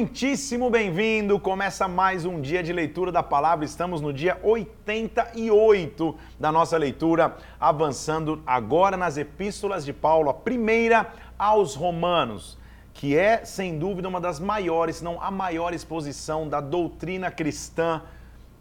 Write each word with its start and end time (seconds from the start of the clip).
Muitíssimo 0.00 0.70
bem-vindo! 0.70 1.38
Começa 1.38 1.86
mais 1.86 2.24
um 2.24 2.40
dia 2.40 2.62
de 2.62 2.72
leitura 2.72 3.12
da 3.12 3.22
palavra. 3.22 3.66
Estamos 3.66 4.00
no 4.00 4.14
dia 4.14 4.40
88 4.42 6.16
da 6.38 6.50
nossa 6.50 6.78
leitura, 6.78 7.36
avançando 7.60 8.42
agora 8.46 8.96
nas 8.96 9.18
epístolas 9.18 9.84
de 9.84 9.92
Paulo, 9.92 10.30
a 10.30 10.34
primeira 10.34 11.12
aos 11.38 11.74
Romanos, 11.74 12.56
que 12.94 13.14
é, 13.14 13.44
sem 13.44 13.78
dúvida, 13.78 14.08
uma 14.08 14.22
das 14.22 14.40
maiores, 14.40 15.02
não 15.02 15.22
a 15.22 15.30
maior 15.30 15.74
exposição 15.74 16.48
da 16.48 16.62
doutrina 16.62 17.30
cristã 17.30 18.00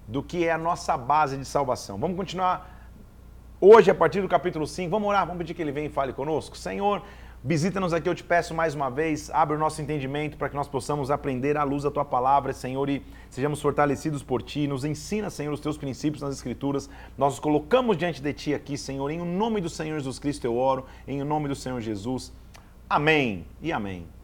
do 0.09 0.21
que 0.21 0.43
é 0.45 0.51
a 0.51 0.57
nossa 0.57 0.97
base 0.97 1.37
de 1.37 1.45
salvação. 1.45 1.97
Vamos 1.97 2.17
continuar 2.17 2.69
hoje 3.61 3.89
a 3.89 3.95
partir 3.95 4.21
do 4.21 4.27
capítulo 4.27 4.67
5. 4.67 4.91
Vamos 4.91 5.07
orar, 5.07 5.25
vamos 5.25 5.37
pedir 5.37 5.53
que 5.53 5.61
ele 5.61 5.71
venha 5.71 5.87
e 5.87 5.89
fale 5.89 6.11
conosco. 6.11 6.57
Senhor, 6.57 7.01
Visita-nos 7.41 7.93
aqui, 7.93 8.09
eu 8.09 8.13
te 8.13 8.23
peço 8.23 8.53
mais 8.53 8.75
uma 8.75 8.89
vez, 8.89 9.29
abre 9.29 9.55
o 9.55 9.59
nosso 9.59 9.81
entendimento 9.81 10.35
para 10.35 10.49
que 10.49 10.55
nós 10.55 10.67
possamos 10.67 11.09
aprender 11.09 11.55
à 11.55 11.63
luz 11.63 11.83
da 11.83 11.91
tua 11.91 12.03
palavra, 12.03 12.51
Senhor, 12.51 12.89
e 12.89 13.01
sejamos 13.29 13.61
fortalecidos 13.61 14.21
por 14.21 14.41
ti. 14.41 14.67
Nos 14.67 14.83
ensina, 14.83 15.29
Senhor, 15.29 15.53
os 15.53 15.61
teus 15.61 15.77
princípios 15.77 16.21
nas 16.21 16.35
Escrituras. 16.35 16.89
Nós 17.17 17.35
os 17.35 17.39
colocamos 17.39 17.95
diante 17.95 18.21
de 18.21 18.33
ti 18.33 18.53
aqui, 18.53 18.77
Senhor. 18.77 19.09
Em 19.09 19.21
o 19.21 19.25
nome 19.25 19.61
do 19.61 19.69
Senhor 19.69 19.97
Jesus 19.97 20.19
Cristo 20.19 20.43
eu 20.43 20.57
oro, 20.57 20.85
em 21.07 21.21
o 21.21 21.25
nome 21.25 21.47
do 21.47 21.55
Senhor 21.55 21.79
Jesus. 21.79 22.33
Amém 22.89 23.45
e 23.61 23.71
amém. 23.71 24.18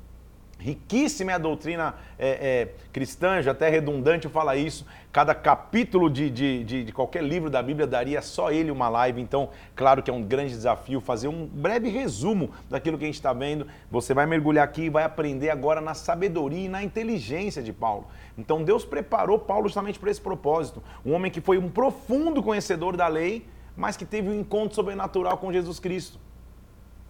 Riquíssima 0.57 1.31
é 1.31 1.35
a 1.35 1.37
doutrina 1.37 1.95
é, 2.17 2.29
é, 2.29 2.73
cristã, 2.91 3.41
já 3.41 3.51
até 3.51 3.69
redundante 3.69 4.27
falar 4.27 4.55
isso. 4.55 4.85
Cada 5.11 5.35
capítulo 5.35 6.09
de, 6.09 6.29
de, 6.29 6.63
de, 6.63 6.83
de, 6.85 6.91
qualquer 6.91 7.23
livro 7.23 7.49
da 7.49 7.61
Bíblia 7.61 7.85
daria 7.85 8.21
só 8.21 8.51
ele 8.51 8.71
uma 8.71 8.89
live. 8.89 9.21
Então, 9.21 9.49
claro 9.75 10.01
que 10.01 10.09
é 10.09 10.13
um 10.13 10.23
grande 10.23 10.51
desafio 10.51 10.99
fazer 10.99 11.27
um 11.27 11.45
breve 11.45 11.89
resumo 11.89 12.49
daquilo 12.69 12.97
que 12.97 13.03
a 13.03 13.07
gente 13.07 13.15
está 13.15 13.31
vendo. 13.31 13.67
Você 13.91 14.13
vai 14.13 14.25
mergulhar 14.25 14.63
aqui 14.63 14.83
e 14.83 14.89
vai 14.89 15.03
aprender 15.03 15.49
agora 15.49 15.81
na 15.81 15.93
sabedoria 15.93 16.65
e 16.65 16.69
na 16.69 16.83
inteligência 16.83 17.61
de 17.61 17.71
Paulo. 17.71 18.07
Então, 18.37 18.63
Deus 18.63 18.83
preparou 18.83 19.37
Paulo 19.37 19.67
justamente 19.67 19.99
para 19.99 20.09
esse 20.09 20.21
propósito. 20.21 20.81
Um 21.05 21.13
homem 21.13 21.31
que 21.31 21.41
foi 21.41 21.57
um 21.57 21.69
profundo 21.69 22.41
conhecedor 22.41 22.97
da 22.97 23.07
lei, 23.07 23.45
mas 23.77 23.95
que 23.97 24.05
teve 24.05 24.29
um 24.29 24.39
encontro 24.39 24.73
sobrenatural 24.73 25.37
com 25.37 25.51
Jesus 25.51 25.79
Cristo. 25.79 26.24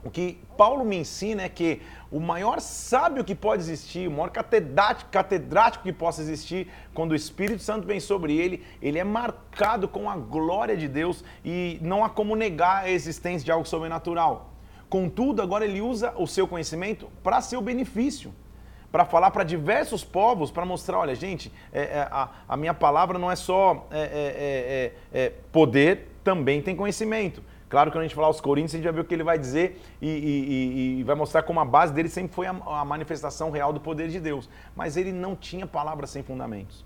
O 0.05 0.11
que 0.11 0.37
Paulo 0.55 0.85
me 0.85 0.97
ensina 0.97 1.41
é 1.41 1.49
que 1.49 1.81
o 2.11 2.19
maior 2.19 2.61
sábio 2.61 3.23
que 3.23 3.33
pode 3.33 3.63
existir, 3.63 4.07
o 4.07 4.11
maior 4.11 4.29
catedrático, 4.29 5.09
catedrático 5.09 5.83
que 5.83 5.91
possa 5.91 6.21
existir, 6.21 6.67
quando 6.93 7.13
o 7.13 7.15
Espírito 7.15 7.63
Santo 7.63 7.87
vem 7.87 7.99
sobre 7.99 8.37
ele, 8.37 8.63
ele 8.79 8.99
é 8.99 9.03
marcado 9.03 9.87
com 9.87 10.07
a 10.07 10.15
glória 10.15 10.77
de 10.77 10.87
Deus 10.87 11.23
e 11.43 11.79
não 11.81 12.05
há 12.05 12.09
como 12.09 12.35
negar 12.35 12.83
a 12.83 12.89
existência 12.91 13.43
de 13.43 13.51
algo 13.51 13.67
sobrenatural. 13.67 14.53
Contudo, 14.87 15.41
agora 15.41 15.65
ele 15.65 15.81
usa 15.81 16.13
o 16.15 16.27
seu 16.27 16.47
conhecimento 16.47 17.09
para 17.23 17.41
seu 17.41 17.59
benefício 17.59 18.31
para 18.91 19.05
falar 19.05 19.31
para 19.31 19.43
diversos 19.43 20.05
povos, 20.05 20.51
para 20.51 20.65
mostrar, 20.65 20.99
olha, 20.99 21.15
gente, 21.15 21.51
é, 21.73 21.81
é, 21.81 22.07
a, 22.09 22.29
a, 22.47 22.55
minha 22.55 22.73
palavra 22.73 23.19
não 23.19 23.29
é 23.29 23.35
só 23.35 23.87
é, 23.91 24.93
é, 25.13 25.19
é, 25.19 25.25
é 25.25 25.29
poder, 25.51 26.15
também 26.23 26.61
tem 26.61 26.75
conhecimento. 26.77 27.43
Claro 27.75 27.91
que 27.91 27.97
quando 27.97 28.03
a 28.03 28.07
gente 28.07 28.15
falar 28.15 28.29
os 28.29 28.39
Coríntios, 28.39 28.73
a 28.73 28.77
gente 28.77 28.85
vai 28.85 28.93
ver 28.93 29.01
o 29.01 29.03
que 29.03 29.13
ele 29.13 29.21
vai 29.21 29.37
dizer 29.37 29.81
e, 30.01 30.07
e, 30.07 30.99
e 30.99 31.03
vai 31.03 31.13
mostrar 31.13 31.43
como 31.43 31.59
a 31.59 31.65
base 31.65 31.91
dele 31.91 32.07
sempre 32.07 32.33
foi 32.33 32.47
a, 32.47 32.51
a 32.51 32.85
manifestação 32.85 33.51
real 33.51 33.73
do 33.73 33.81
poder 33.81 34.07
de 34.07 34.17
Deus. 34.17 34.49
Mas 34.73 34.95
ele 34.95 35.11
não 35.11 35.35
tinha 35.35 35.67
palavras 35.67 36.09
sem 36.09 36.23
fundamentos. 36.23 36.85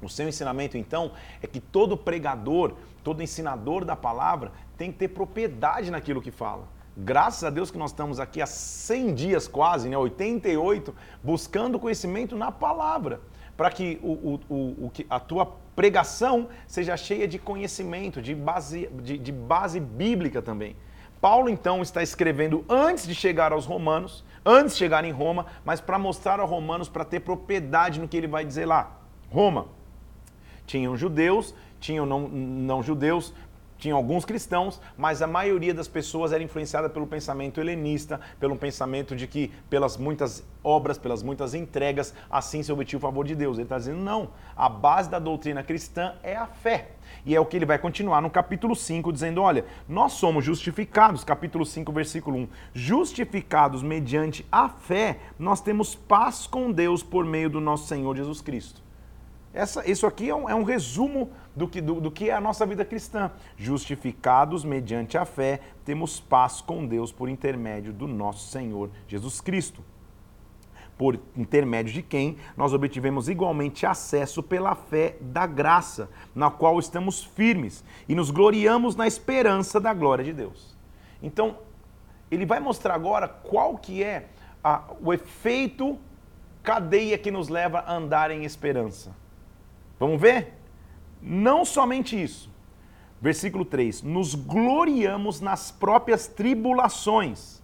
O 0.00 0.08
seu 0.08 0.28
ensinamento, 0.28 0.78
então, 0.78 1.10
é 1.42 1.48
que 1.48 1.58
todo 1.58 1.96
pregador, 1.96 2.74
todo 3.02 3.24
ensinador 3.24 3.84
da 3.84 3.96
palavra 3.96 4.52
tem 4.78 4.92
que 4.92 4.98
ter 4.98 5.08
propriedade 5.08 5.90
naquilo 5.90 6.22
que 6.22 6.30
fala. 6.30 6.68
Graças 6.96 7.42
a 7.42 7.50
Deus 7.50 7.72
que 7.72 7.76
nós 7.76 7.90
estamos 7.90 8.20
aqui 8.20 8.40
há 8.40 8.46
100 8.46 9.14
dias 9.16 9.48
quase, 9.48 9.88
né, 9.88 9.98
88, 9.98 10.94
buscando 11.24 11.76
conhecimento 11.76 12.36
na 12.36 12.52
palavra, 12.52 13.20
para 13.56 13.68
que 13.68 13.98
o, 14.00 14.40
o, 14.48 14.84
o, 14.84 14.92
a 15.10 15.18
tua 15.18 15.56
pregação 15.74 16.48
seja 16.66 16.96
cheia 16.96 17.26
de 17.26 17.38
conhecimento, 17.38 18.22
de 18.22 18.34
base, 18.34 18.88
de, 19.02 19.18
de 19.18 19.32
base 19.32 19.80
bíblica 19.80 20.40
também. 20.40 20.76
Paulo 21.20 21.48
então 21.48 21.80
está 21.80 22.02
escrevendo 22.02 22.64
antes 22.68 23.06
de 23.06 23.14
chegar 23.14 23.52
aos 23.52 23.64
romanos, 23.64 24.24
antes 24.44 24.74
de 24.74 24.78
chegar 24.78 25.04
em 25.04 25.10
Roma, 25.10 25.46
mas 25.64 25.80
para 25.80 25.98
mostrar 25.98 26.38
aos 26.38 26.50
romanos, 26.50 26.88
para 26.88 27.04
ter 27.04 27.20
propriedade 27.20 27.98
no 27.98 28.06
que 28.06 28.16
ele 28.16 28.26
vai 28.26 28.44
dizer 28.44 28.66
lá. 28.66 28.98
Roma. 29.30 29.68
Tinham 30.66 30.96
judeus, 30.96 31.54
tinham 31.80 32.06
não, 32.06 32.28
não 32.28 32.82
judeus, 32.82 33.34
tinha 33.84 33.94
alguns 33.94 34.24
cristãos, 34.24 34.80
mas 34.96 35.20
a 35.20 35.26
maioria 35.26 35.74
das 35.74 35.86
pessoas 35.86 36.32
era 36.32 36.42
influenciada 36.42 36.88
pelo 36.88 37.06
pensamento 37.06 37.60
helenista, 37.60 38.18
pelo 38.40 38.56
pensamento 38.56 39.14
de 39.14 39.26
que 39.26 39.52
pelas 39.68 39.98
muitas 39.98 40.42
obras, 40.62 40.96
pelas 40.96 41.22
muitas 41.22 41.52
entregas, 41.52 42.14
assim 42.30 42.62
se 42.62 42.72
obtinha 42.72 42.96
o 42.96 43.00
favor 43.00 43.26
de 43.26 43.34
Deus. 43.34 43.58
Ele 43.58 43.64
está 43.64 43.76
dizendo, 43.76 44.00
não, 44.00 44.30
a 44.56 44.70
base 44.70 45.10
da 45.10 45.18
doutrina 45.18 45.62
cristã 45.62 46.14
é 46.22 46.34
a 46.34 46.46
fé. 46.46 46.92
E 47.26 47.36
é 47.36 47.40
o 47.40 47.44
que 47.44 47.58
ele 47.58 47.66
vai 47.66 47.78
continuar 47.78 48.22
no 48.22 48.30
capítulo 48.30 48.74
5, 48.74 49.12
dizendo: 49.12 49.42
olha, 49.42 49.66
nós 49.86 50.12
somos 50.12 50.42
justificados, 50.42 51.22
capítulo 51.22 51.66
5, 51.66 51.92
versículo 51.92 52.38
1. 52.38 52.48
Justificados 52.72 53.82
mediante 53.82 54.46
a 54.50 54.66
fé, 54.66 55.18
nós 55.38 55.60
temos 55.60 55.94
paz 55.94 56.46
com 56.46 56.72
Deus 56.72 57.02
por 57.02 57.26
meio 57.26 57.50
do 57.50 57.60
nosso 57.60 57.86
Senhor 57.86 58.16
Jesus 58.16 58.40
Cristo. 58.40 58.82
Essa, 59.54 59.88
isso 59.88 60.04
aqui 60.04 60.28
é 60.28 60.34
um, 60.34 60.50
é 60.50 60.54
um 60.54 60.64
resumo 60.64 61.30
do 61.54 61.68
que, 61.68 61.80
do, 61.80 62.00
do 62.00 62.10
que 62.10 62.30
é 62.30 62.32
a 62.32 62.40
nossa 62.40 62.66
vida 62.66 62.84
cristã. 62.84 63.30
Justificados 63.56 64.64
mediante 64.64 65.16
a 65.16 65.24
fé, 65.24 65.60
temos 65.84 66.20
paz 66.20 66.60
com 66.60 66.86
Deus 66.86 67.12
por 67.12 67.28
intermédio 67.28 67.92
do 67.92 68.06
nosso 68.06 68.50
Senhor 68.50 68.90
Jesus 69.06 69.40
Cristo. 69.40 69.82
Por 70.96 71.18
intermédio 71.36 71.92
de 71.92 72.02
quem 72.02 72.36
nós 72.56 72.72
obtivemos 72.72 73.28
igualmente 73.28 73.84
acesso 73.84 74.42
pela 74.42 74.74
fé 74.74 75.16
da 75.20 75.46
graça, 75.46 76.08
na 76.34 76.50
qual 76.50 76.78
estamos 76.78 77.24
firmes 77.24 77.84
e 78.08 78.14
nos 78.14 78.30
gloriamos 78.30 78.94
na 78.94 79.06
esperança 79.06 79.80
da 79.80 79.92
glória 79.92 80.24
de 80.24 80.32
Deus. 80.32 80.76
Então, 81.22 81.58
ele 82.30 82.46
vai 82.46 82.60
mostrar 82.60 82.94
agora 82.94 83.26
qual 83.26 83.76
que 83.76 84.04
é 84.04 84.28
a, 84.62 84.84
o 85.02 85.12
efeito 85.12 85.98
cadeia 86.62 87.18
que 87.18 87.30
nos 87.30 87.48
leva 87.48 87.80
a 87.80 87.94
andar 87.94 88.30
em 88.30 88.44
esperança. 88.44 89.14
Vamos 89.98 90.20
ver? 90.20 90.63
Não 91.24 91.64
somente 91.64 92.22
isso. 92.22 92.50
Versículo 93.20 93.64
3: 93.64 94.02
Nos 94.02 94.34
gloriamos 94.34 95.40
nas 95.40 95.70
próprias 95.70 96.26
tribulações. 96.26 97.62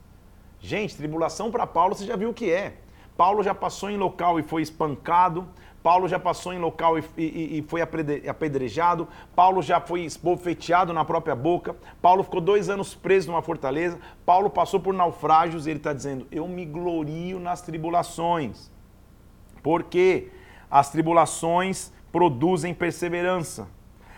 Gente, 0.59 0.97
tribulação 0.97 1.51
para 1.51 1.67
Paulo 1.67 1.95
você 1.95 2.07
já 2.07 2.17
viu 2.17 2.31
o 2.31 2.35
que 2.35 2.51
é. 2.51 2.79
Paulo 3.17 3.43
já 3.43 3.55
passou 3.55 3.91
em 3.91 3.99
local 3.99 4.41
e 4.41 4.43
foi 4.43 4.63
espancado. 4.63 5.47
Paulo 5.83 6.09
já 6.09 6.19
passou 6.19 6.53
em 6.55 6.59
local 6.59 6.99
e, 6.99 7.05
e, 7.19 7.59
e 7.59 7.63
foi 7.69 7.83
apedrejado. 7.83 9.07
Paulo 9.35 9.61
já 9.61 9.79
foi 9.79 10.03
esbofeteado 10.03 10.93
na 10.95 11.05
própria 11.05 11.35
boca. 11.35 11.77
Paulo 12.01 12.23
ficou 12.23 12.41
dois 12.41 12.71
anos 12.71 12.95
preso 12.95 13.31
numa 13.31 13.43
fortaleza. 13.43 13.99
Paulo 14.25 14.49
passou 14.49 14.81
por 14.81 14.95
naufrágios 14.95 15.67
e 15.67 15.71
ele 15.71 15.81
está 15.81 15.93
dizendo: 15.93 16.27
Eu 16.31 16.49
me 16.49 16.65
glorio 16.65 17.39
nas 17.39 17.61
tribulações. 17.61 18.71
Porque 19.63 20.31
as 20.71 20.91
tribulações 20.91 21.93
produzem 22.13 22.75
perseverança. 22.75 23.69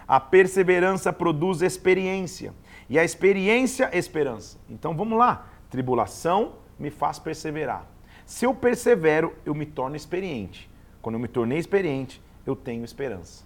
A 0.06 0.20
perseverança 0.20 1.12
produz 1.12 1.62
experiência. 1.62 2.52
E 2.88 2.98
a 2.98 3.04
experiência, 3.04 3.90
esperança. 3.96 4.58
Então 4.68 4.94
vamos 4.96 5.18
lá. 5.18 5.46
Tribulação 5.70 6.54
me 6.78 6.90
faz 6.90 7.18
perseverar. 7.18 7.86
Se 8.26 8.44
eu 8.44 8.54
persevero, 8.54 9.34
eu 9.44 9.54
me 9.54 9.66
torno 9.66 9.96
experiente. 9.96 10.70
Quando 11.00 11.16
eu 11.16 11.20
me 11.20 11.28
tornei 11.28 11.58
experiente, 11.58 12.22
eu 12.46 12.54
tenho 12.54 12.84
esperança. 12.84 13.44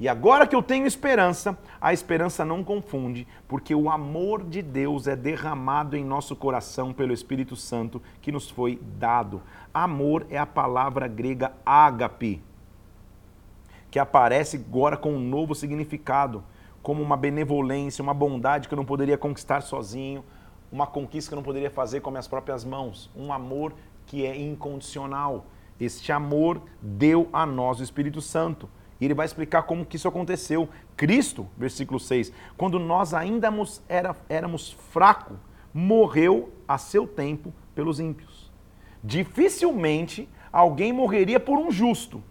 E 0.00 0.08
agora 0.08 0.46
que 0.46 0.54
eu 0.54 0.62
tenho 0.62 0.86
esperança, 0.86 1.58
a 1.80 1.92
esperança 1.92 2.44
não 2.44 2.62
confunde, 2.62 3.26
porque 3.48 3.74
o 3.74 3.90
amor 3.90 4.44
de 4.44 4.62
Deus 4.62 5.08
é 5.08 5.16
derramado 5.16 5.96
em 5.96 6.04
nosso 6.04 6.36
coração 6.36 6.92
pelo 6.92 7.12
Espírito 7.12 7.56
Santo 7.56 8.00
que 8.22 8.30
nos 8.30 8.48
foi 8.48 8.80
dado. 8.96 9.42
Amor 9.74 10.24
é 10.30 10.38
a 10.38 10.46
palavra 10.46 11.08
grega 11.08 11.52
ágape, 11.66 12.40
que 13.90 13.98
aparece 13.98 14.56
agora 14.56 14.96
com 14.96 15.12
um 15.12 15.20
novo 15.20 15.54
significado, 15.54 16.44
como 16.82 17.02
uma 17.02 17.16
benevolência, 17.16 18.02
uma 18.02 18.14
bondade 18.14 18.68
que 18.68 18.74
eu 18.74 18.76
não 18.76 18.84
poderia 18.84 19.18
conquistar 19.18 19.60
sozinho, 19.62 20.24
uma 20.70 20.86
conquista 20.86 21.30
que 21.30 21.34
eu 21.34 21.36
não 21.36 21.42
poderia 21.42 21.70
fazer 21.70 22.00
com 22.00 22.10
minhas 22.10 22.28
próprias 22.28 22.64
mãos, 22.64 23.10
um 23.16 23.32
amor 23.32 23.74
que 24.06 24.24
é 24.24 24.36
incondicional. 24.36 25.46
Este 25.80 26.12
amor 26.12 26.62
deu 26.80 27.28
a 27.32 27.46
nós 27.46 27.80
o 27.80 27.82
Espírito 27.82 28.20
Santo. 28.20 28.68
E 29.00 29.04
ele 29.04 29.14
vai 29.14 29.26
explicar 29.26 29.62
como 29.62 29.86
que 29.86 29.96
isso 29.96 30.08
aconteceu. 30.08 30.68
Cristo, 30.96 31.46
versículo 31.56 32.00
6, 32.00 32.32
quando 32.56 32.78
nós 32.78 33.14
ainda 33.14 33.52
era, 33.88 34.16
éramos 34.28 34.72
fracos, 34.90 35.36
morreu 35.72 36.52
a 36.66 36.76
seu 36.78 37.06
tempo 37.06 37.52
pelos 37.74 38.00
ímpios. 38.00 38.50
Dificilmente 39.02 40.28
alguém 40.52 40.92
morreria 40.92 41.38
por 41.38 41.58
um 41.58 41.70
justo, 41.70 42.22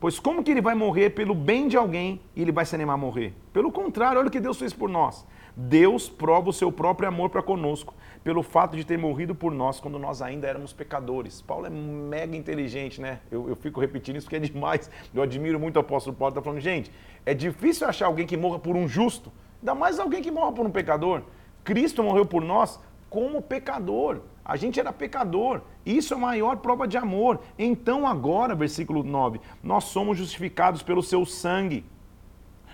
Pois 0.00 0.20
como 0.20 0.44
que 0.44 0.52
ele 0.52 0.60
vai 0.60 0.76
morrer 0.76 1.10
pelo 1.10 1.34
bem 1.34 1.66
de 1.66 1.76
alguém 1.76 2.20
e 2.36 2.42
ele 2.42 2.52
vai 2.52 2.64
se 2.64 2.74
animar 2.74 2.94
a 2.94 2.96
morrer? 2.96 3.34
Pelo 3.52 3.72
contrário, 3.72 4.20
olha 4.20 4.28
o 4.28 4.30
que 4.30 4.38
Deus 4.38 4.56
fez 4.56 4.72
por 4.72 4.88
nós. 4.88 5.26
Deus 5.56 6.08
prova 6.08 6.50
o 6.50 6.52
seu 6.52 6.70
próprio 6.70 7.08
amor 7.08 7.30
para 7.30 7.42
conosco, 7.42 7.92
pelo 8.22 8.44
fato 8.44 8.76
de 8.76 8.84
ter 8.84 8.96
morrido 8.96 9.34
por 9.34 9.52
nós 9.52 9.80
quando 9.80 9.98
nós 9.98 10.22
ainda 10.22 10.46
éramos 10.46 10.72
pecadores. 10.72 11.42
Paulo 11.42 11.66
é 11.66 11.70
mega 11.70 12.36
inteligente, 12.36 13.00
né? 13.00 13.18
Eu, 13.28 13.48
eu 13.48 13.56
fico 13.56 13.80
repetindo 13.80 14.14
isso 14.14 14.26
porque 14.26 14.36
é 14.36 14.38
demais. 14.38 14.88
Eu 15.12 15.20
admiro 15.20 15.58
muito 15.58 15.78
o 15.78 15.80
apóstolo 15.80 16.14
Paulo. 16.14 16.30
Está 16.30 16.40
falando, 16.40 16.60
gente, 16.60 16.92
é 17.26 17.34
difícil 17.34 17.88
achar 17.88 18.06
alguém 18.06 18.24
que 18.24 18.36
morra 18.36 18.60
por 18.60 18.76
um 18.76 18.86
justo, 18.86 19.32
ainda 19.60 19.74
mais 19.74 19.98
alguém 19.98 20.22
que 20.22 20.30
morra 20.30 20.52
por 20.52 20.64
um 20.64 20.70
pecador. 20.70 21.22
Cristo 21.64 22.04
morreu 22.04 22.24
por 22.24 22.44
nós 22.44 22.78
como 23.10 23.42
pecador. 23.42 24.20
A 24.48 24.56
gente 24.56 24.80
era 24.80 24.90
pecador. 24.94 25.60
Isso 25.84 26.14
é 26.14 26.16
a 26.16 26.20
maior 26.20 26.56
prova 26.56 26.88
de 26.88 26.96
amor. 26.96 27.38
Então, 27.58 28.06
agora, 28.06 28.54
versículo 28.54 29.04
9, 29.04 29.42
nós 29.62 29.84
somos 29.84 30.16
justificados 30.16 30.82
pelo 30.82 31.02
seu 31.02 31.26
sangue. 31.26 31.84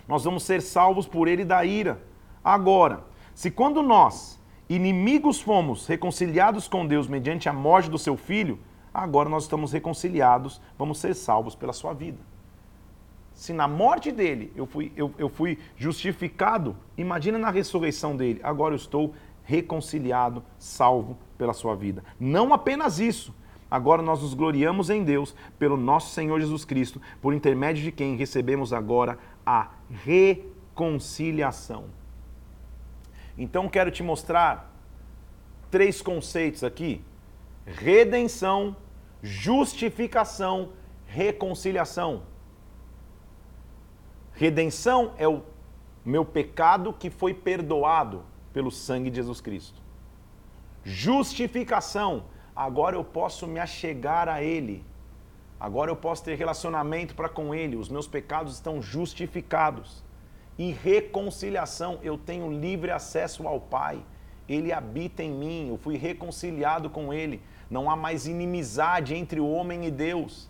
Nós 0.06 0.22
vamos 0.22 0.44
ser 0.44 0.62
salvos 0.62 1.08
por 1.08 1.26
ele 1.26 1.44
da 1.44 1.64
ira. 1.64 2.00
Agora, 2.44 3.02
se 3.34 3.50
quando 3.50 3.82
nós, 3.82 4.40
inimigos, 4.68 5.40
fomos 5.40 5.88
reconciliados 5.88 6.68
com 6.68 6.86
Deus 6.86 7.08
mediante 7.08 7.48
a 7.48 7.52
morte 7.52 7.90
do 7.90 7.98
seu 7.98 8.16
filho, 8.16 8.60
agora 8.92 9.28
nós 9.28 9.42
estamos 9.42 9.72
reconciliados, 9.72 10.60
vamos 10.78 10.98
ser 10.98 11.12
salvos 11.14 11.56
pela 11.56 11.72
sua 11.72 11.92
vida. 11.92 12.18
Se 13.32 13.52
na 13.52 13.66
morte 13.66 14.12
dele 14.12 14.52
eu 14.54 14.64
fui, 14.64 14.92
eu, 14.94 15.12
eu 15.18 15.28
fui 15.28 15.58
justificado, 15.76 16.76
imagina 16.96 17.36
na 17.36 17.50
ressurreição 17.50 18.16
dele, 18.16 18.40
agora 18.44 18.74
eu 18.74 18.76
estou 18.76 19.12
reconciliado, 19.42 20.44
salvo 20.56 21.18
pela 21.36 21.52
sua 21.52 21.74
vida. 21.74 22.04
Não 22.18 22.52
apenas 22.52 22.98
isso, 22.98 23.34
agora 23.70 24.02
nós 24.02 24.22
nos 24.22 24.34
gloriamos 24.34 24.90
em 24.90 25.04
Deus 25.04 25.34
pelo 25.58 25.76
nosso 25.76 26.14
Senhor 26.14 26.40
Jesus 26.40 26.64
Cristo, 26.64 27.00
por 27.20 27.34
intermédio 27.34 27.82
de 27.82 27.92
quem 27.92 28.16
recebemos 28.16 28.72
agora 28.72 29.18
a 29.44 29.70
reconciliação. 30.04 31.84
Então 33.36 33.68
quero 33.68 33.90
te 33.90 34.02
mostrar 34.02 34.72
três 35.70 36.00
conceitos 36.00 36.62
aqui: 36.62 37.02
redenção, 37.66 38.76
justificação, 39.22 40.70
reconciliação. 41.06 42.22
Redenção 44.32 45.14
é 45.16 45.28
o 45.28 45.42
meu 46.04 46.24
pecado 46.24 46.92
que 46.92 47.08
foi 47.08 47.32
perdoado 47.32 48.22
pelo 48.52 48.70
sangue 48.70 49.10
de 49.10 49.16
Jesus 49.16 49.40
Cristo. 49.40 49.83
Justificação, 50.84 52.24
agora 52.54 52.96
eu 52.96 53.04
posso 53.04 53.46
me 53.46 53.58
achegar 53.58 54.28
a 54.28 54.42
Ele. 54.42 54.84
Agora 55.58 55.90
eu 55.90 55.96
posso 55.96 56.22
ter 56.22 56.36
relacionamento 56.36 57.14
para 57.14 57.28
com 57.28 57.54
Ele. 57.54 57.76
Os 57.76 57.88
meus 57.88 58.06
pecados 58.06 58.54
estão 58.54 58.82
justificados. 58.82 60.04
E 60.58 60.70
reconciliação, 60.70 61.98
eu 62.02 62.16
tenho 62.16 62.52
livre 62.52 62.90
acesso 62.90 63.48
ao 63.48 63.60
Pai. 63.60 64.04
Ele 64.48 64.72
habita 64.72 65.22
em 65.22 65.30
mim, 65.30 65.68
eu 65.68 65.78
fui 65.78 65.96
reconciliado 65.96 66.90
com 66.90 67.12
Ele. 67.12 67.40
Não 67.70 67.90
há 67.90 67.96
mais 67.96 68.26
inimizade 68.26 69.14
entre 69.14 69.40
o 69.40 69.50
homem 69.50 69.86
e 69.86 69.90
Deus 69.90 70.48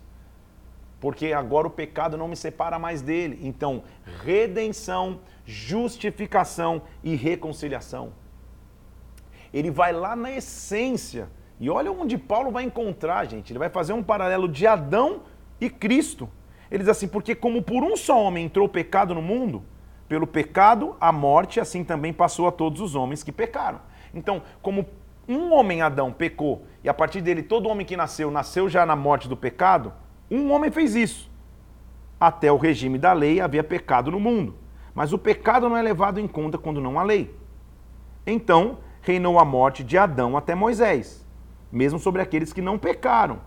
porque 1.05 1.33
agora 1.33 1.67
o 1.67 1.69
pecado 1.69 2.17
não 2.17 2.27
me 2.27 2.35
separa 2.35 2.79
mais 2.79 2.99
dele. 2.99 3.39
Então, 3.43 3.83
redenção, 4.23 5.19
justificação 5.45 6.81
e 7.03 7.15
reconciliação. 7.15 8.11
Ele 9.55 9.71
vai 9.71 9.93
lá 9.93 10.17
na 10.17 10.29
essência. 10.29 11.29
E 11.61 11.69
olha 11.69 11.89
onde 11.89 12.17
Paulo 12.17 12.51
vai 12.51 12.65
encontrar, 12.65 13.23
gente. 13.23 13.53
Ele 13.53 13.59
vai 13.59 13.69
fazer 13.69 13.93
um 13.93 14.03
paralelo 14.03 14.49
de 14.49 14.67
Adão 14.67 15.21
e 15.61 15.69
Cristo. 15.69 16.29
Ele 16.69 16.79
diz 16.83 16.89
assim: 16.89 17.07
porque 17.07 17.33
como 17.33 17.61
por 17.61 17.81
um 17.81 17.95
só 17.95 18.21
homem 18.21 18.43
entrou 18.43 18.65
o 18.65 18.69
pecado 18.69 19.15
no 19.15 19.21
mundo, 19.21 19.63
pelo 20.09 20.27
pecado 20.27 20.97
a 20.99 21.09
morte, 21.09 21.61
assim 21.61 21.85
também 21.85 22.11
passou 22.11 22.49
a 22.49 22.51
todos 22.51 22.81
os 22.81 22.95
homens 22.95 23.23
que 23.23 23.31
pecaram. 23.31 23.79
Então, 24.13 24.41
como 24.61 24.85
um 25.25 25.53
homem 25.53 25.81
Adão 25.81 26.11
pecou 26.11 26.65
e 26.83 26.89
a 26.89 26.93
partir 26.93 27.21
dele 27.21 27.41
todo 27.41 27.69
homem 27.69 27.85
que 27.85 27.95
nasceu 27.95 28.29
nasceu 28.29 28.67
já 28.67 28.85
na 28.85 28.95
morte 28.95 29.29
do 29.29 29.37
pecado, 29.37 29.93
um 30.29 30.51
homem 30.51 30.69
fez 30.69 30.97
isso. 30.97 31.31
Até 32.19 32.51
o 32.51 32.57
regime 32.57 32.97
da 32.97 33.13
lei 33.13 33.39
havia 33.39 33.63
pecado 33.63 34.11
no 34.11 34.19
mundo. 34.19 34.55
Mas 34.93 35.13
o 35.13 35.17
pecado 35.17 35.69
não 35.69 35.77
é 35.77 35.81
levado 35.81 36.19
em 36.19 36.27
conta 36.27 36.57
quando 36.57 36.81
não 36.81 36.99
há 36.99 37.03
lei. 37.03 37.33
Então, 38.27 38.79
reinou 39.05 39.37
a 39.39 39.45
morte 39.45 39.83
de 39.83 39.97
Adão 39.97 40.35
até 40.35 40.55
Moisés, 40.55 41.23
mesmo 41.71 41.99
sobre 41.99 42.23
aqueles 42.23 42.51
que 42.51 42.61
não 42.61 42.77
pecaram. 42.77 43.39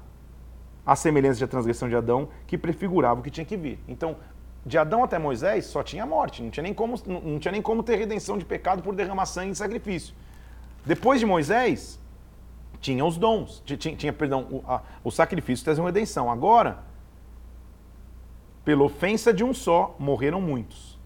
A 0.87 0.95
semelhança 0.95 1.41
da 1.41 1.49
transgressão 1.49 1.89
de 1.89 1.97
Adão, 1.97 2.29
que 2.47 2.57
prefigurava 2.57 3.21
o 3.21 3.23
que 3.23 3.31
tinha 3.31 3.45
que 3.45 3.57
vir. 3.57 3.79
Então, 3.89 4.17
de 4.65 4.79
Adão 4.79 5.03
até 5.03 5.19
Moisés 5.19 5.67
só 5.67 5.83
tinha 5.83 6.07
morte, 6.07 6.43
não 6.43 6.51
tinha 6.51 6.63
nem 6.63 6.73
como, 6.73 6.95
não 7.07 7.39
tinha 7.41 7.53
nem 7.53 7.61
como 7.61 7.83
ter 7.83 7.97
redenção 7.97 8.39
de 8.39 8.45
pecado 8.45 8.83
por 8.83 8.95
derramar 8.95 9.27
sangue 9.27 9.51
e 9.51 9.57
sacrifício. 9.57 10.15
Depois 10.87 11.19
de 11.19 11.27
Moisés, 11.27 11.99
tinha 12.81 13.05
os 13.05 13.17
dons, 13.17 13.63
tinha, 13.67 13.97
tinha 13.97 14.13
perdão, 14.13 14.47
o, 14.51 14.65
a, 14.67 14.81
o 15.03 15.11
sacrifício 15.11 15.65
trazia 15.65 15.83
uma 15.83 15.91
redenção. 15.91 16.31
Agora, 16.31 16.79
pela 18.65 18.85
ofensa 18.85 19.35
de 19.35 19.43
um 19.43 19.53
só, 19.53 19.97
morreram 19.99 20.41
muitos. 20.41 20.99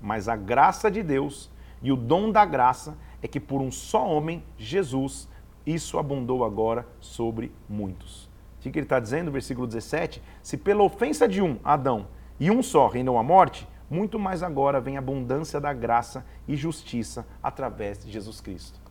Mas 0.00 0.28
a 0.28 0.36
graça 0.36 0.88
de 0.88 1.02
Deus 1.02 1.50
e 1.82 1.90
o 1.90 1.96
dom 1.96 2.30
da 2.30 2.44
graça 2.44 2.96
é 3.22 3.28
que 3.28 3.40
por 3.40 3.60
um 3.60 3.70
só 3.70 4.06
homem, 4.06 4.42
Jesus, 4.56 5.28
isso 5.66 5.98
abundou 5.98 6.44
agora 6.44 6.86
sobre 7.00 7.52
muitos. 7.68 8.28
O 8.58 8.60
que 8.60 8.68
ele 8.70 8.80
está 8.80 9.00
dizendo, 9.00 9.30
versículo 9.30 9.66
17? 9.66 10.22
Se 10.42 10.56
pela 10.56 10.82
ofensa 10.82 11.26
de 11.28 11.40
um, 11.40 11.58
Adão, 11.64 12.06
e 12.38 12.50
um 12.50 12.62
só 12.62 12.86
reinou 12.86 13.18
a 13.18 13.22
morte, 13.22 13.66
muito 13.90 14.18
mais 14.18 14.42
agora 14.42 14.80
vem 14.80 14.96
a 14.96 15.00
abundância 15.00 15.60
da 15.60 15.72
graça 15.72 16.24
e 16.46 16.56
justiça 16.56 17.26
através 17.42 17.98
de 17.98 18.10
Jesus 18.10 18.40
Cristo 18.40 18.88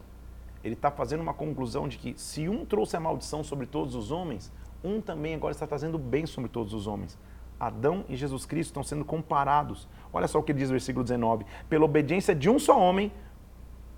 ele 0.68 0.74
está 0.74 0.92
fazendo 0.92 1.22
uma 1.22 1.34
conclusão 1.34 1.88
de 1.88 1.98
que 1.98 2.14
se 2.20 2.50
um 2.50 2.66
trouxe 2.66 2.98
a 2.98 3.00
maldição 3.00 3.44
sobre 3.44 3.66
todos 3.66 3.96
os 3.96 4.12
homens, 4.12 4.52
um 4.84 5.00
também 5.02 5.34
agora 5.34 5.54
está 5.54 5.66
trazendo 5.66 5.98
bem 5.98 6.26
sobre 6.26 6.50
todos 6.50 6.74
os 6.74 6.88
homens. 6.88 7.18
Adão 7.60 8.06
e 8.08 8.16
Jesus 8.16 8.46
Cristo 8.46 8.70
estão 8.70 8.84
sendo 8.84 9.04
comparados. 9.04 9.88
Olha 10.14 10.28
só 10.28 10.40
o 10.40 10.44
que 10.44 10.54
diz 10.54 10.70
o 10.70 10.74
versículo 10.74 11.04
19: 11.04 11.46
pela 11.70 11.86
obediência 11.86 12.36
de 12.36 12.50
um 12.50 12.60
só 12.60 12.80
homem, 12.80 13.12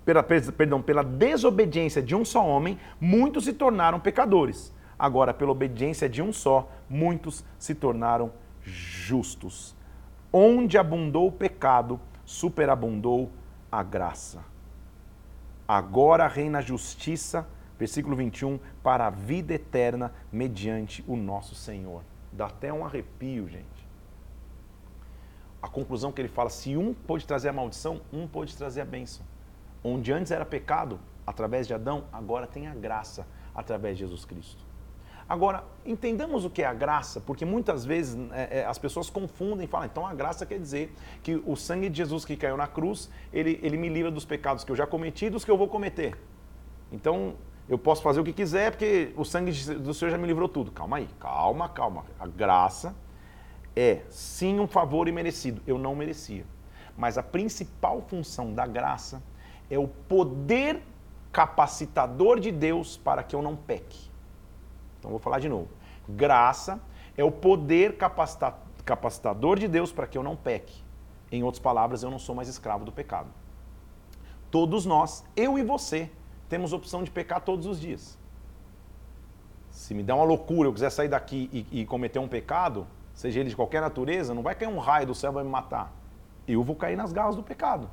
pela, 0.04 0.22
perdão, 0.22 0.80
pela 0.82 1.02
desobediência 1.02 2.02
de 2.02 2.14
um 2.14 2.24
só 2.24 2.46
homem, 2.46 2.78
muitos 3.00 3.44
se 3.44 3.52
tornaram 3.52 4.00
pecadores. 4.00 4.74
Agora, 4.98 5.32
pela 5.32 5.52
obediência 5.52 6.08
de 6.08 6.20
um 6.20 6.32
só, 6.32 6.70
muitos 6.88 7.44
se 7.58 7.74
tornaram 7.74 8.32
justos. 8.62 9.74
Onde 10.32 10.76
abundou 10.76 11.26
o 11.28 11.32
pecado, 11.32 11.98
superabundou 12.24 13.30
a 13.72 13.82
graça. 13.82 14.44
Agora 15.66 16.26
reina 16.26 16.58
a 16.58 16.62
justiça, 16.62 17.46
versículo 17.78 18.16
21, 18.16 18.58
para 18.82 19.06
a 19.06 19.10
vida 19.10 19.54
eterna 19.54 20.12
mediante 20.30 21.04
o 21.06 21.16
nosso 21.16 21.54
Senhor. 21.54 22.02
Dá 22.32 22.46
até 22.46 22.72
um 22.72 22.84
arrepio, 22.84 23.48
gente. 23.48 23.88
A 25.62 25.68
conclusão 25.68 26.12
que 26.12 26.20
ele 26.20 26.28
fala: 26.28 26.50
se 26.50 26.76
um 26.76 26.92
pode 26.92 27.26
trazer 27.26 27.48
a 27.48 27.52
maldição, 27.52 28.00
um 28.12 28.26
pode 28.26 28.56
trazer 28.56 28.80
a 28.80 28.84
bênção. 28.84 29.24
Onde 29.82 30.12
antes 30.12 30.30
era 30.30 30.44
pecado, 30.44 31.00
através 31.26 31.66
de 31.66 31.74
Adão, 31.74 32.04
agora 32.12 32.46
tem 32.46 32.66
a 32.66 32.74
graça 32.74 33.26
através 33.54 33.96
de 33.96 34.04
Jesus 34.04 34.24
Cristo. 34.24 34.64
Agora, 35.28 35.62
entendamos 35.86 36.44
o 36.44 36.50
que 36.50 36.60
é 36.60 36.66
a 36.66 36.74
graça, 36.74 37.20
porque 37.20 37.44
muitas 37.44 37.84
vezes 37.84 38.18
é, 38.32 38.58
é, 38.58 38.66
as 38.66 38.78
pessoas 38.78 39.08
confundem 39.08 39.64
e 39.64 39.68
falam, 39.68 39.86
então 39.86 40.04
a 40.04 40.12
graça 40.12 40.44
quer 40.44 40.58
dizer 40.58 40.92
que 41.22 41.40
o 41.46 41.54
sangue 41.54 41.88
de 41.88 41.98
Jesus 41.98 42.24
que 42.24 42.36
caiu 42.36 42.56
na 42.56 42.66
cruz, 42.66 43.08
ele, 43.32 43.60
ele 43.62 43.76
me 43.76 43.88
livra 43.88 44.10
dos 44.10 44.24
pecados 44.24 44.64
que 44.64 44.72
eu 44.72 44.76
já 44.76 44.88
cometi 44.88 45.26
e 45.26 45.30
dos 45.30 45.44
que 45.44 45.50
eu 45.50 45.56
vou 45.56 45.68
cometer. 45.68 46.18
Então, 46.90 47.34
eu 47.68 47.78
posso 47.78 48.02
fazer 48.02 48.18
o 48.18 48.24
que 48.24 48.32
quiser, 48.32 48.72
porque 48.72 49.12
o 49.16 49.24
sangue 49.24 49.52
do 49.76 49.94
Senhor 49.94 50.10
já 50.10 50.18
me 50.18 50.26
livrou 50.26 50.48
tudo. 50.48 50.72
Calma 50.72 50.96
aí, 50.96 51.08
calma, 51.20 51.68
calma. 51.68 52.04
A 52.18 52.26
graça 52.26 52.92
é 53.76 54.00
sim 54.10 54.58
um 54.58 54.66
favor 54.66 55.06
imerecido. 55.06 55.62
Eu 55.64 55.78
não 55.78 55.94
merecia. 55.94 56.44
Mas 56.96 57.16
a 57.16 57.22
principal 57.22 58.02
função 58.02 58.52
da 58.52 58.66
graça 58.66 59.22
é 59.70 59.78
o 59.78 59.86
poder 59.86 60.82
capacitador 61.32 62.40
de 62.40 62.50
Deus 62.50 62.96
para 62.96 63.22
que 63.22 63.34
eu 63.34 63.40
não 63.40 63.54
peque. 63.54 64.10
Então 64.98 65.10
vou 65.10 65.20
falar 65.20 65.38
de 65.38 65.48
novo. 65.48 65.68
Graça 66.08 66.80
é 67.16 67.24
o 67.24 67.30
poder 67.30 67.96
capacitador 68.84 69.58
de 69.58 69.68
Deus 69.68 69.92
para 69.92 70.06
que 70.06 70.18
eu 70.18 70.22
não 70.22 70.36
peque. 70.36 70.82
Em 71.30 71.44
outras 71.44 71.62
palavras, 71.62 72.02
eu 72.02 72.10
não 72.10 72.18
sou 72.18 72.34
mais 72.34 72.48
escravo 72.48 72.84
do 72.84 72.90
pecado. 72.90 73.28
Todos 74.50 74.84
nós, 74.84 75.24
eu 75.36 75.56
e 75.58 75.62
você, 75.62 76.10
temos 76.48 76.72
opção 76.72 77.04
de 77.04 77.10
pecar 77.10 77.40
todos 77.40 77.66
os 77.66 77.80
dias. 77.80 78.18
Se 79.70 79.94
me 79.94 80.02
der 80.02 80.14
uma 80.14 80.24
loucura, 80.24 80.68
eu 80.68 80.72
quiser 80.72 80.90
sair 80.90 81.08
daqui 81.08 81.48
e, 81.52 81.82
e 81.82 81.86
cometer 81.86 82.18
um 82.18 82.26
pecado, 82.26 82.86
seja 83.14 83.38
ele 83.38 83.48
de 83.48 83.54
qualquer 83.54 83.80
natureza, 83.80 84.34
não 84.34 84.42
vai 84.42 84.56
cair 84.56 84.68
um 84.68 84.78
raio 84.78 85.06
do 85.06 85.14
céu 85.14 85.30
e 85.30 85.34
vai 85.34 85.44
me 85.44 85.50
matar. 85.50 85.92
Eu 86.48 86.64
vou 86.64 86.74
cair 86.74 86.96
nas 86.96 87.12
garras 87.12 87.36
do 87.36 87.42
pecado. 87.44 87.88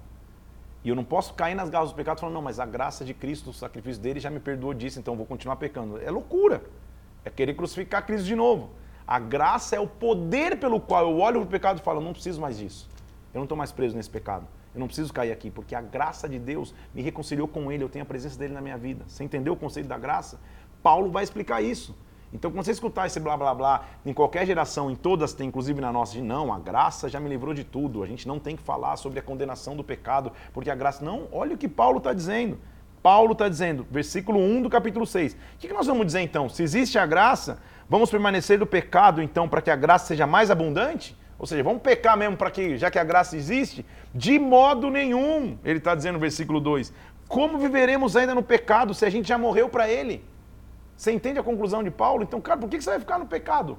E 0.88 0.90
eu 0.90 0.96
não 0.96 1.04
posso 1.04 1.34
cair 1.34 1.54
nas 1.54 1.70
garras 1.70 1.90
do 1.90 1.96
pecado 1.96 2.18
falando, 2.18 2.36
não, 2.36 2.42
mas 2.42 2.62
a 2.62 2.66
graça 2.66 3.04
de 3.04 3.14
Cristo, 3.14 3.50
o 3.50 3.54
sacrifício 3.54 4.02
dele 4.02 4.22
já 4.22 4.30
me 4.30 4.40
perdoou 4.40 4.74
disso, 4.74 4.98
então 4.98 5.16
eu 5.16 5.18
vou 5.18 5.26
continuar 5.26 5.58
pecando. 5.58 6.02
É 6.02 6.10
loucura. 6.10 6.64
É 7.26 7.30
querer 7.30 7.56
crucificar 7.56 8.06
Cristo 8.06 8.26
de 8.26 8.38
novo. 8.38 8.70
A 9.06 9.20
graça 9.20 9.76
é 9.76 9.82
o 9.82 9.86
poder 9.86 10.58
pelo 10.58 10.80
qual 10.80 11.04
eu 11.04 11.20
olho 11.20 11.42
para 11.42 11.48
o 11.48 11.52
pecado 11.52 11.80
e 11.80 11.84
falo, 11.84 12.00
não 12.00 12.14
preciso 12.14 12.40
mais 12.40 12.58
disso. 12.58 12.90
Eu 13.34 13.40
não 13.40 13.44
estou 13.44 13.58
mais 13.58 13.70
preso 13.70 13.98
nesse 13.98 14.10
pecado. 14.10 14.48
Eu 14.74 14.80
não 14.80 14.88
preciso 14.88 15.12
cair 15.12 15.34
aqui, 15.34 15.52
porque 15.52 15.76
a 15.76 15.82
graça 15.82 16.30
de 16.30 16.40
Deus 16.40 16.74
me 16.96 17.02
reconciliou 17.02 17.50
com 17.50 17.70
Ele, 17.70 17.84
eu 17.84 17.90
tenho 17.90 18.04
a 18.04 18.08
presença 18.08 18.40
dele 18.40 18.54
na 18.54 18.62
minha 18.62 18.78
vida. 18.78 19.04
Você 19.10 19.26
entendeu 19.26 19.52
o 19.52 19.58
conceito 19.58 19.88
da 19.88 19.98
graça? 19.98 20.40
Paulo 20.82 21.12
vai 21.12 21.26
explicar 21.26 21.62
isso. 21.62 21.94
Então, 22.34 22.52
quando 22.52 22.66
você 22.66 22.72
escutar 22.72 23.08
esse 23.08 23.20
blá 23.20 23.38
blá 23.38 23.54
blá, 23.54 23.86
em 24.06 24.14
qualquer 24.14 24.46
geração, 24.46 24.92
em 24.92 24.96
todas 24.96 25.34
tem, 25.34 25.48
inclusive 25.48 25.80
na 25.80 25.92
nossa, 25.92 26.14
de 26.14 26.22
não, 26.22 26.54
a 26.54 26.60
graça 26.60 27.08
já 27.08 27.20
me 27.20 27.30
livrou 27.30 27.54
de 27.54 27.64
tudo. 27.64 28.04
A 28.04 28.08
gente 28.08 28.28
não 28.28 28.38
tem 28.38 28.56
que 28.56 28.62
falar 28.64 28.98
sobre 28.98 29.20
a 29.20 29.22
condenação 29.22 29.76
do 29.76 29.84
pecado, 29.84 30.32
porque 30.54 30.70
a 30.70 30.76
graça. 30.76 31.04
Não, 31.04 31.28
olha 31.32 31.56
o 31.56 31.58
que 31.58 31.68
Paulo 31.68 32.00
está 32.00 32.14
dizendo. 32.14 32.60
Paulo 33.02 33.32
está 33.32 33.48
dizendo, 33.48 33.88
versículo 33.90 34.40
1 34.40 34.64
do 34.64 34.70
capítulo 34.70 35.06
6. 35.06 35.34
O 35.34 35.38
que, 35.60 35.72
nós 35.72 35.88
vamos 35.88 36.06
dizer 36.06 36.20
então? 36.20 36.50
Se 36.50 36.62
existe 36.62 37.00
a 37.00 37.06
graça, 37.06 37.60
vamos 37.90 38.10
permanecer 38.10 38.60
do 38.60 38.66
pecado 38.66 39.22
então 39.22 39.48
para 39.48 39.62
que 39.62 39.72
a 39.72 39.76
graça 39.78 40.08
seja 40.08 40.28
mais 40.28 40.52
abundante? 40.52 41.16
Ou 41.40 41.46
seja, 41.46 41.64
vamos 41.64 41.82
pecar 41.82 42.18
mesmo 42.18 42.36
para 42.36 42.52
que, 42.52 42.78
já 42.78 42.92
que 42.92 43.00
a 43.00 43.04
graça 43.04 43.38
existe? 43.38 43.86
De 44.14 44.38
modo 44.38 44.90
nenhum, 44.90 45.58
ele 45.64 45.78
está 45.78 45.96
dizendo 45.96 46.16
no 46.16 46.20
versículo 46.20 46.60
2. 46.60 46.92
Como 47.28 47.58
viveremos 47.58 48.18
ainda 48.18 48.36
no 48.36 48.44
pecado 48.44 48.94
se 48.94 49.06
a 49.06 49.10
gente 49.10 49.28
já 49.28 49.38
morreu 49.38 49.70
para 49.70 49.88
ele? 49.88 50.24
Você 50.98 51.12
entende 51.12 51.38
a 51.40 51.44
conclusão 51.44 51.84
de 51.84 51.92
Paulo? 51.92 52.24
Então, 52.24 52.42
cara, 52.42 52.60
por 52.60 52.68
que 52.68 52.82
você 52.82 52.90
vai 52.90 53.00
ficar 53.00 53.20
no 53.20 53.28
pecado? 53.28 53.78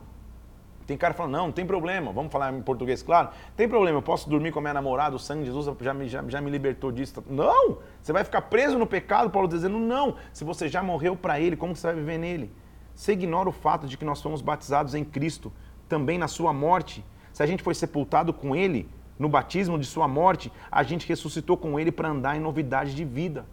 Tem 0.87 0.96
cara 0.96 1.12
falando, 1.12 1.32
não, 1.32 1.46
não 1.48 1.52
tem 1.52 1.66
problema, 1.66 2.12
vamos 2.12 2.32
falar 2.32 2.50
em 2.50 2.62
português, 2.62 3.02
claro. 3.02 3.28
Tem 3.54 3.68
problema, 3.68 3.98
eu 3.98 4.02
posso 4.02 4.30
dormir 4.30 4.52
com 4.52 4.58
a 4.60 4.62
minha 4.62 4.72
namorada, 4.72 5.14
o 5.14 5.18
sangue 5.18 5.40
de 5.40 5.46
Jesus 5.52 5.76
já 5.80 5.92
me, 5.92 6.08
já, 6.08 6.25
já 6.26 6.40
me 6.40 6.50
libertou 6.50 6.90
disso. 6.90 7.22
Não! 7.28 7.78
Você 8.00 8.10
vai 8.10 8.25
ficar 8.25 8.42
preso 8.42 8.78
no 8.78 8.87
pecado, 8.87 9.28
Paulo 9.28 9.46
dizendo, 9.48 9.78
não. 9.78 10.14
Se 10.32 10.44
você 10.44 10.66
já 10.66 10.82
morreu 10.82 11.14
para 11.14 11.38
ele, 11.38 11.56
como 11.56 11.76
você 11.76 11.88
vai 11.88 11.96
viver 11.96 12.16
nele? 12.16 12.50
Você 12.94 13.12
ignora 13.12 13.48
o 13.50 13.52
fato 13.52 13.87
de 13.87 13.98
que 13.98 14.04
nós 14.04 14.22
fomos 14.22 14.40
batizados 14.40 14.94
em 14.94 15.04
Cristo, 15.04 15.52
também 15.88 16.16
na 16.16 16.28
sua 16.28 16.54
morte. 16.54 17.04
Se 17.34 17.42
a 17.42 17.46
gente 17.46 17.62
foi 17.62 17.75
sepultado 17.75 18.32
com 18.32 18.56
ele, 18.56 18.88
no 19.18 19.28
batismo 19.28 19.78
de 19.78 19.84
sua 19.84 20.08
morte, 20.08 20.50
a 20.70 20.82
gente 20.82 21.06
ressuscitou 21.06 21.56
com 21.56 21.78
ele 21.78 21.92
para 21.92 22.08
andar 22.08 22.37
em 22.37 22.40
novidade 22.40 22.94
de 22.94 23.04
vida. 23.04 23.44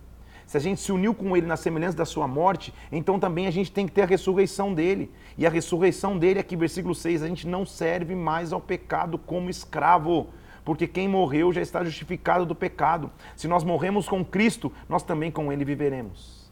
Se 0.45 0.57
a 0.57 0.59
gente 0.59 0.79
se 0.79 0.91
uniu 0.91 1.13
com 1.13 1.35
ele 1.35 1.47
na 1.47 1.57
semelhança 1.57 1.97
da 1.97 2.05
sua 2.05 2.27
morte, 2.27 2.73
então 2.91 3.19
também 3.19 3.47
a 3.47 3.51
gente 3.51 3.71
tem 3.71 3.85
que 3.85 3.91
ter 3.91 4.03
a 4.03 4.05
ressurreição 4.05 4.73
dele. 4.73 5.11
E 5.37 5.45
a 5.45 5.49
ressurreição 5.49 6.17
dele, 6.17 6.39
aqui, 6.39 6.55
versículo 6.55 6.93
6, 6.93 7.23
a 7.23 7.27
gente 7.27 7.47
não 7.47 7.65
serve 7.65 8.15
mais 8.15 8.53
ao 8.53 8.61
pecado 8.61 9.17
como 9.17 9.49
escravo 9.49 10.29
porque 10.65 10.87
quem 10.87 11.07
morreu 11.07 11.53
já 11.53 11.61
está 11.61 11.83
justificado 11.83 12.43
do 12.43 12.55
pecado. 12.55 13.11
Se 13.35 13.47
nós 13.47 13.63
morremos 13.63 14.09
com 14.09 14.25
Cristo, 14.25 14.73
nós 14.89 15.03
também 15.03 15.29
com 15.31 15.53
Ele 15.53 15.63
viveremos. 15.63 16.51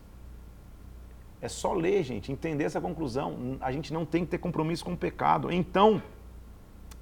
É 1.42 1.50
só 1.50 1.74
ler, 1.74 2.04
gente, 2.04 2.32
entender 2.32 2.64
essa 2.64 2.80
conclusão. 2.80 3.58
A 3.60 3.72
gente 3.72 3.92
não 3.92 4.06
tem 4.06 4.24
que 4.24 4.30
ter 4.32 4.38
compromisso 4.38 4.86
com 4.86 4.94
o 4.94 4.98
pecado. 4.98 5.52
Então, 5.52 6.02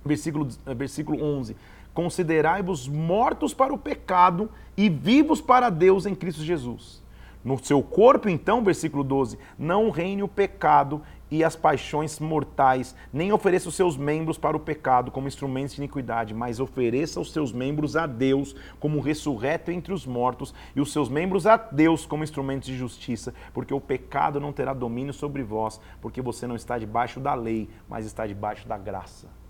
versículo, 0.05 0.47
versículo 0.75 1.21
11: 1.21 1.55
Considerai-vos 1.93 2.87
mortos 2.87 3.53
para 3.53 3.73
o 3.73 3.77
pecado 3.77 4.49
e 4.77 4.89
vivos 4.89 5.41
para 5.41 5.69
Deus 5.69 6.05
em 6.05 6.15
Cristo 6.15 6.41
Jesus. 6.41 7.01
No 7.43 7.57
seu 7.57 7.81
corpo, 7.81 8.29
então, 8.29 8.63
versículo 8.63 9.03
12, 9.03 9.37
não 9.57 9.89
reine 9.89 10.21
o 10.21 10.27
pecado 10.27 11.01
e 11.29 11.43
as 11.43 11.55
paixões 11.55 12.19
mortais, 12.19 12.95
nem 13.11 13.31
ofereça 13.31 13.67
os 13.67 13.75
seus 13.75 13.97
membros 13.97 14.37
para 14.37 14.55
o 14.55 14.59
pecado 14.59 15.09
como 15.09 15.27
instrumentos 15.27 15.73
de 15.73 15.81
iniquidade, 15.81 16.35
mas 16.35 16.59
ofereça 16.59 17.19
os 17.19 17.31
seus 17.31 17.51
membros 17.51 17.95
a 17.95 18.05
Deus 18.05 18.55
como 18.79 18.99
ressurreto 18.99 19.71
entre 19.71 19.91
os 19.91 20.05
mortos 20.05 20.53
e 20.75 20.81
os 20.81 20.91
seus 20.91 21.09
membros 21.09 21.47
a 21.47 21.57
Deus 21.57 22.05
como 22.05 22.23
instrumentos 22.23 22.67
de 22.67 22.77
justiça, 22.77 23.33
porque 23.53 23.73
o 23.73 23.81
pecado 23.81 24.39
não 24.39 24.53
terá 24.53 24.73
domínio 24.73 25.13
sobre 25.13 25.41
vós, 25.41 25.81
porque 25.99 26.21
você 26.21 26.45
não 26.45 26.55
está 26.55 26.77
debaixo 26.77 27.19
da 27.19 27.33
lei, 27.33 27.69
mas 27.89 28.05
está 28.05 28.27
debaixo 28.27 28.67
da 28.67 28.77
graça 28.77 29.40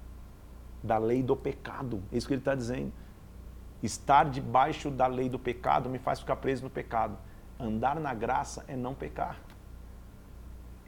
da 0.84 0.98
lei 0.98 1.22
do 1.22 1.36
pecado. 1.36 2.02
É 2.12 2.18
isso 2.18 2.28
que 2.28 2.34
ele 2.34 2.42
está 2.42 2.56
dizendo. 2.56 2.92
Estar 3.82 4.30
debaixo 4.30 4.90
da 4.92 5.08
lei 5.08 5.30
do 5.30 5.40
pecado 5.40 5.90
me 5.90 6.00
faz 6.00 6.20
ficar 6.20 6.36
preso 6.36 6.64
no 6.64 6.70
pecado. 6.70 7.18
Andar 7.60 8.00
na 8.00 8.14
graça 8.14 8.64
é 8.68 8.76
não 8.76 8.94
pecar. 8.94 9.38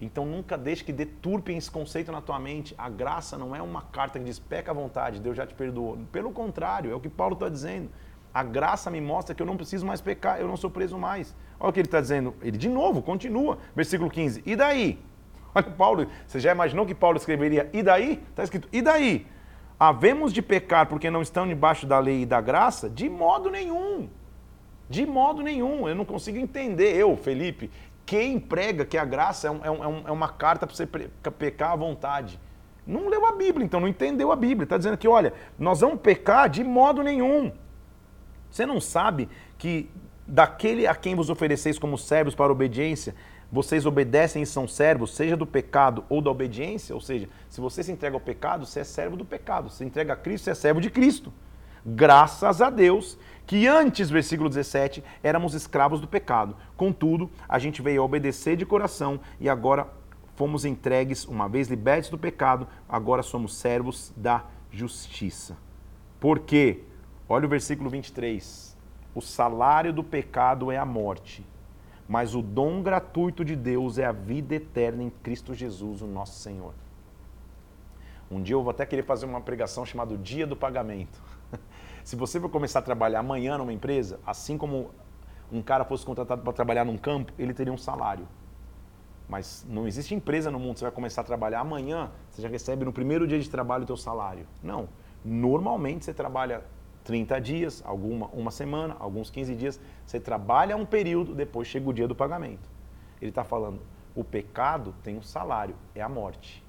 Então 0.01 0.25
nunca 0.25 0.57
deixe 0.57 0.83
que 0.83 0.91
deturpem 0.91 1.57
esse 1.57 1.71
conceito 1.71 2.11
na 2.11 2.21
tua 2.21 2.39
mente. 2.39 2.75
A 2.77 2.89
graça 2.89 3.37
não 3.37 3.55
é 3.55 3.61
uma 3.61 3.81
carta 3.81 4.19
que 4.19 4.25
diz 4.25 4.37
peca 4.37 4.71
à 4.71 4.73
vontade, 4.73 5.19
Deus 5.19 5.37
já 5.37 5.45
te 5.45 5.53
perdoou. 5.53 5.97
Pelo 6.11 6.31
contrário, 6.31 6.91
é 6.91 6.95
o 6.95 6.99
que 6.99 7.09
Paulo 7.09 7.33
está 7.33 7.47
dizendo. 7.47 7.89
A 8.33 8.43
graça 8.43 8.89
me 8.89 8.99
mostra 8.99 9.33
que 9.33 9.41
eu 9.41 9.45
não 9.45 9.55
preciso 9.55 9.85
mais 9.85 10.01
pecar, 10.01 10.39
eu 10.39 10.47
não 10.47 10.57
sou 10.57 10.69
preso 10.69 10.97
mais. 10.97 11.35
Olha 11.59 11.69
o 11.69 11.73
que 11.73 11.79
ele 11.79 11.87
está 11.87 12.01
dizendo. 12.01 12.33
Ele 12.41 12.57
de 12.57 12.67
novo 12.67 13.01
continua, 13.01 13.59
versículo 13.75 14.09
15. 14.09 14.43
E 14.45 14.55
daí? 14.55 14.99
Olha, 15.55 15.69
Paulo, 15.69 16.07
você 16.25 16.39
já 16.39 16.51
imaginou 16.51 16.85
que 16.85 16.95
Paulo 16.95 17.17
escreveria 17.17 17.69
e 17.71 17.83
daí? 17.83 18.23
Está 18.29 18.43
escrito, 18.43 18.67
e 18.71 18.81
daí? 18.81 19.27
Havemos 19.85 20.31
de 20.31 20.41
pecar 20.41 20.87
porque 20.87 21.09
não 21.09 21.21
estão 21.21 21.45
debaixo 21.45 21.85
da 21.85 21.99
lei 21.99 22.21
e 22.21 22.25
da 22.25 22.39
graça? 22.39 22.89
De 22.89 23.09
modo 23.09 23.49
nenhum. 23.49 24.07
De 24.89 25.05
modo 25.05 25.41
nenhum. 25.41 25.89
Eu 25.89 25.93
não 25.93 26.05
consigo 26.05 26.37
entender, 26.37 26.95
eu, 26.95 27.17
Felipe, 27.17 27.69
quem 28.05 28.39
prega 28.39 28.85
que 28.85 28.97
a 28.97 29.03
graça 29.03 29.49
é, 29.49 29.51
um, 29.51 29.59
é, 29.61 29.69
um, 29.69 30.07
é 30.07 30.11
uma 30.11 30.29
carta 30.29 30.65
para 30.65 30.73
você 30.73 30.87
pecar 30.87 31.73
à 31.73 31.75
vontade. 31.75 32.39
Não 32.87 33.09
leu 33.09 33.25
a 33.25 33.33
Bíblia, 33.33 33.65
então 33.65 33.81
não 33.81 33.87
entendeu 33.89 34.31
a 34.31 34.37
Bíblia. 34.37 34.63
Está 34.63 34.77
dizendo 34.77 34.95
que, 34.95 35.05
olha, 35.05 35.33
nós 35.59 35.81
vamos 35.81 35.99
pecar 35.99 36.47
de 36.47 36.63
modo 36.63 37.03
nenhum. 37.03 37.51
Você 38.49 38.65
não 38.65 38.79
sabe 38.79 39.27
que 39.57 39.89
daquele 40.25 40.87
a 40.87 40.95
quem 40.95 41.13
vos 41.13 41.29
ofereceis 41.29 41.77
como 41.77 41.97
servos 41.97 42.33
para 42.33 42.53
obediência, 42.53 43.13
vocês 43.53 43.85
obedecem 43.85 44.41
e 44.41 44.47
são 44.47 44.67
servos, 44.67 45.13
seja 45.13 45.37
do 45.37 45.45
pecado 45.45 46.03
ou 46.09 46.23
da 46.23 46.31
obediência, 46.31 46.95
ou 46.95 46.99
seja, 46.99 47.29
se 47.47 47.61
você 47.61 47.83
se 47.83 47.91
entrega 47.91 48.15
ao 48.15 48.19
pecado, 48.19 48.65
você 48.65 48.79
é 48.79 48.83
servo 48.83 49.15
do 49.15 49.23
pecado. 49.23 49.69
Se 49.69 49.85
entrega 49.85 50.13
a 50.13 50.15
Cristo, 50.15 50.45
você 50.45 50.49
é 50.49 50.55
servo 50.55 50.81
de 50.81 50.89
Cristo. 50.89 51.31
Graças 51.85 52.63
a 52.63 52.71
Deus 52.71 53.15
que 53.45 53.67
antes, 53.67 54.09
versículo 54.09 54.49
17, 54.49 55.03
éramos 55.21 55.53
escravos 55.53 56.01
do 56.01 56.07
pecado. 56.07 56.55
Contudo, 56.75 57.29
a 57.47 57.59
gente 57.59 57.79
veio 57.79 58.01
a 58.01 58.05
obedecer 58.05 58.55
de 58.55 58.65
coração 58.65 59.19
e 59.39 59.47
agora 59.47 59.87
fomos 60.35 60.65
entregues, 60.65 61.23
uma 61.23 61.47
vez 61.47 61.67
libertos 61.67 62.09
do 62.09 62.17
pecado, 62.17 62.67
agora 62.89 63.21
somos 63.21 63.55
servos 63.55 64.11
da 64.17 64.45
justiça. 64.71 65.55
Por 66.19 66.39
quê? 66.39 66.85
Olha 67.29 67.45
o 67.45 67.49
versículo 67.49 67.87
23. 67.87 68.75
O 69.13 69.21
salário 69.21 69.93
do 69.93 70.03
pecado 70.03 70.71
é 70.71 70.77
a 70.77 70.85
morte 70.85 71.45
mas 72.07 72.35
o 72.35 72.41
dom 72.41 72.81
gratuito 72.81 73.45
de 73.45 73.55
Deus 73.55 73.97
é 73.97 74.05
a 74.05 74.11
vida 74.11 74.55
eterna 74.55 75.03
em 75.03 75.09
Cristo 75.09 75.53
Jesus, 75.53 76.01
o 76.01 76.07
nosso 76.07 76.39
Senhor. 76.39 76.73
Um 78.29 78.41
dia 78.41 78.55
eu 78.55 78.63
vou 78.63 78.71
até 78.71 78.85
querer 78.85 79.03
fazer 79.03 79.25
uma 79.25 79.41
pregação 79.41 79.85
chamada 79.85 80.17
Dia 80.17 80.47
do 80.47 80.55
Pagamento. 80.55 81.21
Se 82.03 82.15
você 82.15 82.39
for 82.39 82.49
começar 82.49 82.79
a 82.79 82.81
trabalhar 82.81 83.19
amanhã 83.19 83.57
numa 83.57 83.71
empresa, 83.71 84.19
assim 84.25 84.57
como 84.57 84.91
um 85.51 85.61
cara 85.61 85.85
fosse 85.85 86.05
contratado 86.05 86.41
para 86.41 86.51
trabalhar 86.51 86.83
num 86.83 86.97
campo, 86.97 87.31
ele 87.37 87.53
teria 87.53 87.71
um 87.71 87.77
salário. 87.77 88.27
Mas 89.29 89.65
não 89.69 89.87
existe 89.87 90.13
empresa 90.13 90.51
no 90.51 90.59
mundo, 90.59 90.79
você 90.79 90.85
vai 90.85 90.91
começar 90.91 91.21
a 91.21 91.23
trabalhar 91.23 91.59
amanhã, 91.59 92.11
você 92.29 92.41
já 92.41 92.49
recebe 92.49 92.83
no 92.83 92.91
primeiro 92.91 93.25
dia 93.27 93.39
de 93.39 93.49
trabalho 93.49 93.83
o 93.83 93.87
teu 93.87 93.97
salário. 93.97 94.45
Não. 94.61 94.89
Normalmente 95.23 96.03
você 96.05 96.13
trabalha 96.13 96.63
30 97.03 97.39
dias, 97.41 97.83
alguma 97.85 98.27
uma 98.27 98.51
semana, 98.51 98.95
alguns 98.99 99.29
15 99.29 99.55
dias, 99.55 99.79
você 100.05 100.19
trabalha 100.19 100.75
um 100.77 100.85
período, 100.85 101.35
depois 101.35 101.67
chega 101.67 101.89
o 101.89 101.93
dia 101.93 102.07
do 102.07 102.15
pagamento. 102.15 102.69
Ele 103.21 103.29
está 103.29 103.43
falando, 103.43 103.81
o 104.15 104.23
pecado 104.23 104.93
tem 105.03 105.17
um 105.17 105.21
salário, 105.21 105.75
é 105.93 106.01
a 106.01 106.09
morte. 106.09 106.63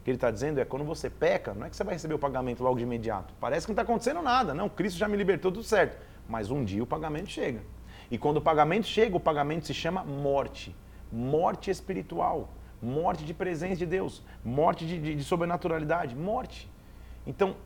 O 0.00 0.04
que 0.04 0.10
ele 0.10 0.16
está 0.16 0.30
dizendo 0.30 0.60
é, 0.60 0.64
quando 0.64 0.84
você 0.84 1.08
peca, 1.08 1.54
não 1.54 1.66
é 1.66 1.70
que 1.70 1.76
você 1.76 1.84
vai 1.84 1.94
receber 1.94 2.14
o 2.14 2.18
pagamento 2.18 2.62
logo 2.62 2.76
de 2.76 2.82
imediato. 2.82 3.34
Parece 3.40 3.66
que 3.66 3.70
não 3.70 3.74
está 3.74 3.82
acontecendo 3.82 4.20
nada, 4.20 4.52
não, 4.52 4.68
Cristo 4.68 4.98
já 4.98 5.08
me 5.08 5.16
libertou, 5.16 5.52
tudo 5.52 5.64
certo. 5.64 5.96
Mas 6.28 6.50
um 6.50 6.64
dia 6.64 6.82
o 6.82 6.86
pagamento 6.86 7.28
chega. 7.28 7.62
E 8.10 8.18
quando 8.18 8.38
o 8.38 8.40
pagamento 8.40 8.86
chega, 8.86 9.16
o 9.16 9.20
pagamento 9.20 9.66
se 9.66 9.74
chama 9.74 10.04
morte. 10.04 10.74
Morte 11.10 11.70
espiritual, 11.70 12.48
morte 12.80 13.24
de 13.24 13.32
presença 13.32 13.76
de 13.76 13.86
Deus, 13.86 14.22
morte 14.44 14.86
de, 14.86 14.98
de, 14.98 15.14
de 15.14 15.24
sobrenaturalidade, 15.24 16.16
morte. 16.16 16.70
Então, 17.26 17.56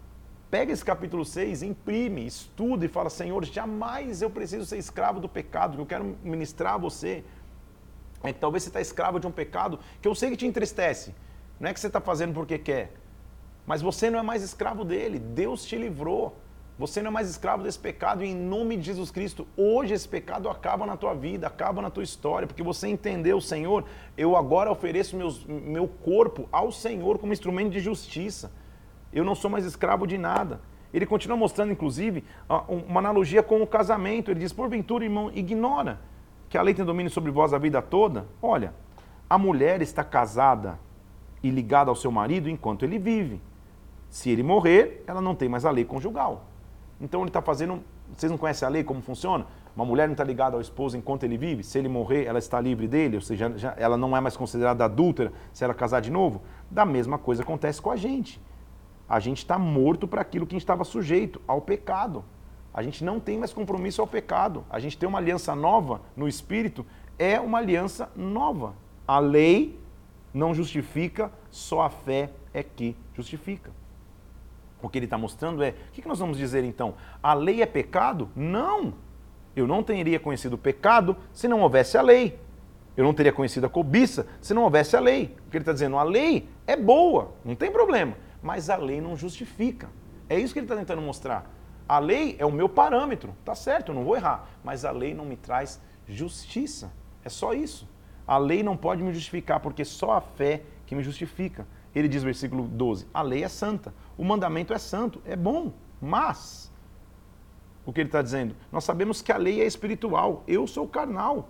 Pega 0.50 0.72
esse 0.72 0.84
capítulo 0.84 1.24
6, 1.24 1.62
imprime, 1.62 2.24
estuda 2.24 2.84
e 2.84 2.88
fala: 2.88 3.10
Senhor, 3.10 3.44
jamais 3.44 4.22
eu 4.22 4.30
preciso 4.30 4.64
ser 4.64 4.78
escravo 4.78 5.20
do 5.20 5.28
pecado, 5.28 5.74
que 5.74 5.82
eu 5.82 5.86
quero 5.86 6.16
ministrar 6.22 6.74
a 6.74 6.78
você. 6.78 7.24
É 8.22 8.32
talvez 8.32 8.62
você 8.62 8.68
está 8.68 8.80
escravo 8.80 9.18
de 9.20 9.26
um 9.26 9.32
pecado 9.32 9.78
que 10.00 10.06
eu 10.06 10.14
sei 10.14 10.30
que 10.30 10.36
te 10.36 10.46
entristece. 10.46 11.14
Não 11.58 11.68
é 11.68 11.74
que 11.74 11.80
você 11.80 11.88
está 11.88 12.00
fazendo 12.00 12.32
porque 12.32 12.58
quer. 12.58 12.92
Mas 13.66 13.82
você 13.82 14.08
não 14.08 14.18
é 14.18 14.22
mais 14.22 14.42
escravo 14.42 14.84
dele. 14.84 15.18
Deus 15.18 15.64
te 15.64 15.76
livrou. 15.76 16.36
Você 16.78 17.00
não 17.00 17.08
é 17.08 17.10
mais 17.10 17.30
escravo 17.30 17.62
desse 17.62 17.78
pecado 17.78 18.22
e 18.22 18.28
em 18.28 18.34
nome 18.34 18.76
de 18.76 18.82
Jesus 18.82 19.10
Cristo, 19.10 19.48
hoje 19.56 19.94
esse 19.94 20.06
pecado 20.06 20.46
acaba 20.46 20.84
na 20.84 20.94
tua 20.94 21.14
vida, 21.14 21.46
acaba 21.46 21.80
na 21.80 21.88
tua 21.88 22.02
história, 22.02 22.46
porque 22.46 22.62
você 22.62 22.86
entendeu, 22.86 23.40
Senhor, 23.40 23.82
eu 24.14 24.36
agora 24.36 24.70
ofereço 24.70 25.16
meus, 25.16 25.42
meu 25.46 25.88
corpo 25.88 26.46
ao 26.52 26.70
Senhor 26.70 27.18
como 27.18 27.32
instrumento 27.32 27.70
de 27.70 27.80
justiça. 27.80 28.52
Eu 29.16 29.24
não 29.24 29.34
sou 29.34 29.50
mais 29.50 29.64
escravo 29.64 30.06
de 30.06 30.18
nada. 30.18 30.60
Ele 30.92 31.06
continua 31.06 31.38
mostrando, 31.38 31.72
inclusive, 31.72 32.22
uma 32.86 33.00
analogia 33.00 33.42
com 33.42 33.62
o 33.62 33.66
casamento. 33.66 34.30
Ele 34.30 34.40
diz: 34.40 34.52
porventura, 34.52 35.04
irmão, 35.04 35.30
ignora 35.34 35.98
que 36.50 36.58
a 36.58 36.62
lei 36.62 36.74
tem 36.74 36.84
domínio 36.84 37.10
sobre 37.10 37.30
vós 37.30 37.54
a 37.54 37.58
vida 37.58 37.80
toda? 37.80 38.26
Olha, 38.42 38.74
a 39.28 39.38
mulher 39.38 39.80
está 39.80 40.04
casada 40.04 40.78
e 41.42 41.48
ligada 41.48 41.90
ao 41.90 41.96
seu 41.96 42.12
marido 42.12 42.50
enquanto 42.50 42.84
ele 42.84 42.98
vive. 42.98 43.40
Se 44.10 44.28
ele 44.28 44.42
morrer, 44.42 45.02
ela 45.06 45.22
não 45.22 45.34
tem 45.34 45.48
mais 45.48 45.64
a 45.64 45.70
lei 45.70 45.86
conjugal. 45.86 46.44
Então 47.00 47.22
ele 47.22 47.30
está 47.30 47.40
fazendo 47.40 47.82
Vocês 48.14 48.30
não 48.30 48.38
conhecem 48.38 48.66
a 48.66 48.70
lei, 48.70 48.84
como 48.84 49.00
funciona? 49.00 49.46
Uma 49.74 49.84
mulher 49.86 50.06
não 50.08 50.12
está 50.12 50.24
ligada 50.24 50.56
ao 50.56 50.60
esposo 50.60 50.96
enquanto 50.96 51.24
ele 51.24 51.38
vive. 51.38 51.62
Se 51.62 51.78
ele 51.78 51.88
morrer, 51.88 52.24
ela 52.24 52.38
está 52.38 52.60
livre 52.60 52.86
dele, 52.86 53.16
ou 53.16 53.22
seja, 53.22 53.74
ela 53.78 53.96
não 53.96 54.14
é 54.14 54.20
mais 54.20 54.36
considerada 54.36 54.84
adúltera 54.84 55.32
se 55.54 55.64
ela 55.64 55.72
casar 55.72 56.00
de 56.00 56.10
novo. 56.10 56.42
Da 56.70 56.84
mesma 56.84 57.16
coisa 57.18 57.42
acontece 57.42 57.80
com 57.80 57.90
a 57.90 57.96
gente. 57.96 58.38
A 59.08 59.20
gente 59.20 59.38
está 59.38 59.58
morto 59.58 60.08
para 60.08 60.20
aquilo 60.20 60.46
que 60.46 60.54
a 60.54 60.56
gente 60.56 60.62
estava 60.62 60.84
sujeito, 60.84 61.40
ao 61.46 61.60
pecado. 61.60 62.24
A 62.74 62.82
gente 62.82 63.04
não 63.04 63.20
tem 63.20 63.38
mais 63.38 63.52
compromisso 63.52 64.00
ao 64.00 64.06
pecado. 64.06 64.64
A 64.68 64.78
gente 64.78 64.98
tem 64.98 65.08
uma 65.08 65.18
aliança 65.18 65.54
nova 65.54 66.00
no 66.16 66.28
Espírito, 66.28 66.84
é 67.18 67.40
uma 67.40 67.58
aliança 67.58 68.10
nova. 68.14 68.74
A 69.06 69.18
lei 69.18 69.78
não 70.34 70.54
justifica, 70.54 71.32
só 71.50 71.82
a 71.82 71.90
fé 71.90 72.30
é 72.52 72.62
que 72.62 72.96
justifica. 73.14 73.70
O 74.82 74.88
que 74.88 74.98
ele 74.98 75.06
está 75.06 75.16
mostrando 75.16 75.62
é: 75.62 75.70
o 75.70 75.92
que 75.92 76.06
nós 76.06 76.18
vamos 76.18 76.36
dizer 76.36 76.64
então? 76.64 76.94
A 77.22 77.32
lei 77.32 77.62
é 77.62 77.66
pecado? 77.66 78.28
Não! 78.36 78.94
Eu 79.54 79.66
não 79.66 79.82
teria 79.82 80.20
conhecido 80.20 80.54
o 80.54 80.58
pecado 80.58 81.16
se 81.32 81.48
não 81.48 81.62
houvesse 81.62 81.96
a 81.96 82.02
lei. 82.02 82.38
Eu 82.94 83.04
não 83.04 83.14
teria 83.14 83.32
conhecido 83.32 83.66
a 83.66 83.70
cobiça 83.70 84.26
se 84.40 84.52
não 84.52 84.64
houvesse 84.64 84.96
a 84.96 85.00
lei. 85.00 85.34
O 85.46 85.50
que 85.50 85.56
ele 85.56 85.62
está 85.62 85.72
dizendo? 85.72 85.96
A 85.96 86.02
lei 86.02 86.48
é 86.66 86.76
boa, 86.76 87.32
não 87.44 87.54
tem 87.54 87.70
problema, 87.70 88.14
mas 88.46 88.70
a 88.70 88.76
lei 88.76 89.00
não 89.00 89.16
justifica. 89.16 89.90
É 90.28 90.38
isso 90.38 90.52
que 90.52 90.60
ele 90.60 90.66
está 90.66 90.76
tentando 90.76 91.02
mostrar. 91.02 91.50
A 91.88 91.98
lei 91.98 92.36
é 92.38 92.46
o 92.46 92.52
meu 92.52 92.68
parâmetro, 92.68 93.34
tá 93.44 93.56
certo, 93.56 93.90
eu 93.90 93.94
não 93.94 94.04
vou 94.04 94.14
errar, 94.14 94.48
mas 94.62 94.84
a 94.84 94.92
lei 94.92 95.12
não 95.12 95.24
me 95.24 95.36
traz 95.36 95.80
justiça. 96.06 96.92
É 97.24 97.28
só 97.28 97.52
isso. 97.52 97.88
A 98.24 98.38
lei 98.38 98.62
não 98.62 98.76
pode 98.76 99.02
me 99.02 99.12
justificar, 99.12 99.58
porque 99.58 99.84
só 99.84 100.12
a 100.12 100.20
fé 100.20 100.62
que 100.86 100.94
me 100.94 101.02
justifica. 101.02 101.66
Ele 101.92 102.06
diz, 102.06 102.22
versículo 102.22 102.68
12: 102.68 103.08
a 103.12 103.20
lei 103.20 103.42
é 103.42 103.48
santa, 103.48 103.92
o 104.16 104.24
mandamento 104.24 104.72
é 104.72 104.78
santo, 104.78 105.20
é 105.24 105.34
bom, 105.34 105.72
mas. 106.00 106.72
O 107.84 107.92
que 107.92 108.00
ele 108.00 108.08
está 108.08 108.22
dizendo? 108.22 108.54
Nós 108.70 108.84
sabemos 108.84 109.22
que 109.22 109.32
a 109.32 109.36
lei 109.36 109.60
é 109.60 109.66
espiritual, 109.66 110.44
eu 110.46 110.68
sou 110.68 110.86
carnal. 110.86 111.48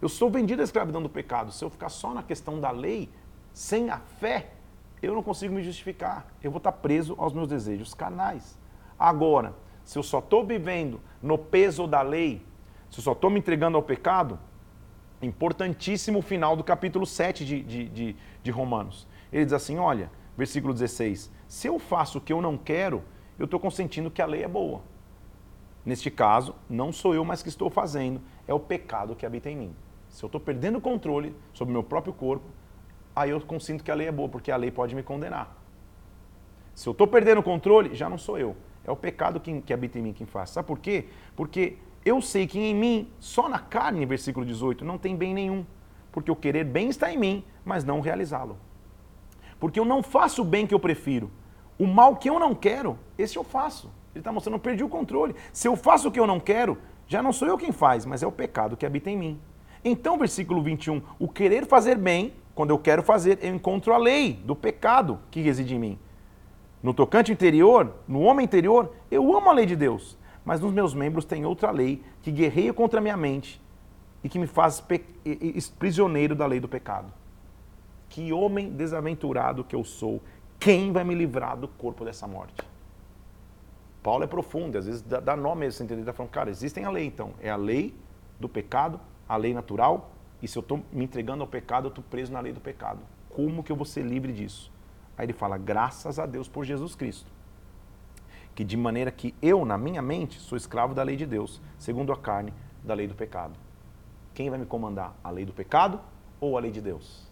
Eu 0.00 0.10
sou 0.10 0.30
vendido 0.30 0.60
à 0.60 0.64
escravidão 0.64 1.02
do 1.02 1.08
pecado. 1.08 1.52
Se 1.52 1.64
eu 1.64 1.70
ficar 1.70 1.88
só 1.88 2.12
na 2.12 2.22
questão 2.22 2.60
da 2.60 2.70
lei, 2.70 3.10
sem 3.52 3.90
a 3.90 3.98
fé, 3.98 4.52
eu 5.06 5.14
não 5.14 5.22
consigo 5.22 5.54
me 5.54 5.62
justificar. 5.62 6.26
Eu 6.42 6.50
vou 6.50 6.58
estar 6.58 6.72
preso 6.72 7.14
aos 7.18 7.32
meus 7.32 7.48
desejos 7.48 7.94
carnais. 7.94 8.58
Agora, 8.98 9.54
se 9.84 9.98
eu 9.98 10.02
só 10.02 10.18
estou 10.18 10.44
vivendo 10.44 11.00
no 11.22 11.38
peso 11.38 11.86
da 11.86 12.02
lei, 12.02 12.44
se 12.90 12.98
eu 12.98 13.04
só 13.04 13.12
estou 13.12 13.30
me 13.30 13.38
entregando 13.38 13.76
ao 13.76 13.82
pecado, 13.82 14.38
importantíssimo 15.22 16.18
o 16.18 16.22
final 16.22 16.56
do 16.56 16.64
capítulo 16.64 17.06
7 17.06 17.44
de, 17.44 17.62
de, 17.62 17.88
de, 17.88 18.16
de 18.42 18.50
Romanos. 18.50 19.06
Ele 19.32 19.44
diz 19.44 19.54
assim: 19.54 19.78
olha, 19.78 20.10
versículo 20.36 20.72
16: 20.72 21.30
se 21.46 21.66
eu 21.66 21.78
faço 21.78 22.18
o 22.18 22.20
que 22.20 22.32
eu 22.32 22.40
não 22.40 22.56
quero, 22.56 23.02
eu 23.38 23.44
estou 23.44 23.60
consentindo 23.60 24.10
que 24.10 24.22
a 24.22 24.26
lei 24.26 24.42
é 24.42 24.48
boa. 24.48 24.82
Neste 25.84 26.10
caso, 26.10 26.54
não 26.68 26.92
sou 26.92 27.14
eu 27.14 27.24
mais 27.24 27.42
que 27.42 27.48
estou 27.48 27.70
fazendo, 27.70 28.20
é 28.46 28.52
o 28.52 28.60
pecado 28.60 29.14
que 29.16 29.24
habita 29.24 29.48
em 29.48 29.56
mim. 29.56 29.76
Se 30.08 30.22
eu 30.22 30.26
estou 30.26 30.40
perdendo 30.40 30.78
o 30.78 30.80
controle 30.80 31.34
sobre 31.52 31.72
o 31.72 31.74
meu 31.74 31.82
próprio 31.82 32.12
corpo, 32.12 32.46
aí 33.22 33.30
eu 33.30 33.40
consinto 33.40 33.82
que 33.82 33.90
a 33.90 33.94
lei 33.94 34.08
é 34.08 34.12
boa, 34.12 34.28
porque 34.28 34.50
a 34.50 34.56
lei 34.56 34.70
pode 34.70 34.94
me 34.94 35.02
condenar. 35.02 35.56
Se 36.74 36.88
eu 36.88 36.92
estou 36.92 37.06
perdendo 37.06 37.38
o 37.38 37.42
controle, 37.42 37.94
já 37.94 38.08
não 38.08 38.16
sou 38.16 38.38
eu. 38.38 38.56
É 38.84 38.90
o 38.90 38.96
pecado 38.96 39.40
que, 39.40 39.60
que 39.62 39.72
habita 39.72 39.98
em 39.98 40.02
mim 40.02 40.12
quem 40.12 40.26
faz. 40.26 40.50
Sabe 40.50 40.68
por 40.68 40.78
quê? 40.78 41.06
Porque 41.34 41.76
eu 42.04 42.22
sei 42.22 42.46
que 42.46 42.58
em 42.58 42.74
mim, 42.74 43.10
só 43.18 43.48
na 43.48 43.58
carne, 43.58 44.06
versículo 44.06 44.46
18, 44.46 44.84
não 44.84 44.96
tem 44.96 45.16
bem 45.16 45.34
nenhum. 45.34 45.66
Porque 46.12 46.30
o 46.30 46.36
querer 46.36 46.64
bem 46.64 46.88
está 46.88 47.12
em 47.12 47.18
mim, 47.18 47.44
mas 47.64 47.84
não 47.84 48.00
realizá-lo. 48.00 48.56
Porque 49.58 49.80
eu 49.80 49.84
não 49.84 50.02
faço 50.02 50.42
o 50.42 50.44
bem 50.44 50.66
que 50.66 50.74
eu 50.74 50.78
prefiro. 50.80 51.30
O 51.78 51.86
mal 51.86 52.16
que 52.16 52.30
eu 52.30 52.38
não 52.38 52.54
quero, 52.54 52.98
esse 53.18 53.36
eu 53.36 53.44
faço. 53.44 53.90
Ele 54.14 54.20
está 54.20 54.32
mostrando, 54.32 54.54
eu 54.54 54.60
perdi 54.60 54.82
o 54.82 54.88
controle. 54.88 55.34
Se 55.52 55.68
eu 55.68 55.76
faço 55.76 56.08
o 56.08 56.12
que 56.12 56.18
eu 56.18 56.26
não 56.26 56.40
quero, 56.40 56.78
já 57.06 57.22
não 57.22 57.32
sou 57.32 57.46
eu 57.46 57.58
quem 57.58 57.72
faz, 57.72 58.06
mas 58.06 58.22
é 58.22 58.26
o 58.26 58.32
pecado 58.32 58.76
que 58.76 58.86
habita 58.86 59.10
em 59.10 59.16
mim. 59.16 59.40
Então, 59.84 60.18
versículo 60.18 60.62
21, 60.62 61.02
o 61.18 61.28
querer 61.28 61.66
fazer 61.66 61.96
bem, 61.96 62.32
quando 62.58 62.70
eu 62.70 62.78
quero 62.80 63.04
fazer, 63.04 63.38
eu 63.40 63.54
encontro 63.54 63.94
a 63.94 63.96
lei 63.96 64.32
do 64.32 64.56
pecado 64.56 65.20
que 65.30 65.40
reside 65.40 65.76
em 65.76 65.78
mim. 65.78 65.98
No 66.82 66.92
tocante 66.92 67.30
interior, 67.30 67.94
no 68.08 68.22
homem 68.22 68.42
interior, 68.42 68.92
eu 69.08 69.32
amo 69.32 69.48
a 69.48 69.52
lei 69.52 69.64
de 69.64 69.76
Deus, 69.76 70.18
mas 70.44 70.60
nos 70.60 70.72
meus 70.72 70.92
membros 70.92 71.24
tem 71.24 71.46
outra 71.46 71.70
lei 71.70 72.02
que 72.20 72.32
guerreia 72.32 72.74
contra 72.74 72.98
a 72.98 73.00
minha 73.00 73.16
mente 73.16 73.62
e 74.24 74.28
que 74.28 74.40
me 74.40 74.48
faz 74.48 74.82
prisioneiro 75.78 76.34
da 76.34 76.46
lei 76.46 76.58
do 76.58 76.66
pecado. 76.66 77.12
Que 78.08 78.32
homem 78.32 78.70
desaventurado 78.70 79.62
que 79.62 79.76
eu 79.76 79.84
sou, 79.84 80.20
quem 80.58 80.90
vai 80.90 81.04
me 81.04 81.14
livrar 81.14 81.56
do 81.56 81.68
corpo 81.68 82.04
dessa 82.04 82.26
morte? 82.26 82.60
Paulo 84.02 84.24
é 84.24 84.26
profundo, 84.26 84.76
às 84.76 84.86
vezes 84.86 85.00
dá, 85.02 85.36
nome 85.36 85.64
a 85.64 85.70
você 85.70 85.84
entender, 85.84 86.00
está 86.00 86.12
falando, 86.12 86.32
cara, 86.32 86.50
existem 86.50 86.84
a 86.84 86.90
lei 86.90 87.06
então, 87.06 87.34
é 87.40 87.50
a 87.50 87.56
lei 87.56 87.94
do 88.40 88.48
pecado, 88.48 88.98
a 89.28 89.36
lei 89.36 89.54
natural, 89.54 90.10
e 90.42 90.48
se 90.48 90.56
eu 90.56 90.60
estou 90.60 90.82
me 90.92 91.04
entregando 91.04 91.42
ao 91.42 91.48
pecado, 91.48 91.86
eu 91.86 91.88
estou 91.88 92.04
preso 92.04 92.32
na 92.32 92.40
lei 92.40 92.52
do 92.52 92.60
pecado. 92.60 93.00
Como 93.28 93.62
que 93.62 93.72
eu 93.72 93.76
vou 93.76 93.84
ser 93.84 94.02
livre 94.02 94.32
disso? 94.32 94.72
Aí 95.16 95.26
ele 95.26 95.32
fala, 95.32 95.58
graças 95.58 96.18
a 96.18 96.26
Deus 96.26 96.48
por 96.48 96.64
Jesus 96.64 96.94
Cristo. 96.94 97.30
Que 98.54 98.64
de 98.64 98.76
maneira 98.76 99.10
que 99.10 99.34
eu, 99.42 99.64
na 99.64 99.76
minha 99.76 100.02
mente, 100.02 100.38
sou 100.38 100.56
escravo 100.56 100.94
da 100.94 101.02
lei 101.02 101.16
de 101.16 101.26
Deus, 101.26 101.60
segundo 101.78 102.12
a 102.12 102.16
carne, 102.16 102.52
da 102.82 102.94
lei 102.94 103.06
do 103.06 103.14
pecado. 103.14 103.54
Quem 104.34 104.50
vai 104.50 104.58
me 104.58 104.66
comandar? 104.66 105.16
A 105.22 105.30
lei 105.30 105.44
do 105.44 105.52
pecado 105.52 106.00
ou 106.40 106.56
a 106.56 106.60
lei 106.60 106.70
de 106.70 106.80
Deus? 106.80 107.28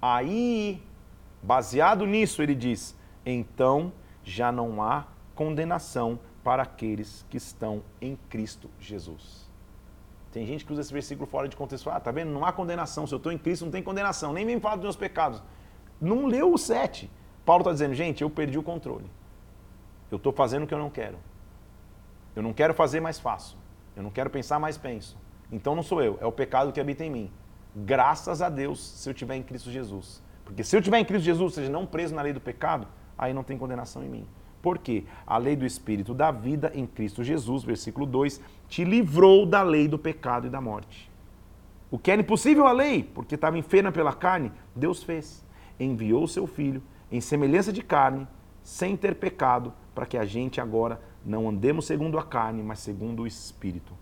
Aí, 0.00 0.82
baseado 1.42 2.06
nisso, 2.06 2.42
ele 2.42 2.54
diz: 2.54 2.96
então 3.24 3.92
já 4.24 4.50
não 4.50 4.82
há 4.82 5.06
condenação 5.34 6.18
para 6.42 6.62
aqueles 6.62 7.24
que 7.28 7.36
estão 7.36 7.82
em 8.00 8.16
Cristo 8.28 8.70
Jesus. 8.78 9.39
Tem 10.32 10.46
gente 10.46 10.64
que 10.64 10.72
usa 10.72 10.82
esse 10.82 10.92
versículo 10.92 11.26
fora 11.26 11.48
de 11.48 11.56
contexto. 11.56 11.90
Ah, 11.90 11.98
tá 11.98 12.10
vendo? 12.10 12.30
Não 12.30 12.44
há 12.44 12.52
condenação. 12.52 13.06
Se 13.06 13.12
eu 13.12 13.16
estou 13.16 13.32
em 13.32 13.38
Cristo, 13.38 13.64
não 13.64 13.72
tem 13.72 13.82
condenação. 13.82 14.32
Nem 14.32 14.44
me 14.44 14.60
fala 14.60 14.76
dos 14.76 14.84
meus 14.84 14.96
pecados. 14.96 15.42
Não 16.00 16.26
leu 16.26 16.52
o 16.52 16.58
7. 16.58 17.10
Paulo 17.44 17.62
está 17.62 17.72
dizendo, 17.72 17.94
gente, 17.94 18.22
eu 18.22 18.30
perdi 18.30 18.58
o 18.58 18.62
controle. 18.62 19.10
Eu 20.10 20.16
estou 20.16 20.32
fazendo 20.32 20.64
o 20.64 20.66
que 20.66 20.74
eu 20.74 20.78
não 20.78 20.90
quero. 20.90 21.18
Eu 22.34 22.42
não 22.42 22.52
quero 22.52 22.72
fazer, 22.74 23.00
mais 23.00 23.18
faço. 23.18 23.58
Eu 23.96 24.02
não 24.02 24.10
quero 24.10 24.30
pensar, 24.30 24.58
mais 24.58 24.78
penso. 24.78 25.16
Então 25.50 25.74
não 25.74 25.82
sou 25.82 26.02
eu, 26.02 26.16
é 26.20 26.26
o 26.26 26.32
pecado 26.32 26.72
que 26.72 26.80
habita 26.80 27.04
em 27.04 27.10
mim. 27.10 27.30
Graças 27.74 28.40
a 28.40 28.48
Deus 28.48 28.80
se 28.84 29.08
eu 29.08 29.12
estiver 29.12 29.34
em 29.34 29.42
Cristo 29.42 29.70
Jesus. 29.70 30.22
Porque 30.44 30.62
se 30.62 30.74
eu 30.74 30.80
estiver 30.80 30.98
em 30.98 31.04
Cristo 31.04 31.24
Jesus, 31.24 31.42
ou 31.42 31.50
seja, 31.50 31.70
não 31.70 31.86
preso 31.86 32.14
na 32.14 32.22
lei 32.22 32.32
do 32.32 32.40
pecado, 32.40 32.86
aí 33.18 33.32
não 33.32 33.42
tem 33.42 33.58
condenação 33.58 34.02
em 34.02 34.08
mim. 34.08 34.26
Por 34.62 34.78
quê? 34.78 35.04
A 35.26 35.38
lei 35.38 35.56
do 35.56 35.64
Espírito 35.64 36.12
da 36.12 36.30
vida 36.30 36.70
em 36.74 36.86
Cristo 36.86 37.24
Jesus, 37.24 37.64
versículo 37.64 38.04
2, 38.04 38.40
te 38.68 38.84
livrou 38.84 39.46
da 39.46 39.62
lei 39.62 39.88
do 39.88 39.98
pecado 39.98 40.46
e 40.46 40.50
da 40.50 40.60
morte. 40.60 41.10
O 41.90 41.98
que 41.98 42.10
era 42.10 42.20
impossível 42.20 42.66
a 42.66 42.72
lei, 42.72 43.02
porque 43.02 43.34
estava 43.34 43.58
enferma 43.58 43.90
pela 43.90 44.12
carne, 44.12 44.52
Deus 44.76 45.02
fez. 45.02 45.44
Enviou 45.78 46.24
o 46.24 46.28
seu 46.28 46.46
filho 46.46 46.82
em 47.10 47.20
semelhança 47.20 47.72
de 47.72 47.82
carne, 47.82 48.28
sem 48.62 48.96
ter 48.96 49.16
pecado, 49.16 49.72
para 49.94 50.06
que 50.06 50.16
a 50.16 50.24
gente 50.24 50.60
agora 50.60 51.00
não 51.24 51.48
andemos 51.48 51.86
segundo 51.86 52.18
a 52.18 52.22
carne, 52.22 52.62
mas 52.62 52.78
segundo 52.78 53.22
o 53.22 53.26
Espírito. 53.26 53.92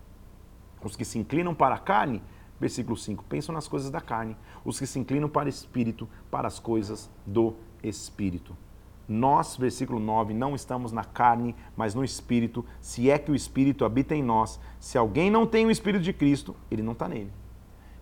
Os 0.83 0.97
que 0.97 1.05
se 1.05 1.19
inclinam 1.19 1.55
para 1.55 1.77
a 1.77 1.79
carne, 1.79 2.23
versículo 2.61 2.97
5, 2.97 3.25
pensam 3.25 3.55
nas 3.55 3.67
coisas 3.67 3.91
da 3.91 4.01
carne. 4.01 4.37
Os 4.65 4.79
que 4.79 4.87
se 4.87 4.99
inclinam 4.99 5.29
para 5.29 5.47
o 5.47 5.49
Espírito, 5.49 6.09
para 6.31 6.47
as 6.47 6.59
coisas 6.59 7.11
do 7.27 7.55
Espírito. 7.83 8.57
Nós, 9.09 9.57
versículo 9.57 9.99
9, 9.99 10.35
não 10.35 10.55
estamos 10.55 10.93
na 10.93 11.03
carne, 11.03 11.57
mas 11.75 11.95
no 11.95 12.05
Espírito, 12.05 12.65
se 12.79 13.11
é 13.11 13.19
que 13.19 13.33
o 13.33 13.35
Espírito 13.35 13.87
habita 13.87 14.15
em 14.15 14.23
nós. 14.23 14.61
Se 14.79 14.99
alguém 14.99 15.31
não 15.31 15.47
tem 15.47 15.65
o 15.65 15.71
Espírito 15.71 16.03
de 16.03 16.13
Cristo, 16.13 16.55
ele 16.71 16.83
não 16.83 16.93
está 16.93 17.09
nele. 17.09 17.33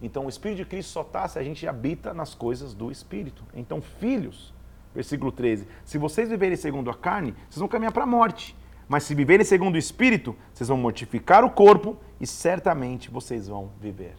Então, 0.02 0.26
o 0.26 0.28
Espírito 0.28 0.58
de 0.58 0.64
Cristo 0.64 0.90
só 0.90 1.02
está 1.02 1.28
se 1.28 1.38
a 1.38 1.44
gente 1.44 1.66
habita 1.66 2.12
nas 2.12 2.34
coisas 2.34 2.74
do 2.74 2.90
Espírito. 2.90 3.44
Então, 3.54 3.80
filhos, 3.80 4.52
versículo 4.92 5.30
13, 5.30 5.68
se 5.84 5.96
vocês 5.96 6.28
viverem 6.28 6.56
segundo 6.56 6.90
a 6.90 6.94
carne, 6.94 7.34
vocês 7.48 7.60
vão 7.60 7.68
caminhar 7.68 7.92
para 7.92 8.02
a 8.02 8.06
morte. 8.06 8.56
Mas 8.88 9.04
se 9.04 9.14
viverem 9.14 9.44
segundo 9.44 9.76
o 9.76 9.78
Espírito, 9.78 10.34
vocês 10.52 10.68
vão 10.68 10.76
mortificar 10.76 11.44
o 11.44 11.50
corpo 11.50 11.96
e 12.20 12.26
certamente 12.26 13.10
vocês 13.10 13.48
vão 13.48 13.70
viver. 13.80 14.14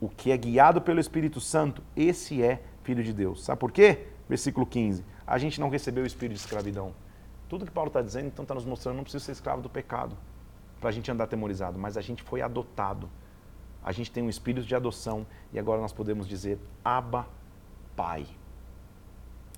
O 0.00 0.08
que 0.08 0.30
é 0.30 0.36
guiado 0.36 0.80
pelo 0.80 1.00
Espírito 1.00 1.40
Santo, 1.40 1.82
esse 1.96 2.42
é 2.42 2.62
filho 2.82 3.02
de 3.02 3.12
Deus. 3.12 3.44
Sabe 3.44 3.58
por 3.58 3.72
quê? 3.72 4.08
Versículo 4.28 4.66
15. 4.66 5.04
A 5.26 5.38
gente 5.38 5.60
não 5.60 5.68
recebeu 5.68 6.04
o 6.04 6.06
espírito 6.06 6.36
de 6.36 6.40
escravidão. 6.40 6.94
Tudo 7.48 7.64
que 7.64 7.72
Paulo 7.72 7.88
está 7.88 8.02
dizendo, 8.02 8.26
então, 8.26 8.42
está 8.42 8.54
nos 8.54 8.64
mostrando, 8.64 8.96
não 8.96 9.02
precisa 9.02 9.24
ser 9.24 9.32
escravo 9.32 9.62
do 9.62 9.68
pecado 9.68 10.16
para 10.80 10.90
a 10.90 10.92
gente 10.92 11.10
andar 11.10 11.24
atemorizado, 11.24 11.78
mas 11.78 11.96
a 11.96 12.00
gente 12.00 12.22
foi 12.22 12.42
adotado. 12.42 13.08
A 13.82 13.92
gente 13.92 14.10
tem 14.10 14.22
um 14.22 14.28
espírito 14.28 14.66
de 14.66 14.74
adoção 14.74 15.26
e 15.52 15.58
agora 15.58 15.80
nós 15.80 15.92
podemos 15.92 16.28
dizer, 16.28 16.58
Abba, 16.84 17.26
Pai. 17.94 18.26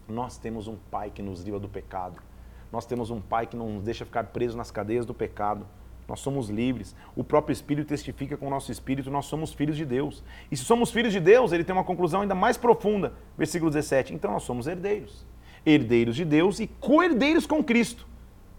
Nós 0.06 0.38
temos 0.38 0.68
um 0.68 0.76
Pai 0.90 1.10
que 1.10 1.22
nos 1.22 1.42
livra 1.42 1.58
do 1.58 1.68
pecado. 1.68 2.22
Nós 2.70 2.86
temos 2.86 3.10
um 3.10 3.20
Pai 3.20 3.46
que 3.46 3.56
não 3.56 3.68
nos 3.74 3.84
deixa 3.84 4.04
ficar 4.04 4.24
preso 4.24 4.56
nas 4.56 4.70
cadeias 4.70 5.06
do 5.06 5.14
pecado. 5.14 5.66
Nós 6.06 6.20
somos 6.20 6.48
livres. 6.48 6.94
O 7.14 7.22
próprio 7.22 7.52
Espírito 7.52 7.88
testifica 7.88 8.36
com 8.36 8.46
o 8.46 8.50
nosso 8.50 8.72
espírito, 8.72 9.10
nós 9.10 9.26
somos 9.26 9.52
filhos 9.52 9.76
de 9.76 9.84
Deus. 9.84 10.22
E 10.50 10.56
se 10.56 10.64
somos 10.64 10.90
filhos 10.90 11.12
de 11.12 11.20
Deus, 11.20 11.52
ele 11.52 11.64
tem 11.64 11.74
uma 11.74 11.84
conclusão 11.84 12.22
ainda 12.22 12.34
mais 12.34 12.56
profunda. 12.56 13.12
Versículo 13.36 13.70
17. 13.70 14.14
Então 14.14 14.30
nós 14.30 14.42
somos 14.42 14.66
herdeiros. 14.66 15.26
Herdeiros 15.64 16.16
de 16.16 16.24
Deus 16.24 16.60
e 16.60 16.66
co-herdeiros 16.66 17.46
com 17.46 17.62
Cristo. 17.62 18.06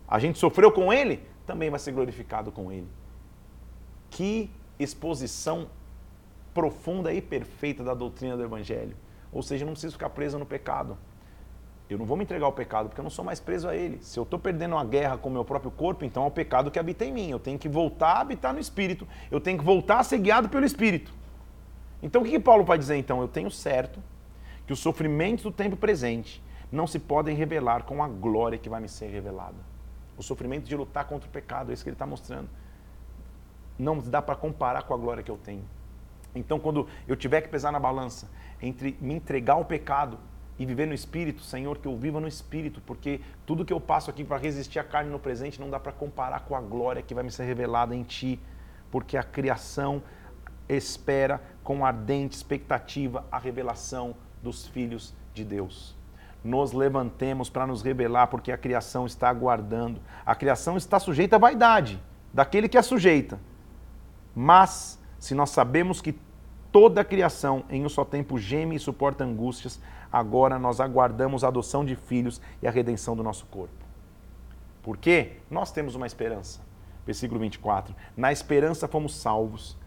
A 0.08 0.20
gente 0.20 0.40
sofreu 0.40 0.72
com 0.72 0.92
ele, 0.92 1.22
também 1.46 1.70
vai 1.70 1.80
ser 1.80 1.92
glorificado 1.92 2.52
com 2.52 2.72
ele. 2.72 2.88
Que 4.10 4.50
exposição 4.80 5.68
profunda 6.54 7.14
e 7.14 7.22
perfeita 7.22 7.84
da 7.84 7.94
doutrina 7.94 8.36
do 8.36 8.44
Evangelho. 8.44 8.96
Ou 9.32 9.44
seja, 9.44 9.64
eu 9.64 9.68
não 9.68 9.74
preciso 9.74 9.94
ficar 9.94 10.10
preso 10.10 10.40
no 10.40 10.46
pecado. 10.46 10.98
Eu 11.90 11.98
não 11.98 12.06
vou 12.06 12.16
me 12.16 12.24
entregar 12.24 12.46
ao 12.46 12.52
pecado 12.52 12.88
porque 12.88 13.02
eu 13.02 13.04
não 13.04 13.10
sou 13.10 13.26
mais 13.26 13.40
preso 13.40 13.68
a 13.68 13.76
ele. 13.76 13.98
Se 14.02 14.20
eu 14.20 14.24
estou 14.24 14.38
perdendo 14.38 14.76
uma 14.76 14.86
guerra 14.86 15.18
com 15.18 15.28
o 15.28 15.32
meu 15.32 15.44
próprio 15.44 15.72
corpo, 15.72 16.06
então 16.06 16.24
é 16.24 16.28
o 16.28 16.32
pecado 16.32 16.70
que 16.70 16.78
habita 16.78 17.04
em 17.04 17.12
mim. 17.12 17.30
Eu 17.30 17.40
tenho 17.40 17.58
que 17.58 17.68
voltar 17.68 18.14
a 18.14 18.22
habitar 18.22 18.54
no 18.54 18.60
Espírito. 18.60 19.08
Eu 19.32 19.40
tenho 19.40 19.58
que 19.58 19.64
voltar 19.64 20.00
a 20.00 20.04
ser 20.04 20.20
guiado 20.20 20.50
pelo 20.50 20.66
Espírito. 20.66 21.12
Então 22.02 22.22
o 22.22 22.26
que, 22.26 22.32
que 22.32 22.40
Paulo 22.40 22.64
vai 22.64 22.78
dizer 22.78 22.96
então? 22.96 23.22
Eu 23.22 23.28
tenho 23.28 23.50
certo 23.50 24.00
que 24.68 24.74
os 24.74 24.80
sofrimentos 24.80 25.44
do 25.44 25.52
tempo 25.52 25.76
presente 25.76 26.42
não 26.72 26.86
se 26.86 27.00
podem 27.00 27.36
revelar 27.36 27.84
com 27.84 28.04
a 28.04 28.08
glória 28.08 28.58
que 28.58 28.70
vai 28.70 28.80
me 28.80 28.90
ser 28.90 29.08
revelada. 29.08 29.58
O 30.18 30.24
sofrimento 30.24 30.66
de 30.66 30.76
lutar 30.76 31.06
contra 31.06 31.28
o 31.28 31.32
pecado, 31.32 31.72
é 31.72 31.74
isso 31.74 31.84
que 31.84 31.90
ele 31.90 31.96
está 31.96 32.06
mostrando. 32.06 32.50
Não 33.78 33.98
dá 34.00 34.22
para 34.22 34.36
comparar 34.36 34.84
com 34.84 34.94
a 34.94 34.98
glória 34.98 35.24
que 35.24 35.32
eu 35.32 35.38
tenho. 35.38 35.64
Então, 36.36 36.60
quando 36.60 36.88
eu 37.08 37.16
tiver 37.16 37.42
que 37.42 37.48
pesar 37.48 37.72
na 37.72 37.80
balança 37.80 38.30
entre 38.62 38.98
me 39.02 39.16
entregar 39.16 39.54
ao 39.54 39.66
pecado 39.66 40.20
e 40.60 40.66
viver 40.66 40.86
no 40.86 40.94
Espírito, 40.94 41.42
Senhor, 41.42 41.78
que 41.78 41.88
eu 41.88 41.96
viva 41.98 42.20
no 42.20 42.28
Espírito, 42.28 42.82
porque 42.82 43.22
tudo 43.46 43.64
que 43.64 43.74
eu 43.74 43.80
passo 43.80 44.10
aqui 44.10 44.24
para 44.24 44.38
resistir 44.38 44.78
à 44.78 44.84
carne 44.84 45.10
no 45.10 45.18
presente 45.18 45.60
não 45.60 45.70
dá 45.70 45.80
para 45.80 45.94
comparar 45.94 46.42
com 46.42 46.56
a 46.56 46.62
glória 46.62 47.02
que 47.02 47.16
vai 47.16 47.24
me 47.24 47.32
ser 47.32 47.46
revelada 47.46 47.96
em 47.96 48.04
Ti, 48.04 48.40
porque 48.92 49.16
a 49.16 49.24
criação 49.24 50.04
espera 50.68 51.42
com 51.64 51.86
ardente 51.86 52.36
expectativa 52.36 53.26
a 53.32 53.40
revelação 53.40 54.16
dos 54.44 54.68
filhos 54.68 55.16
de 55.34 55.44
Deus. 55.44 55.99
Nos 56.44 56.72
levantemos 56.72 57.50
para 57.50 57.68
nos 57.68 57.82
rebelar, 57.82 58.28
porque 58.28 58.52
a 58.52 58.58
criação 58.58 59.06
está 59.06 59.30
aguardando. 59.30 60.00
A 60.26 60.34
criação 60.36 60.78
está 60.78 61.00
sujeita 61.00 61.36
à 61.36 61.40
vaidade 61.40 62.02
daquele 62.34 62.70
que 62.70 62.78
a 62.78 62.84
sujeita. 62.84 63.40
Mas, 64.36 65.00
se 65.18 65.34
nós 65.34 65.50
sabemos 65.50 66.02
que 66.02 66.18
toda 66.72 67.02
a 67.02 67.06
criação 67.06 67.64
em 67.70 67.86
um 67.86 67.90
só 67.90 68.06
tempo 68.06 68.38
geme 68.38 68.76
e 68.76 68.80
suporta 68.80 69.24
angústias, 69.24 69.82
agora 70.12 70.58
nós 70.58 70.80
aguardamos 70.80 71.44
a 71.44 71.48
adoção 71.48 71.84
de 71.84 71.96
filhos 71.96 72.40
e 72.62 72.68
a 72.68 72.72
redenção 72.72 73.16
do 73.16 73.24
nosso 73.24 73.46
corpo. 73.48 73.74
Por 74.82 74.98
quê? 74.98 75.38
Nós 75.50 75.72
temos 75.72 75.96
uma 75.96 76.08
esperança. 76.08 76.62
Versículo 77.06 77.40
24. 77.40 77.94
Na 78.16 78.32
esperança 78.32 78.88
fomos 78.88 79.16
salvos. 79.16 79.78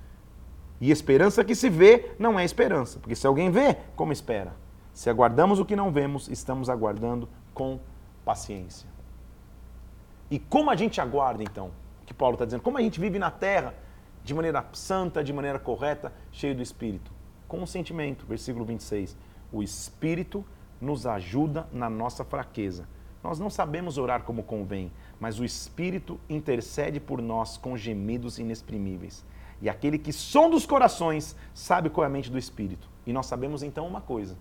E 0.81 0.91
esperança 0.91 1.45
que 1.45 1.55
se 1.55 1.71
vê 1.71 2.13
não 2.19 2.39
é 2.39 2.45
esperança, 2.45 2.99
porque 2.99 3.15
se 3.15 3.25
alguém 3.25 3.51
vê, 3.51 3.77
como 3.95 4.13
espera? 4.13 4.53
Se 4.93 5.09
aguardamos 5.09 5.59
o 5.59 5.65
que 5.65 5.75
não 5.75 5.91
vemos, 5.91 6.29
estamos 6.29 6.69
aguardando 6.69 7.29
com 7.55 7.81
paciência. 8.25 8.89
E 10.31 10.39
como 10.39 10.71
a 10.71 10.77
gente 10.77 11.01
aguarda, 11.01 11.43
então? 11.43 11.71
O 12.03 12.07
que 12.07 12.15
Paulo 12.15 12.35
está 12.35 12.45
dizendo? 12.45 12.63
Como 12.63 12.79
a 12.79 12.83
gente 12.83 13.01
vive 13.01 13.19
na 13.19 13.31
terra 13.31 13.75
de 14.25 14.35
maneira 14.35 14.65
santa, 14.73 15.23
de 15.23 15.33
maneira 15.33 15.59
correta, 15.59 16.13
cheio 16.31 16.55
do 16.55 16.63
Espírito? 16.63 17.11
Com 17.49 17.63
o 17.63 17.67
sentimento, 17.67 18.27
versículo 18.27 18.65
26. 18.65 19.17
O 19.53 19.63
Espírito 19.63 20.45
nos 20.81 21.07
ajuda 21.07 21.67
na 21.73 21.89
nossa 21.89 22.25
fraqueza. 22.25 22.89
Nós 23.23 23.39
não 23.39 23.49
sabemos 23.49 23.99
orar 23.99 24.25
como 24.25 24.43
convém, 24.43 24.91
mas 25.21 25.39
o 25.39 25.45
Espírito 25.45 26.19
intercede 26.29 26.99
por 26.99 27.23
nós 27.23 27.57
com 27.57 27.77
gemidos 27.77 28.39
inexprimíveis. 28.39 29.25
E 29.61 29.69
aquele 29.69 29.97
que 29.97 30.13
sonda 30.13 30.57
os 30.57 30.67
corações 30.67 31.37
sabe 31.55 31.89
qual 31.89 32.05
é 32.05 32.09
a 32.09 32.11
mente 32.11 32.31
do 32.31 32.39
Espírito. 32.39 32.89
E 33.07 33.13
nós 33.13 33.27
sabemos 33.27 33.63
então 33.63 33.87
uma 33.87 34.01
coisa, 34.01 34.37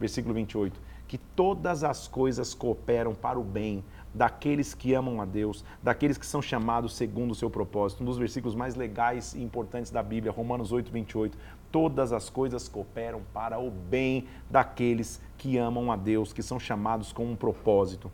versículo 0.00 0.34
28, 0.34 0.80
que 1.06 1.18
todas 1.18 1.84
as 1.84 2.08
coisas 2.08 2.54
cooperam 2.54 3.14
para 3.14 3.38
o 3.38 3.44
bem 3.44 3.84
daqueles 4.12 4.74
que 4.74 4.94
amam 4.94 5.20
a 5.20 5.24
Deus, 5.24 5.64
daqueles 5.80 6.18
que 6.18 6.26
são 6.26 6.42
chamados 6.42 6.96
segundo 6.96 7.30
o 7.30 7.34
seu 7.34 7.48
propósito. 7.48 8.02
Um 8.02 8.06
dos 8.06 8.18
versículos 8.18 8.56
mais 8.56 8.74
legais 8.74 9.34
e 9.34 9.42
importantes 9.42 9.92
da 9.92 10.02
Bíblia, 10.02 10.32
Romanos 10.32 10.72
8, 10.72 10.90
28 10.90 11.38
todas 11.70 12.12
as 12.12 12.28
coisas 12.28 12.68
cooperam 12.68 13.22
para 13.32 13.58
o 13.58 13.70
bem 13.70 14.26
daqueles 14.50 15.20
que 15.38 15.56
amam 15.56 15.90
a 15.90 15.96
Deus, 15.96 16.32
que 16.32 16.42
são 16.42 16.58
chamados 16.58 17.12
com 17.12 17.24
um 17.24 17.36
propósito. 17.36 18.10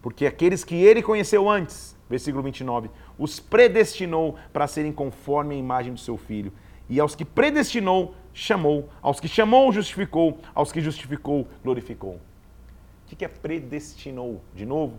Porque 0.00 0.26
aqueles 0.26 0.62
que 0.62 0.76
ele 0.76 1.02
conheceu 1.02 1.48
antes, 1.48 1.96
versículo 2.08 2.42
29, 2.42 2.90
os 3.18 3.40
predestinou 3.40 4.36
para 4.52 4.66
serem 4.66 4.92
conforme 4.92 5.54
a 5.54 5.58
imagem 5.58 5.92
do 5.92 6.00
seu 6.00 6.16
filho. 6.16 6.52
E 6.88 7.00
aos 7.00 7.14
que 7.14 7.24
predestinou, 7.24 8.14
chamou. 8.32 8.88
Aos 9.02 9.20
que 9.20 9.28
chamou, 9.28 9.72
justificou. 9.72 10.38
Aos 10.54 10.72
que 10.72 10.80
justificou, 10.80 11.46
glorificou. 11.62 12.20
O 13.10 13.16
que 13.16 13.24
é 13.24 13.28
predestinou? 13.28 14.42
De 14.54 14.66
novo, 14.66 14.98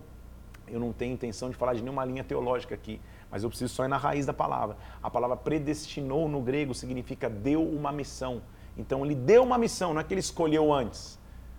eu 0.68 0.80
não 0.80 0.92
tenho 0.92 1.14
intenção 1.14 1.50
de 1.50 1.56
falar 1.56 1.74
de 1.74 1.82
nenhuma 1.82 2.04
linha 2.04 2.24
teológica 2.24 2.74
aqui 2.74 3.00
mas 3.30 3.44
eu 3.44 3.48
preciso 3.48 3.72
só 3.72 3.84
ir 3.84 3.88
na 3.88 3.96
raiz 3.96 4.26
da 4.26 4.32
palavra. 4.32 4.76
A 5.02 5.08
palavra 5.08 5.36
predestinou 5.36 6.28
no 6.28 6.40
grego 6.40 6.74
significa 6.74 7.30
deu 7.30 7.62
uma 7.62 7.92
missão. 7.92 8.42
Então 8.76 9.04
ele 9.04 9.14
deu 9.14 9.42
uma 9.42 9.56
missão, 9.56 9.94
não 9.94 10.00
é 10.00 10.04
que 10.04 10.12
ele 10.12 10.20
escolheu 10.20 10.72
antes. 10.72 11.18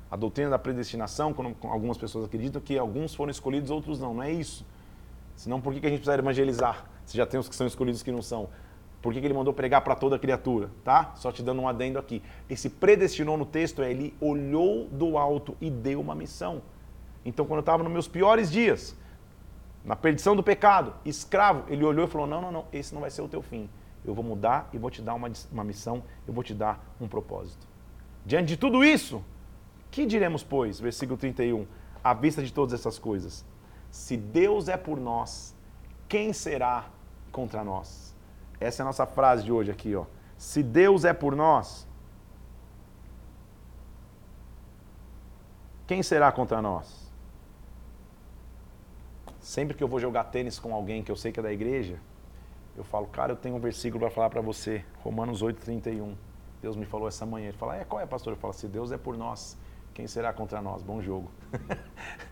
A 0.10 0.18
doutrina 0.18 0.50
da 0.50 0.60
predestinação, 0.60 1.34
quando 1.34 1.56
algumas 1.64 1.98
pessoas 1.98 2.26
acreditam 2.26 2.62
que 2.62 2.78
alguns 2.78 3.16
foram 3.16 3.32
escolhidos, 3.32 3.72
outros 3.72 4.00
não. 4.00 4.14
Não 4.14 4.24
é 4.24 4.32
isso. 4.32 4.66
Senão 5.38 5.62
por 5.62 5.74
que 5.74 5.86
a 5.86 5.90
gente 5.90 6.00
precisa 6.00 6.20
evangelizar? 6.20 6.86
Se 7.06 7.16
já 7.16 7.26
tem 7.26 7.40
os 7.40 7.48
que 7.48 7.56
são 7.56 7.66
escolhidos 7.66 8.04
que 8.04 8.12
não 8.12 8.22
são. 8.22 8.50
Por 9.02 9.14
que 9.14 9.20
ele 9.20 9.34
mandou 9.34 9.54
pregar 9.54 9.82
para 9.82 9.96
toda 9.96 10.20
criatura? 10.20 10.70
Tá? 10.84 11.14
Só 11.16 11.32
te 11.32 11.42
dando 11.42 11.62
um 11.62 11.68
adendo 11.68 11.98
aqui. 11.98 12.22
Esse 12.50 12.70
predestinou 12.70 13.36
no 13.36 13.46
texto 13.46 13.82
é 13.82 13.90
ele 13.90 14.16
olhou 14.22 14.88
do 14.88 15.18
alto 15.18 15.58
e 15.60 15.72
deu 15.72 16.00
uma 16.00 16.14
missão. 16.14 16.62
Então, 17.26 17.46
quando 17.46 17.58
eu 17.58 17.62
estava 17.62 17.84
nos 17.84 17.92
meus 17.92 18.08
piores 18.08 18.52
dias, 18.52 18.96
na 19.84 19.96
perdição 19.96 20.36
do 20.36 20.44
pecado, 20.44 20.94
escravo, 21.04 21.64
ele 21.68 21.84
olhou 21.84 22.06
e 22.06 22.08
falou: 22.08 22.28
Não, 22.28 22.42
não, 22.42 22.52
não, 22.52 22.66
esse 22.72 22.94
não 22.94 23.02
vai 23.02 23.10
ser 23.10 23.24
o 23.24 23.28
teu 23.28 23.42
fim. 23.42 23.68
Eu 24.06 24.14
vou 24.14 24.24
mudar 24.24 24.70
e 24.72 24.78
vou 24.78 24.90
te 24.90 25.02
dar 25.02 25.14
uma, 25.16 25.32
uma 25.52 25.64
missão, 25.64 26.04
eu 26.28 26.34
vou 26.34 26.44
te 26.44 26.54
dar 26.54 26.84
um 27.00 27.08
propósito. 27.08 27.68
Diante 28.26 28.50
de 28.50 28.58
tudo 28.58 28.84
isso, 28.84 29.24
que 29.90 30.06
diremos, 30.06 30.44
pois? 30.44 30.80
Versículo 30.80 31.18
31. 31.18 31.66
À 32.04 32.14
vista 32.14 32.42
de 32.42 32.52
todas 32.52 32.74
essas 32.74 32.98
coisas. 32.98 33.46
Se 33.90 34.16
Deus 34.16 34.68
é 34.68 34.78
por 34.78 35.00
nós, 35.00 35.56
quem 36.08 36.34
será 36.34 36.86
contra 37.32 37.64
nós? 37.64 38.11
Essa 38.62 38.82
é 38.82 38.84
a 38.84 38.86
nossa 38.86 39.08
frase 39.08 39.44
de 39.44 39.52
hoje 39.52 39.72
aqui, 39.72 39.96
ó. 39.96 40.06
Se 40.38 40.62
Deus 40.62 41.04
é 41.04 41.14
por 41.14 41.36
nós, 41.36 41.88
quem 45.88 46.04
será 46.04 46.32
contra 46.32 46.62
nós? 46.62 47.12
Sempre 49.40 49.76
que 49.76 49.84
eu 49.84 49.88
vou 49.88 50.00
jogar 50.00 50.26
tênis 50.26 50.60
com 50.60 50.74
alguém 50.76 51.04
que 51.04 51.12
eu 51.12 51.16
sei 51.16 51.32
que 51.32 51.40
é 51.40 51.44
da 51.44 51.52
igreja, 51.52 52.00
eu 52.78 52.84
falo, 52.84 53.08
cara, 53.08 53.34
eu 53.34 53.36
tenho 53.36 53.56
um 53.56 53.60
versículo 53.60 54.00
para 54.00 54.12
falar 54.12 54.30
para 54.30 54.42
você, 54.42 54.86
Romanos 55.04 55.42
8:31. 55.42 56.16
Deus 56.62 56.76
me 56.76 56.86
falou 56.86 57.08
essa 57.08 57.26
manhã. 57.26 57.48
Ele 57.48 57.58
fala, 57.58 57.76
é, 57.76 57.84
qual 57.84 58.00
é, 58.00 58.06
pastor? 58.06 58.34
Eu 58.34 58.38
falo, 58.38 58.54
se 58.54 58.68
Deus 58.68 58.92
é 58.92 58.98
por 58.98 59.18
nós, 59.18 59.58
quem 59.94 60.06
será 60.06 60.32
contra 60.32 60.62
nós? 60.62 60.84
Bom 60.84 61.02
jogo. 61.02 61.32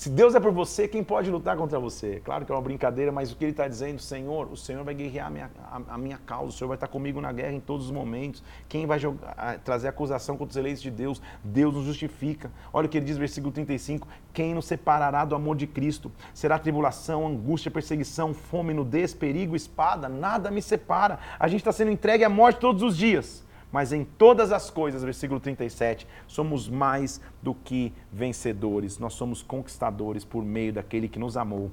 Se 0.00 0.08
Deus 0.08 0.34
é 0.34 0.40
por 0.40 0.50
você, 0.50 0.88
quem 0.88 1.04
pode 1.04 1.30
lutar 1.30 1.58
contra 1.58 1.78
você? 1.78 2.22
Claro 2.24 2.46
que 2.46 2.50
é 2.50 2.54
uma 2.54 2.62
brincadeira, 2.62 3.12
mas 3.12 3.30
o 3.30 3.36
que 3.36 3.44
ele 3.44 3.50
está 3.50 3.68
dizendo, 3.68 4.00
Senhor, 4.00 4.50
o 4.50 4.56
Senhor 4.56 4.82
vai 4.82 4.94
guerrear 4.94 5.26
a 5.26 5.30
minha, 5.30 5.50
a, 5.62 5.82
a 5.88 5.98
minha, 5.98 6.16
causa, 6.16 6.48
o 6.48 6.52
Senhor 6.52 6.68
vai 6.68 6.76
estar 6.76 6.88
comigo 6.88 7.20
na 7.20 7.30
guerra 7.30 7.52
em 7.52 7.60
todos 7.60 7.84
os 7.84 7.92
momentos. 7.92 8.42
Quem 8.66 8.86
vai 8.86 8.98
jogar, 8.98 9.58
trazer 9.62 9.88
acusação 9.88 10.38
contra 10.38 10.52
os 10.52 10.56
eleitos 10.56 10.80
de 10.80 10.90
Deus? 10.90 11.20
Deus 11.44 11.74
nos 11.74 11.84
justifica. 11.84 12.50
Olha 12.72 12.86
o 12.86 12.88
que 12.88 12.96
ele 12.96 13.04
diz, 13.04 13.18
versículo 13.18 13.52
35: 13.52 14.08
Quem 14.32 14.54
nos 14.54 14.64
separará 14.64 15.26
do 15.26 15.34
amor 15.34 15.54
de 15.54 15.66
Cristo? 15.66 16.10
Será 16.32 16.58
tribulação, 16.58 17.26
angústia, 17.26 17.70
perseguição, 17.70 18.32
fome, 18.32 18.72
nudez, 18.72 19.12
perigo, 19.12 19.54
espada? 19.54 20.08
Nada 20.08 20.50
me 20.50 20.62
separa. 20.62 21.18
A 21.38 21.46
gente 21.46 21.60
está 21.60 21.72
sendo 21.72 21.90
entregue 21.90 22.24
à 22.24 22.28
morte 22.30 22.58
todos 22.58 22.82
os 22.82 22.96
dias 22.96 23.44
mas 23.72 23.92
em 23.92 24.04
todas 24.04 24.52
as 24.52 24.70
coisas, 24.70 25.02
versículo 25.02 25.38
37, 25.38 26.06
somos 26.26 26.68
mais 26.68 27.20
do 27.42 27.54
que 27.54 27.92
vencedores, 28.12 28.98
nós 28.98 29.14
somos 29.14 29.42
conquistadores 29.42 30.24
por 30.24 30.44
meio 30.44 30.72
daquele 30.72 31.08
que 31.08 31.18
nos 31.18 31.36
amou. 31.36 31.70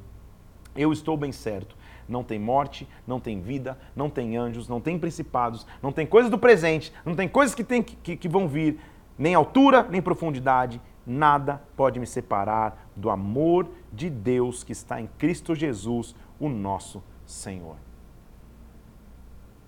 Eu 0.76 0.94
estou 0.94 1.18
bem 1.18 1.32
certo. 1.32 1.76
Não 2.08 2.24
tem 2.24 2.40
morte, 2.40 2.88
não 3.06 3.20
tem 3.20 3.42
vida, 3.42 3.78
não 3.96 4.10
tem 4.10 4.38
anjos, 4.38 4.70
não 4.70 4.80
tem 4.80 4.98
principados, 4.98 5.66
não 5.82 5.92
tem 5.92 6.06
coisas 6.06 6.32
do 6.32 6.38
presente, 6.38 6.94
não 7.04 7.16
tem 7.16 7.28
coisas 7.28 7.54
que, 7.54 7.64
tem, 7.64 7.84
que, 7.84 8.16
que 8.16 8.30
vão 8.30 8.48
vir, 8.48 8.80
nem 9.18 9.36
altura, 9.36 9.84
nem 9.90 10.02
profundidade, 10.02 10.80
nada 11.06 11.62
pode 11.76 12.00
me 12.00 12.06
separar 12.06 12.90
do 12.96 13.10
amor 13.10 13.68
de 13.92 14.10
Deus 14.10 14.64
que 14.64 14.72
está 14.72 15.02
em 15.02 15.08
Cristo 15.18 15.54
Jesus, 15.54 16.16
o 16.40 16.48
nosso 16.48 17.04
Senhor. 17.26 17.76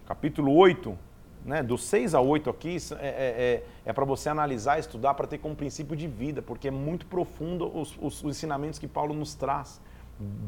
Capítulo 0.05 0.55
8, 0.55 0.97
né, 1.45 1.63
do 1.63 1.77
6 1.77 2.13
a 2.15 2.21
8 2.21 2.49
aqui, 2.49 2.77
é, 2.91 2.95
é, 2.95 3.07
é, 3.07 3.63
é 3.85 3.93
para 3.93 4.05
você 4.05 4.29
analisar, 4.29 4.79
estudar, 4.79 5.13
para 5.13 5.27
ter 5.27 5.37
como 5.37 5.55
princípio 5.55 5.95
de 5.95 6.07
vida, 6.07 6.41
porque 6.41 6.67
é 6.67 6.71
muito 6.71 7.05
profundo 7.05 7.65
os, 7.75 7.97
os, 8.01 8.23
os, 8.23 8.37
ensinamentos 8.37 8.79
que 8.79 8.87
Paulo 8.87 9.13
nos 9.13 9.33
traz 9.33 9.81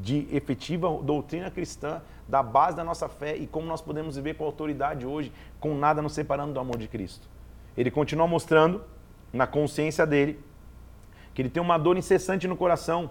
de 0.01 0.27
efetiva 0.31 0.89
doutrina 1.01 1.49
cristã, 1.49 2.01
da 2.27 2.43
base 2.43 2.75
da 2.75 2.83
nossa 2.83 3.07
fé 3.07 3.35
e 3.35 3.47
como 3.47 3.65
nós 3.65 3.81
podemos 3.81 4.15
viver 4.15 4.35
com 4.35 4.43
autoridade 4.43 5.05
hoje, 5.05 5.31
com 5.59 5.75
nada 5.75 6.01
nos 6.01 6.13
separando 6.13 6.53
do 6.53 6.59
amor 6.59 6.77
de 6.77 6.87
Cristo. 6.87 7.27
Ele 7.77 7.89
continua 7.89 8.27
mostrando, 8.27 8.83
na 9.31 9.47
consciência 9.47 10.05
dele, 10.05 10.39
que 11.33 11.41
ele 11.41 11.49
tem 11.49 11.63
uma 11.63 11.77
dor 11.77 11.97
incessante 11.97 12.47
no 12.47 12.57
coração, 12.57 13.09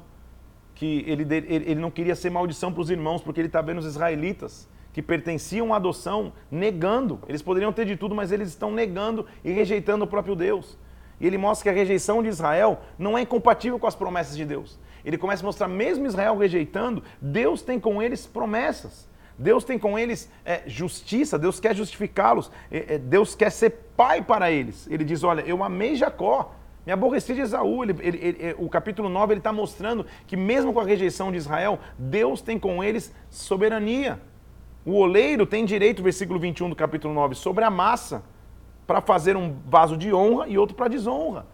que 0.75 1.03
ele, 1.07 1.23
ele, 1.35 1.55
ele 1.55 1.81
não 1.81 1.91
queria 1.91 2.15
ser 2.15 2.29
maldição 2.29 2.71
para 2.73 2.83
os 2.83 2.91
irmãos, 2.91 3.23
porque 3.23 3.41
ele 3.41 3.49
está 3.49 3.63
vendo 3.63 3.79
os 3.79 3.87
israelitas 3.87 4.69
que 4.93 5.03
pertenciam 5.03 5.73
à 5.73 5.77
adoção 5.77 6.33
negando. 6.51 7.21
Eles 7.29 7.43
poderiam 7.43 7.73
ter 7.73 7.87
de 7.87 7.97
tudo, 7.97 8.15
mas 8.15 8.33
eles 8.33 8.49
estão 8.49 8.71
negando 8.71 9.27
e 9.45 9.53
rejeitando 9.53 10.05
o 10.05 10.09
próprio 10.09 10.35
Deus. 10.35 10.79
E 11.21 11.27
ele 11.27 11.39
mostra 11.39 11.65
que 11.65 11.69
a 11.69 11.79
rejeição 11.79 12.23
de 12.23 12.29
Israel 12.29 12.81
não 12.99 13.17
é 13.17 13.23
incompatível 13.23 13.79
com 13.79 13.87
as 13.87 13.95
promessas 13.95 14.37
de 14.37 14.45
Deus. 14.45 14.79
Ele 15.05 15.19
começa 15.19 15.43
a 15.43 15.47
mostrar, 15.47 15.69
mesmo 15.69 16.07
Israel 16.07 16.37
rejeitando, 16.37 17.03
Deus 17.21 17.63
tem 17.63 17.79
com 17.79 18.03
eles 18.03 18.27
promessas. 18.27 19.09
Deus 19.39 19.65
tem 19.65 19.79
com 19.79 19.99
eles 19.99 20.31
é, 20.45 20.63
justiça, 20.67 21.39
Deus 21.39 21.59
quer 21.59 21.75
justificá-los, 21.75 22.51
é, 22.71 22.95
é, 22.95 22.99
Deus 22.99 23.35
quer 23.35 23.51
ser 23.51 23.71
pai 23.97 24.21
para 24.21 24.51
eles. 24.51 24.87
Ele 24.91 25.03
diz: 25.03 25.25
Olha, 25.25 25.41
eu 25.41 25.65
amei 25.65 25.97
Jacó, 25.97 26.55
me 26.85 26.93
aborreci 26.93 27.35
de 27.35 27.41
Esaú. 27.41 27.83
Ele, 27.83 27.97
ele, 28.01 28.19
ele, 28.19 28.55
o 28.59 28.69
capítulo 28.69 29.09
9 29.09 29.33
ele 29.33 29.41
está 29.41 29.53
mostrando 29.53 30.05
que, 30.27 30.37
mesmo 30.37 30.75
com 30.75 30.81
a 30.81 30.85
rejeição 30.85 31.33
de 31.33 31.39
Israel, 31.39 31.79
Deus 31.99 32.43
tem 32.43 32.59
com 32.59 32.85
eles 32.85 33.15
soberania. 33.31 34.21
O 34.85 34.93
oleiro 34.93 35.45
tem 35.45 35.65
direito, 35.65 36.03
versículo 36.03 36.41
21 36.41 36.71
do 36.71 36.77
capítulo 36.77 37.13
9, 37.13 37.35
sobre 37.35 37.65
a 37.65 37.71
massa, 37.71 38.23
para 38.87 39.01
fazer 39.01 39.37
um 39.37 39.57
vaso 39.67 39.97
de 39.97 40.13
honra 40.13 40.49
e 40.49 40.57
outro 40.57 40.75
para 40.75 40.89
desonra. 40.89 41.47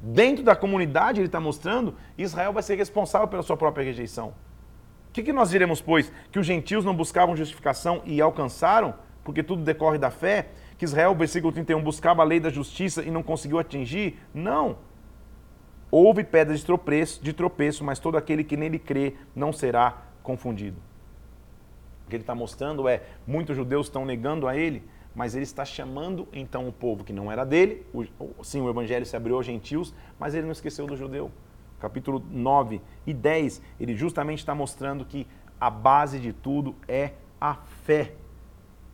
Dentro 0.00 0.44
da 0.44 0.56
comunidade, 0.56 1.20
ele 1.20 1.26
está 1.26 1.38
mostrando, 1.38 1.94
Israel 2.18 2.52
vai 2.52 2.62
ser 2.62 2.74
responsável 2.74 3.28
pela 3.28 3.42
sua 3.42 3.56
própria 3.56 3.84
rejeição. 3.84 4.34
O 5.08 5.12
que, 5.12 5.22
que 5.22 5.32
nós 5.32 5.50
diremos, 5.50 5.80
pois? 5.80 6.12
Que 6.32 6.38
os 6.40 6.46
gentios 6.46 6.84
não 6.84 6.94
buscavam 6.94 7.36
justificação 7.36 8.02
e 8.04 8.20
alcançaram, 8.20 8.94
porque 9.22 9.42
tudo 9.42 9.62
decorre 9.62 9.98
da 9.98 10.10
fé? 10.10 10.48
Que 10.76 10.84
Israel, 10.84 11.14
versículo 11.14 11.52
31, 11.52 11.80
buscava 11.80 12.22
a 12.22 12.24
lei 12.24 12.40
da 12.40 12.50
justiça 12.50 13.02
e 13.02 13.10
não 13.10 13.22
conseguiu 13.22 13.60
atingir? 13.60 14.18
Não. 14.34 14.78
Houve 15.88 16.24
pedras 16.24 16.60
de 16.60 16.66
tropeço, 16.66 17.22
de 17.22 17.32
tropeço, 17.32 17.84
mas 17.84 18.00
todo 18.00 18.16
aquele 18.16 18.42
que 18.42 18.56
nele 18.56 18.78
crê 18.78 19.14
não 19.36 19.52
será 19.52 19.98
confundido. 20.22 20.78
Que 22.12 22.16
ele 22.16 22.22
está 22.22 22.34
mostrando 22.34 22.86
é: 22.86 23.02
muitos 23.26 23.56
judeus 23.56 23.86
estão 23.86 24.04
negando 24.04 24.46
a 24.46 24.54
ele, 24.54 24.82
mas 25.14 25.34
ele 25.34 25.44
está 25.44 25.64
chamando 25.64 26.28
então 26.32 26.68
o 26.68 26.72
povo 26.72 27.02
que 27.02 27.12
não 27.12 27.32
era 27.32 27.42
dele. 27.42 27.86
O, 27.94 28.04
sim, 28.44 28.60
o 28.60 28.68
evangelho 28.68 29.06
se 29.06 29.16
abriu 29.16 29.36
aos 29.36 29.46
gentios, 29.46 29.94
mas 30.20 30.34
ele 30.34 30.44
não 30.44 30.52
esqueceu 30.52 30.86
do 30.86 30.96
judeu 30.96 31.30
capítulo 31.82 32.22
9 32.30 32.80
e 33.04 33.12
10, 33.12 33.60
ele 33.80 33.96
justamente 33.96 34.38
está 34.38 34.54
mostrando 34.54 35.04
que 35.04 35.26
a 35.60 35.68
base 35.68 36.20
de 36.20 36.32
tudo 36.32 36.76
é 36.86 37.14
a 37.40 37.56
fé. 37.84 38.14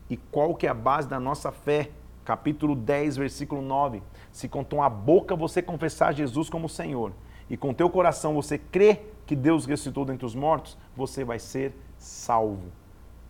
E 0.09 0.17
qual 0.17 0.55
que 0.55 0.67
é 0.67 0.71
a 0.71 0.75
base 0.75 1.07
da 1.07 1.21
nossa 1.21 1.53
fé? 1.53 1.91
Capítulo 2.25 2.75
10, 2.75 3.19
versículo 3.19 3.61
9. 3.61 4.03
Se 4.33 4.49
com 4.49 4.65
tua 4.65 4.89
boca 4.89 5.37
você 5.37 5.61
confessar 5.61 6.15
Jesus 6.15 6.49
como 6.49 6.67
Senhor 6.67 7.13
e 7.51 7.59
com 7.59 7.75
teu 7.75 7.91
coração 7.91 8.35
você 8.35 8.57
crê 8.57 9.03
que 9.27 9.37
Deus 9.37 9.67
ressuscitou 9.67 10.07
dentre 10.07 10.25
os 10.25 10.35
mortos, 10.35 10.79
você 10.97 11.25
vai 11.25 11.39
ser 11.39 11.75
salvo. 11.99 12.73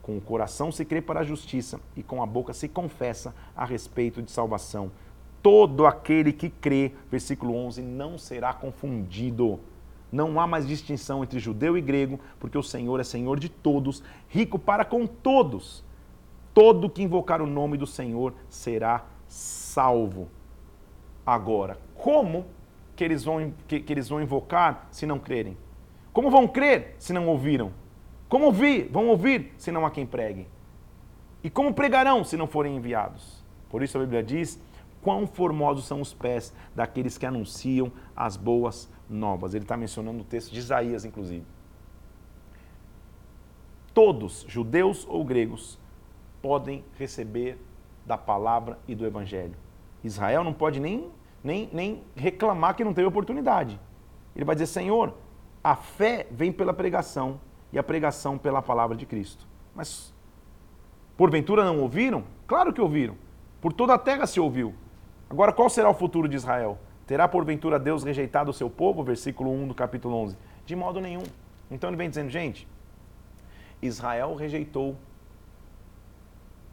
Com 0.08 0.16
o 0.16 0.22
coração 0.22 0.72
se 0.72 0.86
crê 0.86 1.02
para 1.02 1.20
a 1.20 1.24
justiça 1.24 1.78
e 1.94 2.02
com 2.02 2.22
a 2.22 2.26
boca 2.26 2.54
se 2.54 2.66
confessa 2.66 3.34
a 3.54 3.66
respeito 3.66 4.22
de 4.22 4.30
salvação 4.30 4.90
todo 5.42 5.86
aquele 5.86 6.32
que 6.32 6.48
crê, 6.48 6.92
versículo 7.10 7.54
11, 7.54 7.82
não 7.82 8.18
será 8.18 8.52
confundido. 8.52 9.60
Não 10.10 10.40
há 10.40 10.46
mais 10.46 10.66
distinção 10.66 11.22
entre 11.22 11.38
judeu 11.38 11.76
e 11.76 11.80
grego, 11.80 12.18
porque 12.40 12.56
o 12.56 12.62
Senhor 12.62 12.98
é 12.98 13.04
Senhor 13.04 13.38
de 13.38 13.48
todos, 13.48 14.02
rico 14.28 14.58
para 14.58 14.84
com 14.84 15.06
todos. 15.06 15.84
Todo 16.54 16.88
que 16.88 17.02
invocar 17.02 17.42
o 17.42 17.46
nome 17.46 17.76
do 17.76 17.86
Senhor 17.86 18.34
será 18.48 19.04
salvo. 19.26 20.28
Agora, 21.24 21.78
como 21.94 22.46
que 22.96 23.04
eles 23.04 23.22
vão, 23.22 23.52
que, 23.66 23.80
que 23.80 23.92
eles 23.92 24.08
vão 24.08 24.22
invocar 24.22 24.88
se 24.90 25.04
não 25.06 25.18
crerem? 25.18 25.56
Como 26.12 26.30
vão 26.30 26.48
crer 26.48 26.96
se 26.98 27.12
não 27.12 27.28
ouviram? 27.28 27.70
Como 28.28 28.44
ouvir? 28.44 28.88
Vão 28.90 29.08
ouvir 29.08 29.54
se 29.56 29.72
não 29.72 29.86
há 29.86 29.90
quem 29.90 30.06
pregue? 30.06 30.46
E 31.42 31.48
como 31.48 31.72
pregarão 31.72 32.24
se 32.24 32.36
não 32.36 32.46
forem 32.46 32.76
enviados? 32.76 33.42
Por 33.70 33.82
isso 33.82 33.96
a 33.96 34.00
Bíblia 34.00 34.22
diz 34.22 34.60
quão 35.00 35.26
formosos 35.26 35.86
são 35.86 36.00
os 36.00 36.12
pés 36.12 36.54
daqueles 36.74 37.16
que 37.16 37.24
anunciam 37.24 37.90
as 38.14 38.36
boas 38.36 38.90
novas. 39.08 39.54
Ele 39.54 39.64
está 39.64 39.76
mencionando 39.76 40.20
o 40.20 40.24
texto 40.24 40.52
de 40.52 40.58
Isaías, 40.58 41.04
inclusive. 41.04 41.46
Todos, 43.94 44.44
judeus 44.46 45.06
ou 45.08 45.24
gregos, 45.24 45.78
podem 46.42 46.84
receber 46.98 47.58
da 48.04 48.18
palavra 48.18 48.78
e 48.86 48.94
do 48.94 49.06
evangelho. 49.06 49.56
Israel 50.04 50.44
não 50.44 50.52
pode 50.52 50.80
nem, 50.80 51.10
nem, 51.42 51.68
nem 51.72 52.02
reclamar 52.14 52.74
que 52.74 52.84
não 52.84 52.94
teve 52.94 53.08
oportunidade. 53.08 53.80
Ele 54.36 54.44
vai 54.44 54.54
dizer: 54.54 54.66
Senhor, 54.66 55.14
a 55.62 55.74
fé 55.74 56.26
vem 56.30 56.52
pela 56.52 56.72
pregação 56.72 57.40
e 57.72 57.78
a 57.78 57.82
pregação 57.82 58.38
pela 58.38 58.62
palavra 58.62 58.96
de 58.96 59.06
Cristo. 59.06 59.46
Mas, 59.74 60.14
porventura 61.16 61.64
não 61.64 61.80
ouviram? 61.80 62.24
Claro 62.46 62.72
que 62.72 62.80
ouviram. 62.80 63.16
Por 63.60 63.72
toda 63.72 63.94
a 63.94 63.98
terra 63.98 64.26
se 64.26 64.40
ouviu. 64.40 64.74
Agora, 65.28 65.52
qual 65.52 65.68
será 65.68 65.90
o 65.90 65.94
futuro 65.94 66.28
de 66.28 66.36
Israel? 66.36 66.78
Terá 67.06 67.26
porventura 67.28 67.78
Deus 67.78 68.04
rejeitado 68.04 68.50
o 68.50 68.54
seu 68.54 68.70
povo? 68.70 69.02
Versículo 69.02 69.50
1 69.50 69.68
do 69.68 69.74
capítulo 69.74 70.14
11. 70.16 70.36
De 70.64 70.76
modo 70.76 71.00
nenhum. 71.00 71.24
Então 71.70 71.90
ele 71.90 71.96
vem 71.96 72.08
dizendo, 72.08 72.30
gente, 72.30 72.66
Israel 73.80 74.34
rejeitou, 74.34 74.96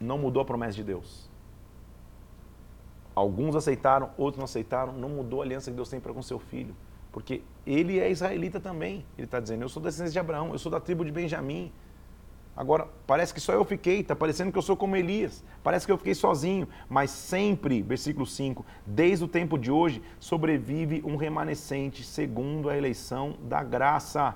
não 0.00 0.18
mudou 0.18 0.42
a 0.42 0.44
promessa 0.44 0.74
de 0.74 0.84
Deus. 0.84 1.30
Alguns 3.14 3.56
aceitaram, 3.56 4.10
outros 4.18 4.38
não 4.38 4.44
aceitaram, 4.44 4.92
não 4.92 5.08
mudou 5.08 5.40
a 5.40 5.44
aliança 5.44 5.70
que 5.70 5.76
Deus 5.76 5.88
tem 5.88 5.98
para 5.98 6.12
com 6.12 6.20
seu 6.20 6.38
filho. 6.38 6.76
Porque 7.16 7.40
ele 7.66 7.98
é 7.98 8.10
israelita 8.10 8.60
também. 8.60 9.02
Ele 9.16 9.24
está 9.24 9.40
dizendo, 9.40 9.62
eu 9.62 9.70
sou 9.70 9.82
descendente 9.82 10.12
de 10.12 10.18
Abraão, 10.18 10.52
eu 10.52 10.58
sou 10.58 10.70
da 10.70 10.78
tribo 10.78 11.02
de 11.02 11.10
Benjamim, 11.10 11.72
Agora, 12.54 12.88
parece 13.06 13.32
que 13.34 13.40
só 13.40 13.52
eu 13.52 13.64
fiquei, 13.66 14.00
está 14.00 14.16
parecendo 14.16 14.50
que 14.50 14.56
eu 14.56 14.62
sou 14.62 14.76
como 14.76 14.96
Elias, 14.96 15.44
parece 15.62 15.84
que 15.84 15.92
eu 15.92 15.98
fiquei 15.98 16.14
sozinho, 16.14 16.66
mas 16.88 17.10
sempre, 17.10 17.82
versículo 17.82 18.24
5, 18.24 18.64
desde 18.86 19.26
o 19.26 19.28
tempo 19.28 19.58
de 19.58 19.70
hoje, 19.70 20.02
sobrevive 20.18 21.02
um 21.04 21.16
remanescente 21.16 22.02
segundo 22.02 22.70
a 22.70 22.76
eleição 22.76 23.34
da 23.42 23.62
graça. 23.62 24.34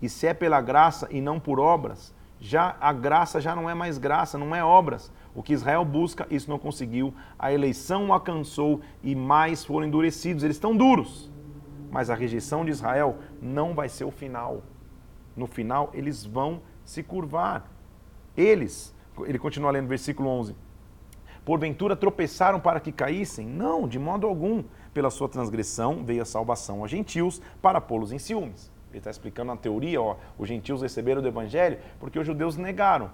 E 0.00 0.08
se 0.08 0.26
é 0.26 0.32
pela 0.32 0.62
graça 0.62 1.08
e 1.10 1.20
não 1.20 1.38
por 1.38 1.60
obras, 1.60 2.14
já 2.40 2.74
a 2.80 2.90
graça 2.90 3.38
já 3.38 3.54
não 3.54 3.68
é 3.68 3.74
mais 3.74 3.98
graça, 3.98 4.38
não 4.38 4.54
é 4.54 4.64
obras. 4.64 5.12
O 5.34 5.42
que 5.42 5.52
Israel 5.52 5.84
busca, 5.84 6.26
isso 6.30 6.48
não 6.48 6.58
conseguiu. 6.58 7.12
A 7.38 7.52
eleição 7.52 8.08
o 8.08 8.12
alcançou 8.14 8.80
e 9.02 9.14
mais 9.14 9.62
foram 9.62 9.86
endurecidos. 9.86 10.42
Eles 10.42 10.56
estão 10.56 10.74
duros. 10.74 11.30
Mas 11.90 12.10
a 12.10 12.14
rejeição 12.14 12.64
de 12.64 12.70
Israel 12.70 13.18
não 13.40 13.74
vai 13.74 13.88
ser 13.88 14.04
o 14.04 14.10
final. 14.10 14.62
No 15.36 15.46
final, 15.46 15.90
eles 15.94 16.24
vão 16.24 16.60
se 16.84 17.02
curvar. 17.02 17.70
Eles, 18.36 18.94
ele 19.26 19.38
continua 19.38 19.70
lendo 19.70 19.88
versículo 19.88 20.28
11, 20.28 20.54
porventura 21.48 21.96
tropeçaram 21.96 22.60
para 22.60 22.78
que 22.78 22.92
caíssem? 22.92 23.46
Não, 23.46 23.88
de 23.88 23.98
modo 23.98 24.26
algum. 24.26 24.62
Pela 24.92 25.08
sua 25.08 25.30
transgressão 25.30 26.04
veio 26.04 26.20
a 26.20 26.26
salvação 26.26 26.80
aos 26.80 26.90
gentios 26.90 27.40
para 27.62 27.80
pô-los 27.80 28.12
em 28.12 28.18
ciúmes. 28.18 28.70
Ele 28.90 28.98
está 28.98 29.10
explicando 29.10 29.52
na 29.52 29.56
teoria, 29.56 30.00
ó, 30.00 30.16
os 30.38 30.46
gentios 30.46 30.82
receberam 30.82 31.22
do 31.22 31.28
evangelho 31.28 31.78
porque 31.98 32.18
os 32.18 32.26
judeus 32.26 32.58
negaram, 32.58 33.10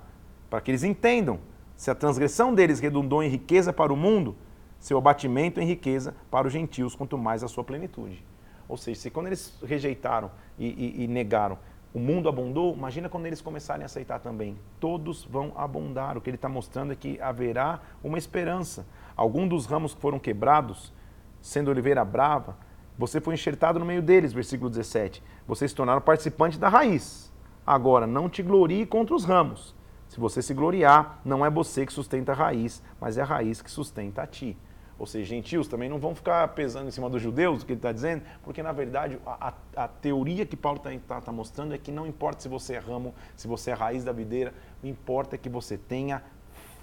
para 0.50 0.60
que 0.60 0.70
eles 0.70 0.82
entendam. 0.82 1.38
Se 1.76 1.90
a 1.90 1.94
transgressão 1.94 2.52
deles 2.52 2.80
redundou 2.80 3.22
em 3.22 3.28
riqueza 3.28 3.72
para 3.72 3.92
o 3.92 3.96
mundo, 3.96 4.36
seu 4.80 4.98
abatimento 4.98 5.60
em 5.60 5.66
riqueza 5.66 6.14
para 6.28 6.46
os 6.46 6.52
gentios, 6.52 6.96
quanto 6.96 7.16
mais 7.16 7.44
a 7.44 7.48
sua 7.48 7.62
plenitude. 7.62 8.24
Ou 8.68 8.76
seja, 8.76 9.00
se 9.00 9.10
quando 9.10 9.26
eles 9.26 9.56
rejeitaram 9.62 10.30
e, 10.58 10.66
e, 10.66 11.04
e 11.04 11.08
negaram, 11.08 11.58
o 11.92 11.98
mundo 12.00 12.28
abundou, 12.28 12.74
imagina 12.74 13.08
quando 13.08 13.26
eles 13.26 13.40
começarem 13.40 13.84
a 13.84 13.86
aceitar 13.86 14.18
também. 14.18 14.58
Todos 14.80 15.24
vão 15.24 15.52
abundar. 15.56 16.16
O 16.16 16.20
que 16.20 16.28
ele 16.28 16.36
está 16.36 16.48
mostrando 16.48 16.92
é 16.92 16.96
que 16.96 17.20
haverá 17.20 17.80
uma 18.02 18.18
esperança. 18.18 18.84
Algum 19.16 19.46
dos 19.46 19.66
ramos 19.66 19.94
que 19.94 20.00
foram 20.00 20.18
quebrados, 20.18 20.92
sendo 21.40 21.70
oliveira 21.70 22.04
brava, 22.04 22.56
você 22.98 23.20
foi 23.20 23.34
enxertado 23.34 23.78
no 23.78 23.84
meio 23.84 24.02
deles, 24.02 24.32
versículo 24.32 24.68
17. 24.68 25.22
Vocês 25.46 25.70
se 25.70 25.76
tornaram 25.76 26.00
participantes 26.00 26.58
da 26.58 26.68
raiz. 26.68 27.32
Agora, 27.64 28.06
não 28.06 28.28
te 28.28 28.42
glorie 28.42 28.86
contra 28.86 29.14
os 29.14 29.24
ramos. 29.24 29.74
Se 30.08 30.18
você 30.18 30.42
se 30.42 30.52
gloriar, 30.52 31.20
não 31.24 31.46
é 31.46 31.50
você 31.50 31.86
que 31.86 31.92
sustenta 31.92 32.32
a 32.32 32.34
raiz, 32.34 32.82
mas 33.00 33.18
é 33.18 33.22
a 33.22 33.24
raiz 33.24 33.62
que 33.62 33.70
sustenta 33.70 34.22
a 34.22 34.26
ti 34.26 34.56
ou 34.98 35.06
seja, 35.06 35.24
gentios, 35.24 35.66
também 35.66 35.88
não 35.88 35.98
vão 35.98 36.14
ficar 36.14 36.46
pesando 36.48 36.88
em 36.88 36.90
cima 36.90 37.10
dos 37.10 37.20
judeus, 37.20 37.62
o 37.62 37.66
que 37.66 37.72
ele 37.72 37.78
está 37.78 37.92
dizendo, 37.92 38.22
porque 38.42 38.62
na 38.62 38.72
verdade 38.72 39.18
a, 39.26 39.48
a, 39.48 39.84
a 39.84 39.88
teoria 39.88 40.46
que 40.46 40.56
Paulo 40.56 40.78
está 40.78 40.90
tá, 41.06 41.20
tá 41.20 41.32
mostrando 41.32 41.74
é 41.74 41.78
que 41.78 41.90
não 41.90 42.06
importa 42.06 42.40
se 42.40 42.48
você 42.48 42.74
é 42.74 42.78
ramo, 42.78 43.14
se 43.36 43.48
você 43.48 43.72
é 43.72 43.74
raiz 43.74 44.04
da 44.04 44.12
videira, 44.12 44.54
o 44.82 44.86
importa 44.86 45.34
é 45.34 45.38
que 45.38 45.48
você 45.48 45.76
tenha 45.76 46.22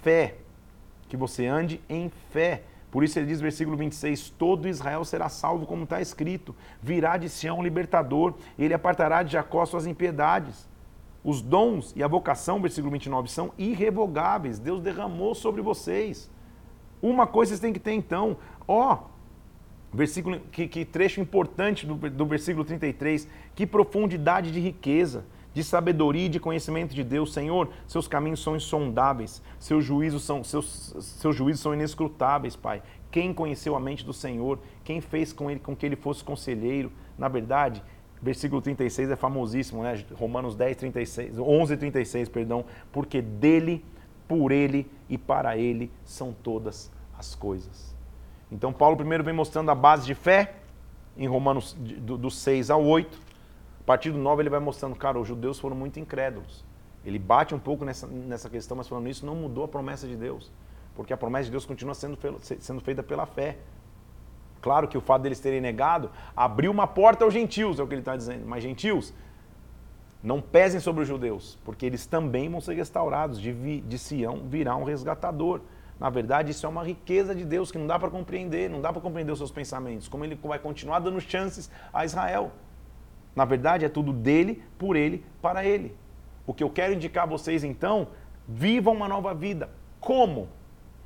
fé, 0.02 0.36
que 1.08 1.16
você 1.16 1.46
ande 1.46 1.80
em 1.88 2.10
fé. 2.30 2.64
Por 2.90 3.02
isso 3.02 3.18
ele 3.18 3.26
diz, 3.26 3.40
versículo 3.40 3.76
26, 3.76 4.30
todo 4.30 4.68
Israel 4.68 5.02
será 5.04 5.30
salvo, 5.30 5.64
como 5.64 5.84
está 5.84 6.00
escrito, 6.02 6.54
virá 6.82 7.16
de 7.16 7.30
Sião 7.30 7.60
um 7.60 7.62
libertador, 7.62 8.34
ele 8.58 8.74
apartará 8.74 9.22
de 9.22 9.32
Jacó 9.32 9.64
suas 9.64 9.86
impiedades. 9.86 10.68
Os 11.24 11.40
dons 11.40 11.94
e 11.96 12.02
a 12.02 12.08
vocação, 12.08 12.60
versículo 12.60 12.90
29, 12.90 13.30
são 13.30 13.52
irrevogáveis, 13.56 14.58
Deus 14.58 14.82
derramou 14.82 15.34
sobre 15.34 15.62
vocês. 15.62 16.28
Uma 17.02 17.26
coisa 17.26 17.50
vocês 17.50 17.60
têm 17.60 17.72
que 17.72 17.80
ter 17.80 17.92
então, 17.92 18.36
ó, 18.66 19.10
Versículo, 19.94 20.40
que, 20.50 20.66
que 20.66 20.86
trecho 20.86 21.20
importante 21.20 21.86
do, 21.86 21.94
do 21.94 22.24
versículo 22.24 22.64
33. 22.64 23.28
Que 23.54 23.66
profundidade 23.66 24.50
de 24.50 24.58
riqueza, 24.58 25.26
de 25.52 25.62
sabedoria 25.62 26.26
e 26.26 26.28
de 26.30 26.40
conhecimento 26.40 26.94
de 26.94 27.04
Deus. 27.04 27.32
Senhor, 27.34 27.68
seus 27.86 28.08
caminhos 28.08 28.42
são 28.42 28.56
insondáveis, 28.56 29.42
seus 29.58 29.84
juízos 29.84 30.24
são, 30.24 30.42
seus, 30.42 30.94
seus 30.98 31.36
juízos 31.36 31.60
são 31.60 31.74
inescrutáveis, 31.74 32.56
Pai. 32.56 32.82
Quem 33.10 33.34
conheceu 33.34 33.76
a 33.76 33.80
mente 33.80 34.02
do 34.02 34.14
Senhor? 34.14 34.58
Quem 34.82 35.02
fez 35.02 35.30
com 35.30 35.50
ele 35.50 35.60
com 35.60 35.76
que 35.76 35.84
ele 35.84 35.96
fosse 35.96 36.24
conselheiro? 36.24 36.90
Na 37.18 37.28
verdade, 37.28 37.82
versículo 38.22 38.62
36 38.62 39.10
é 39.10 39.16
famosíssimo, 39.16 39.82
né? 39.82 40.02
Romanos 40.14 40.56
10, 40.56 40.76
36, 40.78 41.38
11, 41.38 41.76
36, 41.76 42.30
perdão. 42.30 42.64
Porque 42.90 43.20
dele, 43.20 43.84
por 44.32 44.50
ele 44.50 44.90
e 45.10 45.18
para 45.18 45.58
ele 45.58 45.90
são 46.06 46.32
todas 46.32 46.90
as 47.18 47.34
coisas. 47.34 47.94
Então, 48.50 48.72
Paulo 48.72 48.96
primeiro 48.96 49.22
vem 49.22 49.34
mostrando 49.34 49.70
a 49.70 49.74
base 49.74 50.06
de 50.06 50.14
fé, 50.14 50.54
em 51.18 51.26
Romanos 51.26 51.74
do, 51.78 52.16
do 52.16 52.30
6 52.30 52.70
ao 52.70 52.82
8. 52.82 53.20
A 53.80 53.84
partir 53.84 54.10
do 54.10 54.16
9 54.16 54.40
ele 54.40 54.48
vai 54.48 54.58
mostrando, 54.58 54.96
cara, 54.96 55.20
os 55.20 55.28
judeus 55.28 55.60
foram 55.60 55.76
muito 55.76 56.00
incrédulos. 56.00 56.64
Ele 57.04 57.18
bate 57.18 57.54
um 57.54 57.58
pouco 57.58 57.84
nessa, 57.84 58.06
nessa 58.06 58.48
questão, 58.48 58.74
mas 58.74 58.88
falando 58.88 59.06
isso 59.06 59.26
não 59.26 59.34
mudou 59.34 59.64
a 59.64 59.68
promessa 59.68 60.08
de 60.08 60.16
Deus. 60.16 60.50
Porque 60.94 61.12
a 61.12 61.16
promessa 61.16 61.44
de 61.44 61.50
Deus 61.50 61.66
continua 61.66 61.94
sendo, 61.94 62.18
sendo 62.58 62.80
feita 62.80 63.02
pela 63.02 63.26
fé. 63.26 63.58
Claro 64.62 64.88
que 64.88 64.96
o 64.96 65.00
fato 65.02 65.20
deles 65.20 65.40
terem 65.40 65.60
negado 65.60 66.10
abriu 66.34 66.70
uma 66.70 66.86
porta 66.86 67.24
aos 67.24 67.34
gentios, 67.34 67.78
é 67.78 67.82
o 67.82 67.86
que 67.86 67.92
ele 67.92 68.00
está 68.00 68.16
dizendo. 68.16 68.46
Mas 68.46 68.62
gentios, 68.62 69.12
não 70.22 70.40
pesem 70.40 70.78
sobre 70.78 71.02
os 71.02 71.08
judeus, 71.08 71.58
porque 71.64 71.84
eles 71.84 72.06
também 72.06 72.48
vão 72.48 72.60
ser 72.60 72.74
restaurados. 72.74 73.40
De, 73.40 73.80
de 73.80 73.98
Sião 73.98 74.42
virá 74.48 74.76
um 74.76 74.84
resgatador. 74.84 75.60
Na 75.98 76.08
verdade, 76.10 76.52
isso 76.52 76.64
é 76.64 76.68
uma 76.68 76.84
riqueza 76.84 77.34
de 77.34 77.44
Deus 77.44 77.72
que 77.72 77.78
não 77.78 77.86
dá 77.86 77.98
para 77.98 78.10
compreender, 78.10 78.70
não 78.70 78.80
dá 78.80 78.92
para 78.92 79.02
compreender 79.02 79.32
os 79.32 79.38
seus 79.38 79.50
pensamentos. 79.50 80.08
Como 80.08 80.24
ele 80.24 80.38
vai 80.42 80.58
continuar 80.58 81.00
dando 81.00 81.20
chances 81.20 81.70
a 81.92 82.04
Israel. 82.04 82.52
Na 83.34 83.44
verdade, 83.44 83.84
é 83.84 83.88
tudo 83.88 84.12
dele, 84.12 84.62
por 84.78 84.94
ele, 84.94 85.24
para 85.40 85.64
ele. 85.64 85.96
O 86.46 86.54
que 86.54 86.62
eu 86.62 86.70
quero 86.70 86.94
indicar 86.94 87.24
a 87.24 87.26
vocês 87.26 87.64
então, 87.64 88.08
vivam 88.46 88.94
uma 88.94 89.08
nova 89.08 89.34
vida. 89.34 89.70
Como? 90.00 90.48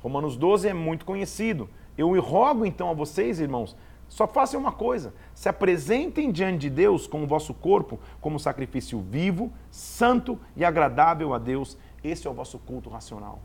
Romanos 0.01 0.35
12 0.35 0.67
é 0.67 0.73
muito 0.73 1.05
conhecido. 1.05 1.69
Eu 1.97 2.19
rogo 2.19 2.65
então 2.65 2.89
a 2.89 2.93
vocês, 2.93 3.39
irmãos, 3.39 3.75
só 4.09 4.27
façam 4.27 4.59
uma 4.59 4.71
coisa: 4.71 5.13
se 5.33 5.49
apresentem 5.49 6.31
diante 6.31 6.59
de 6.59 6.69
Deus 6.69 7.07
com 7.07 7.23
o 7.23 7.27
vosso 7.27 7.53
corpo 7.53 7.99
como 8.21 8.39
sacrifício 8.39 8.99
vivo, 8.99 9.51
santo 9.69 10.39
e 10.55 10.63
agradável 10.63 11.33
a 11.33 11.37
Deus. 11.37 11.77
Esse 12.03 12.27
é 12.27 12.29
o 12.29 12.33
vosso 12.33 12.59
culto 12.59 12.89
racional. 12.89 13.39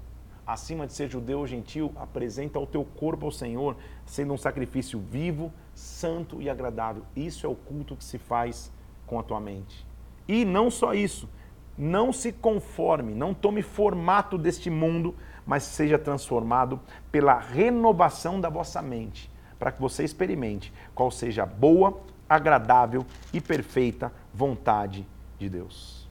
Acima 0.46 0.86
de 0.86 0.92
ser 0.92 1.08
judeu 1.08 1.38
ou 1.38 1.46
gentil, 1.46 1.92
apresenta 1.94 2.58
o 2.58 2.66
teu 2.66 2.84
corpo 2.84 3.26
ao 3.26 3.32
Senhor, 3.32 3.76
sendo 4.04 4.32
um 4.32 4.36
sacrifício 4.36 4.98
vivo, 4.98 5.52
santo 5.72 6.42
e 6.42 6.50
agradável. 6.50 7.04
Isso 7.14 7.46
é 7.46 7.48
o 7.48 7.54
culto 7.54 7.96
que 7.96 8.04
se 8.04 8.18
faz 8.18 8.72
com 9.06 9.18
a 9.18 9.22
tua 9.22 9.40
mente. 9.40 9.86
E 10.26 10.44
não 10.44 10.70
só 10.70 10.94
isso, 10.94 11.28
não 11.78 12.12
se 12.12 12.32
conforme, 12.32 13.14
não 13.14 13.32
tome 13.32 13.62
formato 13.62 14.36
deste 14.36 14.68
mundo, 14.68 15.14
mas 15.46 15.62
seja 15.62 15.98
transformado 15.98 16.80
pela 17.10 17.38
renovação 17.38 18.40
da 18.40 18.48
vossa 18.48 18.82
mente, 18.82 19.30
para 19.62 19.70
que 19.70 19.80
você 19.80 20.02
experimente 20.02 20.72
qual 20.92 21.08
seja 21.08 21.44
a 21.44 21.46
boa, 21.46 22.02
agradável 22.28 23.06
e 23.32 23.40
perfeita 23.40 24.12
vontade 24.34 25.06
de 25.38 25.48
Deus. 25.48 26.10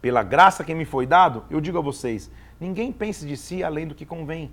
Pela 0.00 0.22
graça 0.22 0.64
que 0.64 0.74
me 0.74 0.86
foi 0.86 1.04
dado, 1.04 1.44
eu 1.50 1.60
digo 1.60 1.76
a 1.76 1.82
vocês: 1.82 2.30
ninguém 2.58 2.90
pense 2.90 3.26
de 3.26 3.36
si 3.36 3.62
além 3.62 3.86
do 3.86 3.94
que 3.94 4.06
convém. 4.06 4.50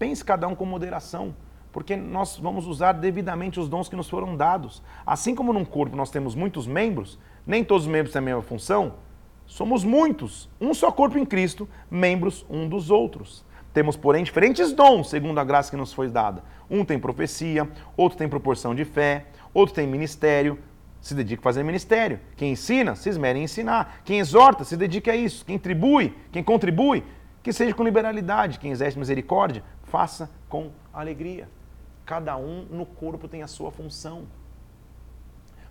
Pense 0.00 0.24
cada 0.24 0.48
um 0.48 0.54
com 0.56 0.66
moderação, 0.66 1.32
porque 1.70 1.94
nós 1.94 2.36
vamos 2.38 2.66
usar 2.66 2.94
devidamente 2.94 3.60
os 3.60 3.68
dons 3.68 3.88
que 3.88 3.94
nos 3.94 4.10
foram 4.10 4.36
dados. 4.36 4.82
Assim 5.06 5.32
como 5.32 5.52
num 5.52 5.64
corpo 5.64 5.94
nós 5.94 6.10
temos 6.10 6.34
muitos 6.34 6.66
membros, 6.66 7.20
nem 7.46 7.62
todos 7.62 7.86
os 7.86 7.92
membros 7.92 8.12
têm 8.12 8.18
a 8.18 8.22
mesma 8.22 8.42
função, 8.42 8.94
Somos 9.46 9.84
muitos, 9.84 10.48
um 10.60 10.72
só 10.72 10.90
corpo 10.90 11.18
em 11.18 11.24
Cristo, 11.24 11.68
membros 11.90 12.44
um 12.48 12.68
dos 12.68 12.90
outros. 12.90 13.44
Temos, 13.74 13.96
porém, 13.96 14.22
diferentes 14.22 14.72
dons, 14.72 15.10
segundo 15.10 15.38
a 15.40 15.44
graça 15.44 15.68
que 15.68 15.76
nos 15.76 15.92
foi 15.92 16.08
dada. 16.08 16.44
Um 16.70 16.84
tem 16.84 16.96
profecia, 16.96 17.68
outro 17.96 18.16
tem 18.16 18.28
proporção 18.28 18.72
de 18.72 18.84
fé, 18.84 19.26
outro 19.52 19.74
tem 19.74 19.84
ministério, 19.84 20.56
se 21.00 21.12
dedica 21.12 21.42
a 21.42 21.42
fazer 21.42 21.64
ministério. 21.64 22.20
Quem 22.36 22.52
ensina, 22.52 22.94
se 22.94 23.08
esmere 23.08 23.40
em 23.40 23.42
ensinar. 23.42 24.00
Quem 24.04 24.20
exorta, 24.20 24.62
se 24.62 24.76
dedica 24.76 25.10
a 25.10 25.16
isso. 25.16 25.44
Quem 25.44 25.58
tribui, 25.58 26.16
quem 26.30 26.42
contribui, 26.42 27.02
que 27.42 27.52
seja 27.52 27.74
com 27.74 27.82
liberalidade. 27.82 28.60
Quem 28.60 28.70
exerce 28.70 28.96
misericórdia, 28.96 29.64
faça 29.82 30.30
com 30.48 30.70
alegria. 30.92 31.48
Cada 32.06 32.36
um 32.36 32.66
no 32.70 32.86
corpo 32.86 33.26
tem 33.26 33.42
a 33.42 33.48
sua 33.48 33.72
função. 33.72 34.22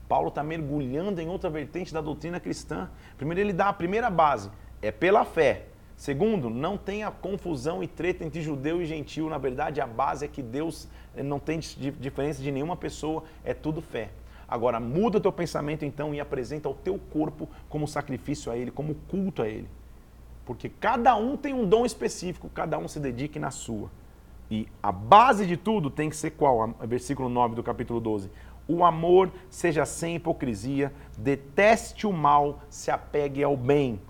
Paulo 0.09 0.27
está 0.27 0.43
mergulhando 0.43 1.21
em 1.21 1.29
outra 1.29 1.49
vertente 1.49 1.93
da 1.93 2.01
doutrina 2.01 2.37
cristã. 2.37 2.91
Primeiro, 3.15 3.39
ele 3.39 3.53
dá 3.53 3.69
a 3.69 3.73
primeira 3.73 4.09
base, 4.09 4.51
é 4.81 4.91
pela 4.91 5.23
fé. 5.23 5.67
Segundo, 6.03 6.49
não 6.49 6.77
tenha 6.77 7.09
confusão 7.09 7.81
e 7.81 7.87
treta 7.87 8.25
entre 8.25 8.41
judeu 8.41 8.81
e 8.81 8.85
gentil. 8.85 9.29
Na 9.29 9.37
verdade, 9.37 9.79
a 9.79 9.87
base 9.87 10.25
é 10.25 10.27
que 10.27 10.41
Deus 10.41 10.85
eh, 11.15 11.23
não 11.23 11.39
tem 11.39 11.57
diferença 11.57 12.43
de 12.43 12.51
nenhuma 12.51 12.75
pessoa, 12.75 13.23
é 13.41 13.53
tudo 13.53 13.81
fé. 13.81 14.09
Agora, 14.45 14.81
muda 14.81 15.21
teu 15.21 15.31
pensamento 15.31 15.85
então 15.85 16.13
e 16.13 16.19
apresenta 16.19 16.67
o 16.67 16.73
teu 16.73 16.99
corpo 16.99 17.47
como 17.69 17.87
sacrifício 17.87 18.51
a 18.51 18.57
Ele, 18.57 18.69
como 18.69 18.95
culto 19.07 19.43
a 19.43 19.47
Ele. 19.47 19.69
Porque 20.45 20.67
cada 20.67 21.15
um 21.15 21.37
tem 21.37 21.53
um 21.53 21.65
dom 21.65 21.85
específico, 21.85 22.49
cada 22.49 22.77
um 22.77 22.85
se 22.89 22.99
dedique 22.99 23.39
na 23.39 23.49
sua. 23.49 23.89
E 24.51 24.67
a 24.83 24.91
base 24.91 25.45
de 25.45 25.55
tudo 25.55 25.89
tem 25.89 26.09
que 26.09 26.17
ser 26.17 26.31
qual? 26.31 26.75
Versículo 26.81 27.29
9 27.29 27.55
do 27.55 27.63
capítulo 27.63 28.01
12. 28.01 28.29
O 28.67 28.83
amor 28.83 29.31
seja 29.49 29.85
sem 29.85 30.17
hipocrisia, 30.17 30.91
deteste 31.17 32.05
o 32.05 32.11
mal, 32.11 32.59
se 32.69 32.91
apegue 32.91 33.41
ao 33.41 33.55
bem. 33.55 34.01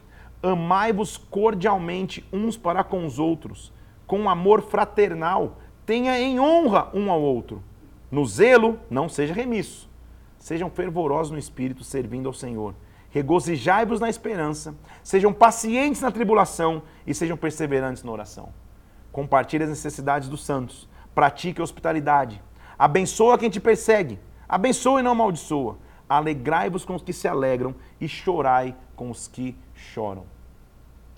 Amai-vos 0.44 1.18
cordialmente 1.18 2.28
uns 2.32 2.58
para 2.58 2.84
com 2.84 3.06
os 3.06 3.18
outros, 3.18 3.74
com 4.06 4.30
amor 4.30 4.62
fraternal, 4.62 5.58
tenha 5.86 6.20
em 6.20 6.40
honra 6.40 6.90
um 6.94 7.10
ao 7.10 7.22
outro. 7.22 7.64
No 8.12 8.26
zelo, 8.26 8.78
não 8.90 9.10
seja 9.10 9.34
remisso. 9.34 9.90
Sejam 10.38 10.70
fervorosos 10.70 11.32
no 11.32 11.40
espírito, 11.40 11.84
servindo 11.84 12.28
ao 12.28 12.34
Senhor. 12.34 12.76
Regozijai-vos 13.10 14.00
na 14.00 14.10
esperança, 14.10 14.76
sejam 15.02 15.32
pacientes 15.32 16.02
na 16.02 16.12
tribulação 16.12 16.84
e 17.08 17.14
sejam 17.14 17.38
perseverantes 17.38 18.04
na 18.04 18.12
oração. 18.12 18.50
Compartilhe 19.12 19.64
as 19.64 19.70
necessidades 19.70 20.28
dos 20.28 20.44
santos, 20.44 20.90
pratique 21.16 21.62
a 21.62 21.64
hospitalidade, 21.64 22.42
abençoa 22.78 23.38
quem 23.38 23.50
te 23.50 23.60
persegue 23.60 24.20
Abençoe 24.54 25.00
e 25.00 25.04
não 25.04 25.14
amaldiçoa. 25.14 25.80
Alegrai-vos 26.08 26.86
com 26.86 26.94
os 26.94 27.02
que 27.02 27.12
se 27.12 27.28
alegram 27.28 27.74
e 28.00 28.08
chorai 28.08 28.76
com 28.96 29.10
os 29.10 29.28
que 29.28 29.58
choram. 29.74 30.26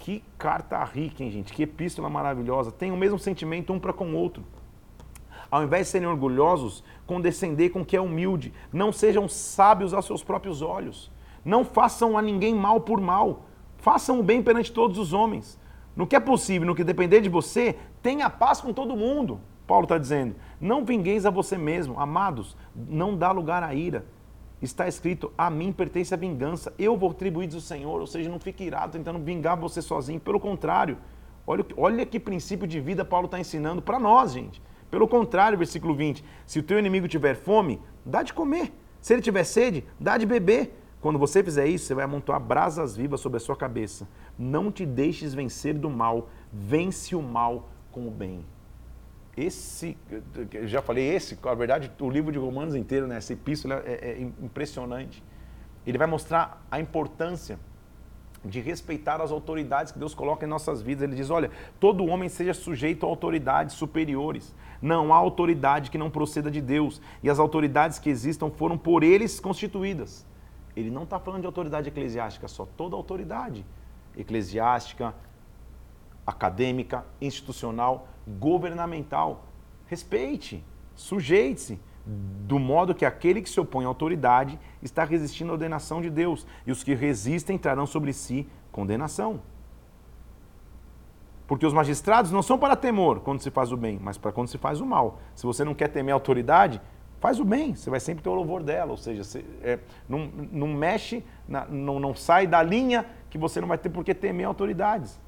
Que 0.06 0.24
carta 0.38 0.84
rica, 0.84 1.24
hein, 1.24 1.32
gente? 1.32 1.52
Que 1.52 1.64
epístola 1.64 2.08
maravilhosa. 2.12 2.72
Tem 2.72 2.92
o 2.92 2.96
mesmo 2.96 3.18
sentimento 3.18 3.74
um 3.74 3.80
para 3.80 3.92
com 3.92 4.06
o 4.06 4.16
outro. 4.16 4.44
Ao 5.50 5.64
invés 5.64 5.88
de 5.88 5.94
serem 5.94 6.08
orgulhosos, 6.08 6.84
condescender 7.08 7.72
com 7.72 7.82
o 7.82 7.86
que 7.86 7.98
é 7.98 8.00
humilde. 8.00 8.54
Não 8.72 8.92
sejam 8.92 9.28
sábios 9.28 9.96
aos 9.96 10.06
seus 10.06 10.24
próprios 10.24 10.62
olhos. 10.62 11.12
Não 11.44 11.66
façam 11.66 12.16
a 12.16 12.22
ninguém 12.22 12.54
mal 12.54 12.82
por 12.82 13.02
mal. 13.02 13.46
Façam 13.80 14.20
o 14.20 14.24
bem 14.24 14.44
perante 14.44 14.72
todos 14.72 15.00
os 15.00 15.12
homens. 15.12 15.60
No 15.96 16.06
que 16.06 16.16
é 16.16 16.20
possível, 16.20 16.68
no 16.68 16.76
que 16.76 16.84
depender 16.84 17.20
de 17.20 17.28
você, 17.28 17.76
tenha 18.04 18.30
paz 18.30 18.62
com 18.62 18.72
todo 18.72 18.96
mundo. 18.96 19.42
Paulo 19.66 19.86
está 19.86 19.98
dizendo: 19.98 20.36
não 20.62 20.86
vingueis 20.86 21.26
a 21.26 21.32
você 21.32 21.58
mesmo, 21.58 22.00
amados, 22.00 22.56
não 22.76 23.18
dá 23.18 23.32
lugar 23.32 23.64
à 23.64 23.74
ira. 23.74 24.06
Está 24.66 24.88
escrito: 24.88 25.32
a 25.38 25.48
mim 25.50 25.72
pertence 25.72 26.14
a 26.14 26.18
vingança, 26.18 26.74
eu 26.78 26.98
vou 26.98 27.12
atribuir 27.12 27.48
o 27.54 27.62
Senhor. 27.62 28.02
Ou 28.02 28.08
seja, 28.08 28.30
não 28.30 28.40
fique 28.40 28.64
irado 28.64 28.94
tentando 28.94 29.20
vingar 29.20 29.56
você 29.56 29.80
sozinho. 29.82 30.20
Pelo 30.20 30.40
contrário, 30.40 30.98
olha, 31.46 31.64
olha 31.78 32.06
que 32.06 32.20
princípio 32.20 32.68
de 32.68 32.80
vida 32.80 33.06
Paulo 33.06 33.26
está 33.26 33.40
ensinando 33.40 33.82
para 33.82 34.00
nós, 34.00 34.34
gente. 34.34 34.60
Pelo 34.90 35.08
contrário, 35.08 35.58
versículo 35.58 35.94
20: 35.94 36.26
se 36.48 36.58
o 36.60 36.64
teu 36.64 36.80
inimigo 36.80 37.08
tiver 37.08 37.36
fome, 37.36 37.80
dá 38.04 38.24
de 38.24 38.34
comer. 38.34 38.74
Se 39.00 39.14
ele 39.14 39.22
tiver 39.22 39.44
sede, 39.44 39.86
dá 40.00 40.18
de 40.18 40.26
beber. 40.26 40.82
Quando 41.00 41.20
você 41.20 41.44
fizer 41.44 41.68
isso, 41.68 41.86
você 41.86 41.94
vai 41.94 42.06
amontoar 42.06 42.40
brasas 42.40 42.98
vivas 42.98 43.22
sobre 43.22 43.38
a 43.38 43.40
sua 43.40 43.56
cabeça. 43.56 44.08
Não 44.40 44.72
te 44.72 44.84
deixes 44.84 45.36
vencer 45.36 45.76
do 45.76 45.92
mal, 45.92 46.28
vence 46.52 47.16
o 47.16 47.22
mal 47.22 47.70
com 47.92 48.08
o 48.08 48.12
bem 48.12 48.44
esse, 49.38 49.98
já 50.64 50.82
falei 50.82 51.14
esse, 51.14 51.38
na 51.44 51.54
verdade, 51.54 51.92
o 52.00 52.10
livro 52.10 52.32
de 52.32 52.38
Romanos 52.38 52.76
inteiro, 52.76 53.06
né, 53.06 53.18
essa 53.18 53.34
epístola 53.34 53.84
é, 53.86 54.12
é 54.12 54.22
impressionante. 54.22 55.24
Ele 55.86 55.98
vai 55.98 56.08
mostrar 56.08 56.66
a 56.72 56.80
importância 56.80 57.60
de 58.44 58.62
respeitar 58.62 59.22
as 59.22 59.32
autoridades 59.32 59.92
que 59.92 60.00
Deus 60.00 60.14
coloca 60.14 60.46
em 60.46 60.50
nossas 60.50 60.82
vidas. 60.82 61.04
Ele 61.04 61.16
diz: 61.16 61.30
olha, 61.30 61.52
todo 61.80 62.06
homem 62.06 62.30
seja 62.30 62.54
sujeito 62.54 63.06
a 63.06 63.10
autoridades 63.10 63.76
superiores. 63.76 64.56
Não 64.82 65.14
há 65.14 65.18
autoridade 65.18 65.90
que 65.90 65.98
não 65.98 66.10
proceda 66.10 66.52
de 66.52 66.62
Deus. 66.62 67.02
E 67.24 67.30
as 67.30 67.40
autoridades 67.40 67.98
que 67.98 68.10
existam 68.10 68.50
foram 68.52 68.78
por 68.78 69.04
eles 69.04 69.40
constituídas. 69.40 70.26
Ele 70.76 70.92
não 70.92 71.04
está 71.04 71.20
falando 71.20 71.42
de 71.42 71.48
autoridade 71.48 71.90
eclesiástica 71.90 72.48
só, 72.48 72.66
toda 72.78 72.96
autoridade 72.96 73.66
eclesiástica, 74.18 75.14
acadêmica, 76.26 77.06
institucional 77.22 78.08
governamental. 78.28 79.46
Respeite, 79.88 80.64
sujeite-se, 80.96 81.80
do 82.06 82.60
modo 82.60 82.94
que 82.94 83.06
aquele 83.06 83.42
que 83.42 83.50
se 83.50 83.60
opõe 83.60 83.86
à 83.86 83.88
autoridade 83.88 84.60
está 84.82 85.04
resistindo 85.04 85.50
à 85.50 85.54
ordenação 85.54 86.02
de 86.02 86.10
Deus, 86.10 86.46
e 86.66 86.72
os 86.72 86.84
que 86.84 86.94
resistem 86.94 87.58
trarão 87.58 87.86
sobre 87.86 88.14
si 88.14 88.48
condenação. 88.72 89.42
Porque 91.48 91.66
os 91.66 91.74
magistrados 91.74 92.32
não 92.32 92.42
são 92.42 92.58
para 92.58 92.76
temor 92.76 93.20
quando 93.20 93.42
se 93.42 93.52
faz 93.52 93.72
o 93.72 93.78
bem, 93.78 94.00
mas 94.02 94.18
para 94.18 94.32
quando 94.32 94.48
se 94.48 94.58
faz 94.58 94.82
o 94.82 94.86
mal. 94.86 95.20
Se 95.36 95.46
você 95.46 95.64
não 95.64 95.76
quer 95.76 95.90
temer 95.90 96.12
a 96.12 96.16
autoridade, 96.16 96.82
faz 97.20 97.40
o 97.40 97.46
bem, 97.46 97.76
você 97.76 97.90
vai 97.90 98.00
sempre 98.00 98.24
ter 98.24 98.30
o 98.30 98.34
louvor 98.34 98.64
dela. 98.64 98.92
Ou 98.92 98.98
seja, 98.98 99.24
você, 99.24 99.46
é, 99.62 99.80
não, 100.10 100.28
não 100.52 100.68
mexe, 100.68 101.24
na, 101.48 101.66
não, 101.66 102.00
não 102.00 102.16
sai 102.16 102.48
da 102.48 102.64
linha 102.64 103.06
que 103.30 103.38
você 103.38 103.62
não 103.62 103.68
vai 103.68 103.78
ter 103.78 103.90
por 103.90 104.04
que 104.04 104.14
temer 104.14 104.48
autoridades. 104.48 105.20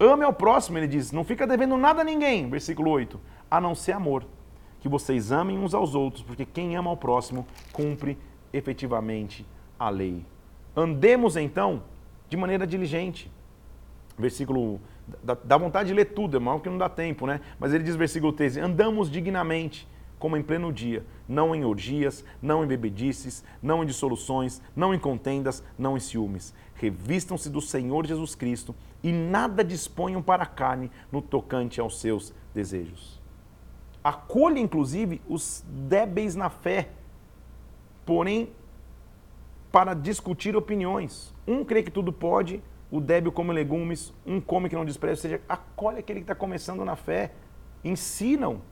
Ame 0.00 0.24
ao 0.24 0.32
próximo, 0.32 0.78
ele 0.78 0.86
diz, 0.86 1.10
não 1.12 1.24
fica 1.24 1.46
devendo 1.46 1.76
nada 1.76 2.02
a 2.02 2.04
ninguém, 2.04 2.48
versículo 2.48 2.90
8, 2.90 3.20
a 3.50 3.60
não 3.60 3.74
ser 3.74 3.92
amor. 3.92 4.24
Que 4.80 4.88
vocês 4.88 5.32
amem 5.32 5.58
uns 5.58 5.74
aos 5.74 5.94
outros, 5.94 6.22
porque 6.22 6.44
quem 6.44 6.76
ama 6.76 6.90
ao 6.90 6.96
próximo 6.96 7.46
cumpre 7.72 8.16
efetivamente 8.52 9.44
a 9.78 9.90
lei. 9.90 10.24
Andemos 10.76 11.36
então 11.36 11.82
de 12.28 12.36
maneira 12.36 12.66
diligente 12.66 13.30
versículo. 14.18 14.80
Dá, 15.22 15.56
vontade 15.56 15.88
de 15.88 15.94
ler 15.94 16.06
tudo, 16.06 16.36
é 16.36 16.40
mal 16.40 16.60
que 16.60 16.68
não 16.68 16.76
dá 16.76 16.88
tempo, 16.88 17.26
né? 17.26 17.40
Mas 17.58 17.72
ele 17.72 17.84
diz, 17.84 17.96
versículo 17.96 18.32
13: 18.32 18.60
Andamos 18.60 19.10
dignamente, 19.10 19.88
como 20.18 20.36
em 20.36 20.42
pleno 20.42 20.70
dia, 20.70 21.04
não 21.26 21.54
em 21.54 21.64
orgias, 21.64 22.24
não 22.42 22.62
em 22.62 22.66
bebedices, 22.66 23.42
não 23.62 23.82
em 23.82 23.86
dissoluções, 23.86 24.60
não 24.76 24.92
em 24.92 24.98
contendas, 24.98 25.62
não 25.78 25.96
em 25.96 26.00
ciúmes. 26.00 26.52
Revistam-se 26.74 27.48
do 27.48 27.60
Senhor 27.60 28.06
Jesus 28.06 28.34
Cristo 28.34 28.74
e 29.02 29.12
nada 29.12 29.64
disponham 29.64 30.22
para 30.22 30.42
a 30.42 30.46
carne 30.46 30.90
no 31.10 31.22
tocante 31.22 31.80
aos 31.80 32.00
seus 32.00 32.34
desejos. 32.54 33.20
Acolha, 34.02 34.58
inclusive, 34.58 35.20
os 35.28 35.64
débeis 35.68 36.34
na 36.34 36.50
fé, 36.50 36.90
porém, 38.06 38.50
para 39.70 39.94
discutir 39.94 40.56
opiniões. 40.56 41.34
Um 41.46 41.64
crê 41.64 41.82
que 41.82 41.90
tudo 41.90 42.12
pode, 42.12 42.62
o 42.90 43.00
débil 43.00 43.30
come 43.30 43.52
legumes, 43.52 44.12
um 44.26 44.40
come 44.40 44.68
que 44.68 44.74
não 44.74 44.84
despreza, 44.84 45.18
ou 45.18 45.22
seja, 45.22 45.42
acolhe 45.48 45.98
aquele 45.98 46.20
que 46.20 46.24
está 46.24 46.34
começando 46.34 46.84
na 46.84 46.96
fé, 46.96 47.32
ensinam. 47.84 48.62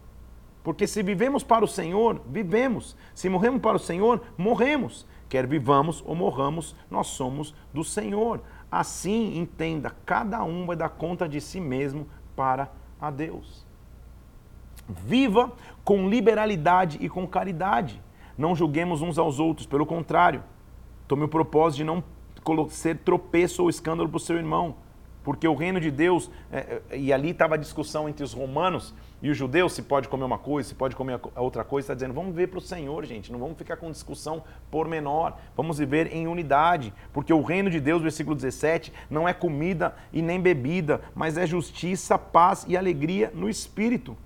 Porque 0.64 0.86
se 0.86 1.02
vivemos 1.02 1.44
para 1.44 1.64
o 1.64 1.68
Senhor, 1.68 2.20
vivemos. 2.28 2.96
Se 3.14 3.28
morremos 3.28 3.60
para 3.60 3.76
o 3.76 3.80
Senhor, 3.80 4.20
morremos. 4.36 5.06
Quer 5.28 5.46
vivamos 5.46 6.02
ou 6.06 6.14
morramos, 6.14 6.74
nós 6.90 7.08
somos 7.08 7.54
do 7.72 7.84
Senhor. 7.84 8.40
Assim, 8.70 9.38
entenda, 9.38 9.94
cada 10.04 10.42
um 10.44 10.66
vai 10.66 10.76
dar 10.76 10.88
conta 10.88 11.28
de 11.28 11.40
si 11.40 11.60
mesmo 11.60 12.06
para 12.34 12.70
a 13.00 13.10
Deus. 13.10 13.64
Viva 14.88 15.52
com 15.84 16.08
liberalidade 16.08 16.98
e 17.00 17.08
com 17.08 17.26
caridade. 17.26 18.02
Não 18.36 18.54
julguemos 18.54 19.02
uns 19.02 19.18
aos 19.18 19.38
outros, 19.38 19.66
pelo 19.66 19.86
contrário, 19.86 20.42
tome 21.08 21.24
o 21.24 21.28
propósito 21.28 21.78
de 21.78 21.84
não 21.84 22.04
ser 22.68 22.98
tropeço 22.98 23.62
ou 23.62 23.70
escândalo 23.70 24.08
para 24.08 24.16
o 24.16 24.20
seu 24.20 24.36
irmão. 24.36 24.76
Porque 25.24 25.48
o 25.48 25.54
reino 25.54 25.80
de 25.80 25.90
Deus, 25.90 26.30
é, 26.52 26.80
é, 26.90 26.98
e 26.98 27.12
ali 27.12 27.30
estava 27.30 27.54
a 27.54 27.58
discussão 27.58 28.08
entre 28.08 28.22
os 28.22 28.32
romanos 28.32 28.94
e 29.22 29.30
os 29.30 29.36
judeus, 29.36 29.72
se 29.72 29.82
pode 29.82 30.08
comer 30.08 30.24
uma 30.24 30.38
coisa, 30.38 30.68
se 30.68 30.74
pode 30.74 30.94
comer 30.94 31.18
outra 31.34 31.64
coisa, 31.64 31.86
está 31.86 31.94
dizendo, 31.94 32.12
vamos 32.12 32.34
ver 32.34 32.48
para 32.48 32.58
o 32.58 32.60
Senhor, 32.62 33.04
gente, 33.06 33.32
não 33.32 33.38
vamos 33.38 33.56
ficar 33.56 33.76
com 33.76 33.90
discussão 33.90 34.44
por 34.70 34.86
menor, 34.86 35.38
vamos 35.56 35.78
viver 35.78 36.12
em 36.14 36.26
unidade, 36.26 36.92
porque 37.14 37.32
o 37.32 37.42
reino 37.42 37.70
de 37.70 37.80
Deus, 37.80 38.02
versículo 38.02 38.36
17, 38.36 38.92
não 39.08 39.26
é 39.26 39.32
comida 39.32 39.96
e 40.12 40.20
nem 40.20 40.40
bebida, 40.40 41.00
mas 41.14 41.38
é 41.38 41.46
justiça, 41.46 42.18
paz 42.18 42.66
e 42.68 42.76
alegria 42.76 43.32
no 43.34 43.48
Espírito. 43.48 44.16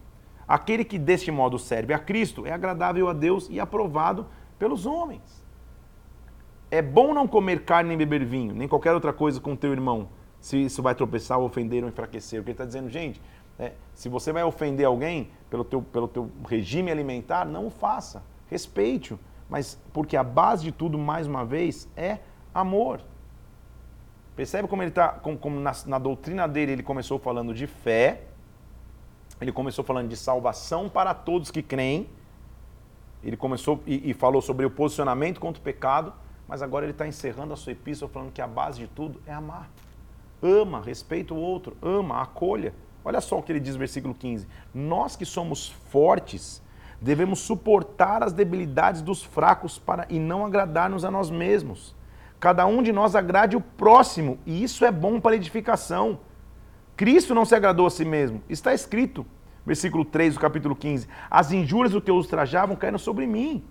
Aquele 0.46 0.84
que 0.84 0.98
deste 0.98 1.30
modo 1.30 1.56
serve 1.60 1.94
a 1.94 1.98
Cristo 1.98 2.44
é 2.44 2.50
agradável 2.50 3.08
a 3.08 3.12
Deus 3.12 3.48
e 3.48 3.60
aprovado 3.60 4.26
pelos 4.58 4.84
homens. 4.84 5.40
É 6.68 6.82
bom 6.82 7.14
não 7.14 7.28
comer 7.28 7.64
carne 7.64 7.90
nem 7.90 7.98
beber 7.98 8.24
vinho, 8.24 8.54
nem 8.54 8.66
qualquer 8.66 8.92
outra 8.92 9.12
coisa 9.12 9.40
com 9.40 9.54
teu 9.54 9.70
irmão, 9.70 10.08
se 10.40 10.56
isso 10.56 10.82
vai 10.82 10.94
tropeçar, 10.94 11.38
ofender 11.38 11.84
ou 11.84 11.88
enfraquecer. 11.88 12.40
Porque 12.40 12.50
ele 12.50 12.54
está 12.54 12.64
dizendo, 12.64 12.88
gente, 12.88 13.20
é, 13.60 13.72
se 13.94 14.08
você 14.08 14.32
vai 14.32 14.42
ofender 14.42 14.86
alguém 14.86 15.30
pelo 15.50 15.62
teu, 15.62 15.82
pelo 15.82 16.08
teu 16.08 16.30
regime 16.48 16.90
alimentar, 16.90 17.44
não 17.44 17.66
o 17.66 17.70
faça. 17.70 18.22
Respeite-o. 18.48 19.18
Mas 19.50 19.78
porque 19.92 20.16
a 20.16 20.24
base 20.24 20.64
de 20.64 20.72
tudo, 20.72 20.96
mais 20.96 21.26
uma 21.26 21.44
vez, 21.44 21.86
é 21.94 22.20
amor. 22.54 23.02
Percebe 24.34 24.66
como 24.66 24.82
ele 24.82 24.88
está, 24.88 25.08
como, 25.10 25.36
como 25.36 25.60
na, 25.60 25.72
na 25.84 25.98
doutrina 25.98 26.48
dele 26.48 26.72
ele 26.72 26.82
começou 26.82 27.18
falando 27.18 27.52
de 27.52 27.66
fé, 27.66 28.22
ele 29.38 29.52
começou 29.52 29.84
falando 29.84 30.08
de 30.08 30.16
salvação 30.16 30.88
para 30.88 31.12
todos 31.12 31.50
que 31.50 31.62
creem, 31.62 32.08
ele 33.22 33.36
começou 33.36 33.82
e, 33.86 34.10
e 34.10 34.14
falou 34.14 34.40
sobre 34.40 34.64
o 34.64 34.70
posicionamento 34.70 35.38
contra 35.38 35.60
o 35.60 35.62
pecado, 35.62 36.14
mas 36.48 36.62
agora 36.62 36.86
ele 36.86 36.92
está 36.92 37.06
encerrando 37.06 37.52
a 37.52 37.56
sua 37.56 37.72
epístola 37.72 38.10
falando 38.10 38.32
que 38.32 38.40
a 38.40 38.46
base 38.46 38.80
de 38.80 38.86
tudo 38.86 39.20
é 39.26 39.32
amar. 39.32 39.68
Ama, 40.42 40.80
respeita 40.80 41.34
o 41.34 41.36
outro, 41.36 41.76
ama, 41.82 42.22
acolha. 42.22 42.72
Olha 43.04 43.20
só 43.20 43.38
o 43.38 43.42
que 43.42 43.52
ele 43.52 43.60
diz 43.60 43.76
versículo 43.76 44.14
15. 44.14 44.46
Nós 44.74 45.16
que 45.16 45.24
somos 45.24 45.68
fortes, 45.90 46.62
devemos 47.00 47.40
suportar 47.40 48.22
as 48.22 48.32
debilidades 48.32 49.00
dos 49.00 49.22
fracos 49.22 49.78
para 49.78 50.06
e 50.10 50.18
não 50.18 50.44
agradar-nos 50.44 51.04
a 51.04 51.10
nós 51.10 51.30
mesmos. 51.30 51.94
Cada 52.38 52.66
um 52.66 52.82
de 52.82 52.92
nós 52.92 53.14
agrade 53.14 53.56
o 53.56 53.60
próximo, 53.60 54.38
e 54.46 54.62
isso 54.62 54.84
é 54.84 54.90
bom 54.90 55.20
para 55.20 55.36
edificação. 55.36 56.20
Cristo 56.96 57.34
não 57.34 57.44
se 57.44 57.54
agradou 57.54 57.86
a 57.86 57.90
si 57.90 58.04
mesmo. 58.04 58.42
Está 58.48 58.74
escrito, 58.74 59.26
versículo 59.64 60.04
3 60.04 60.34
do 60.34 60.40
capítulo 60.40 60.76
15: 60.76 61.08
As 61.30 61.52
injúrias 61.52 61.92
do 61.92 62.00
que 62.00 62.10
os 62.10 62.26
trajavam 62.26 62.76
caíram 62.76 62.98
sobre 62.98 63.26
mim. 63.26 63.64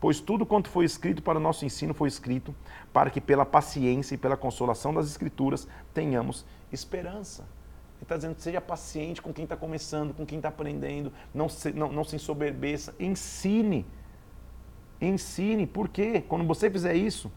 Pois 0.00 0.18
tudo 0.18 0.46
quanto 0.46 0.70
foi 0.70 0.86
escrito 0.86 1.22
para 1.22 1.38
o 1.38 1.42
nosso 1.42 1.66
ensino 1.66 1.92
foi 1.92 2.08
escrito 2.08 2.54
para 2.90 3.10
que 3.10 3.20
pela 3.20 3.44
paciência 3.44 4.14
e 4.14 4.18
pela 4.18 4.34
consolação 4.34 4.94
das 4.94 5.06
Escrituras 5.06 5.68
tenhamos 5.92 6.46
esperança. 6.72 7.46
Ele 8.00 8.04
está 8.04 8.16
dizendo, 8.16 8.36
seja 8.38 8.60
paciente 8.62 9.20
com 9.20 9.30
quem 9.30 9.44
está 9.44 9.54
começando, 9.54 10.14
com 10.14 10.24
quem 10.24 10.38
está 10.38 10.48
aprendendo, 10.48 11.12
não 11.34 11.50
se, 11.50 11.70
não, 11.70 11.92
não 11.92 12.02
se 12.02 12.16
ensoberbeça, 12.16 12.94
ensine. 12.98 13.84
Ensine, 14.98 15.66
por 15.66 15.86
quê? 15.86 16.24
Quando 16.26 16.46
você 16.46 16.70
fizer 16.70 16.94
isso, 16.94 17.30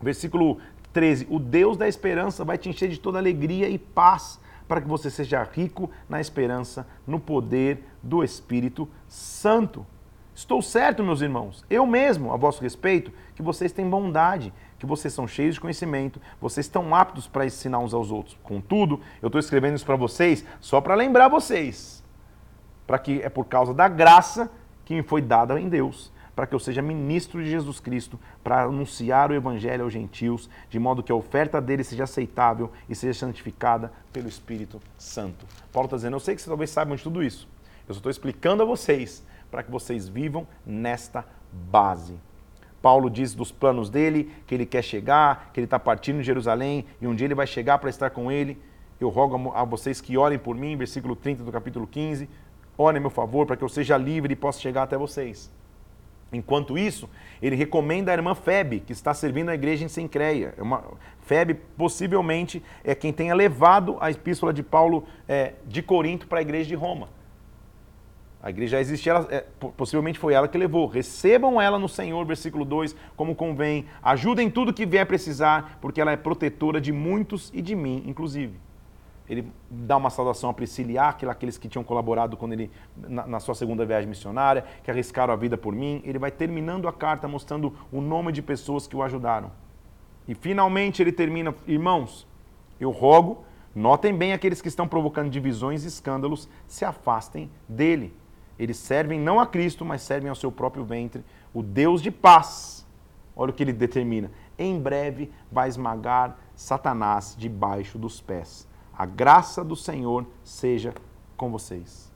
versículo 0.00 0.58
13, 0.94 1.26
o 1.30 1.38
Deus 1.38 1.76
da 1.76 1.86
esperança 1.86 2.42
vai 2.42 2.56
te 2.56 2.70
encher 2.70 2.88
de 2.88 2.98
toda 2.98 3.18
alegria 3.18 3.68
e 3.68 3.78
paz, 3.78 4.40
para 4.66 4.80
que 4.80 4.88
você 4.88 5.10
seja 5.10 5.42
rico 5.42 5.90
na 6.08 6.20
esperança, 6.20 6.86
no 7.06 7.20
poder 7.20 7.84
do 8.02 8.24
Espírito 8.24 8.88
Santo. 9.06 9.86
Estou 10.34 10.62
certo, 10.62 11.04
meus 11.04 11.20
irmãos, 11.20 11.64
eu 11.68 11.86
mesmo, 11.86 12.32
a 12.32 12.36
vosso 12.38 12.62
respeito, 12.62 13.12
que 13.34 13.42
vocês 13.42 13.72
têm 13.72 13.88
bondade, 13.88 14.52
que 14.82 14.86
vocês 14.86 15.14
são 15.14 15.28
cheios 15.28 15.54
de 15.54 15.60
conhecimento, 15.60 16.20
vocês 16.40 16.66
estão 16.66 16.92
aptos 16.92 17.28
para 17.28 17.46
ensinar 17.46 17.78
uns 17.78 17.94
aos 17.94 18.10
outros. 18.10 18.36
Contudo, 18.42 19.00
eu 19.22 19.28
estou 19.28 19.38
escrevendo 19.38 19.76
isso 19.76 19.86
para 19.86 19.94
vocês 19.94 20.44
só 20.60 20.80
para 20.80 20.96
lembrar 20.96 21.28
vocês, 21.28 22.02
para 22.84 22.98
que 22.98 23.22
é 23.22 23.28
por 23.28 23.44
causa 23.44 23.72
da 23.72 23.86
graça 23.86 24.50
que 24.84 24.92
me 24.92 25.04
foi 25.04 25.22
dada 25.22 25.60
em 25.60 25.68
Deus, 25.68 26.10
para 26.34 26.48
que 26.48 26.54
eu 26.54 26.58
seja 26.58 26.82
ministro 26.82 27.40
de 27.40 27.48
Jesus 27.48 27.78
Cristo, 27.78 28.18
para 28.42 28.64
anunciar 28.64 29.30
o 29.30 29.34
evangelho 29.34 29.84
aos 29.84 29.92
gentios, 29.92 30.50
de 30.68 30.80
modo 30.80 31.00
que 31.00 31.12
a 31.12 31.14
oferta 31.14 31.60
dele 31.60 31.84
seja 31.84 32.02
aceitável 32.02 32.72
e 32.88 32.96
seja 32.96 33.20
santificada 33.20 33.92
pelo 34.12 34.28
Espírito 34.28 34.80
Santo. 34.98 35.46
Paulo 35.72 35.86
está 35.86 35.96
dizendo, 35.96 36.16
eu 36.16 36.20
sei 36.20 36.34
que 36.34 36.40
vocês 36.40 36.48
talvez 36.48 36.70
saibam 36.70 36.96
de 36.96 37.04
tudo 37.04 37.22
isso. 37.22 37.48
Eu 37.86 37.94
só 37.94 37.98
estou 37.98 38.10
explicando 38.10 38.64
a 38.64 38.66
vocês 38.66 39.24
para 39.48 39.62
que 39.62 39.70
vocês 39.70 40.08
vivam 40.08 40.44
nesta 40.66 41.24
base. 41.52 42.18
Paulo 42.82 43.08
diz 43.08 43.32
dos 43.34 43.52
planos 43.52 43.88
dele, 43.88 44.30
que 44.46 44.54
ele 44.54 44.66
quer 44.66 44.82
chegar, 44.82 45.50
que 45.54 45.60
ele 45.60 45.66
está 45.66 45.78
partindo 45.78 46.18
de 46.18 46.24
Jerusalém 46.24 46.84
e 47.00 47.06
um 47.06 47.14
dia 47.14 47.28
ele 47.28 47.34
vai 47.34 47.46
chegar 47.46 47.78
para 47.78 47.88
estar 47.88 48.10
com 48.10 48.30
ele. 48.30 48.60
Eu 49.00 49.08
rogo 49.08 49.52
a 49.54 49.64
vocês 49.64 50.00
que 50.00 50.18
orem 50.18 50.38
por 50.38 50.56
mim, 50.56 50.76
versículo 50.76 51.14
30 51.14 51.44
do 51.44 51.52
capítulo 51.52 51.86
15. 51.86 52.28
Orem 52.76 53.00
meu 53.00 53.10
favor 53.10 53.46
para 53.46 53.56
que 53.56 53.62
eu 53.62 53.68
seja 53.68 53.96
livre 53.96 54.32
e 54.32 54.36
possa 54.36 54.60
chegar 54.60 54.82
até 54.82 54.98
vocês. 54.98 55.50
Enquanto 56.32 56.78
isso, 56.78 57.08
ele 57.40 57.54
recomenda 57.54 58.10
a 58.10 58.14
irmã 58.14 58.34
Febe, 58.34 58.80
que 58.80 58.92
está 58.92 59.12
servindo 59.12 59.50
a 59.50 59.54
igreja 59.54 59.84
em 59.84 59.88
Sencreia. 59.88 60.54
É 60.56 60.62
uma, 60.62 60.82
Febe 61.20 61.54
possivelmente 61.54 62.62
é 62.82 62.94
quem 62.94 63.12
tenha 63.12 63.34
levado 63.34 63.96
a 64.00 64.10
epístola 64.10 64.52
de 64.52 64.62
Paulo 64.62 65.04
é, 65.28 65.52
de 65.66 65.82
Corinto 65.82 66.26
para 66.26 66.38
a 66.38 66.42
igreja 66.42 66.68
de 66.68 66.74
Roma. 66.74 67.08
A 68.42 68.50
igreja 68.50 68.72
já 68.72 68.80
existia, 68.80 69.12
ela, 69.12 69.28
é, 69.30 69.44
possivelmente 69.76 70.18
foi 70.18 70.34
ela 70.34 70.48
que 70.48 70.58
levou. 70.58 70.88
Recebam 70.88 71.60
ela 71.60 71.78
no 71.78 71.88
Senhor, 71.88 72.26
versículo 72.26 72.64
2, 72.64 72.96
como 73.16 73.36
convém. 73.36 73.86
Ajudem 74.02 74.50
tudo 74.50 74.72
que 74.72 74.84
vier 74.84 75.06
precisar, 75.06 75.78
porque 75.80 76.00
ela 76.00 76.10
é 76.10 76.16
protetora 76.16 76.80
de 76.80 76.90
muitos 76.90 77.52
e 77.54 77.62
de 77.62 77.76
mim, 77.76 78.02
inclusive. 78.04 78.58
Ele 79.28 79.46
dá 79.70 79.96
uma 79.96 80.10
saudação 80.10 80.50
a 80.50 80.52
Priscila 80.52 81.08
aqueles 81.08 81.56
que 81.56 81.68
tinham 81.68 81.84
colaborado 81.84 82.36
quando 82.36 82.54
ele, 82.54 82.68
na, 82.96 83.28
na, 83.28 83.40
sua 83.40 83.54
segunda 83.54 83.86
viagem 83.86 84.08
missionária, 84.08 84.64
que 84.82 84.90
arriscaram 84.90 85.32
a 85.32 85.36
vida 85.36 85.56
por 85.56 85.72
mim. 85.72 86.02
Ele 86.04 86.18
vai 86.18 86.32
terminando 86.32 86.88
a 86.88 86.92
carta 86.92 87.28
mostrando 87.28 87.72
o 87.92 88.00
nome 88.00 88.32
de 88.32 88.42
pessoas 88.42 88.88
que 88.88 88.96
o 88.96 89.04
ajudaram. 89.04 89.52
E 90.26 90.34
finalmente 90.34 91.00
ele 91.00 91.12
termina, 91.12 91.54
irmãos, 91.64 92.26
eu 92.80 92.90
rogo, 92.90 93.44
notem 93.72 94.12
bem 94.12 94.32
aqueles 94.32 94.60
que 94.60 94.68
estão 94.68 94.88
provocando 94.88 95.30
divisões 95.30 95.84
e 95.84 95.88
escândalos, 95.88 96.48
se 96.66 96.84
afastem 96.84 97.48
dele 97.68 98.12
Eles 98.62 98.76
servem 98.76 99.18
não 99.18 99.40
a 99.40 99.46
Cristo, 99.46 99.84
mas 99.84 100.02
servem 100.02 100.28
ao 100.28 100.36
seu 100.36 100.52
próprio 100.52 100.84
ventre, 100.84 101.24
o 101.52 101.64
Deus 101.64 102.00
de 102.00 102.12
paz. 102.12 102.86
Olha 103.34 103.50
o 103.50 103.52
que 103.52 103.60
ele 103.60 103.72
determina. 103.72 104.30
Em 104.56 104.78
breve 104.78 105.32
vai 105.50 105.68
esmagar 105.68 106.38
Satanás 106.54 107.34
debaixo 107.36 107.98
dos 107.98 108.20
pés. 108.20 108.68
A 108.96 109.04
graça 109.04 109.64
do 109.64 109.74
Senhor 109.74 110.24
seja 110.44 110.94
com 111.36 111.50
vocês. 111.50 112.12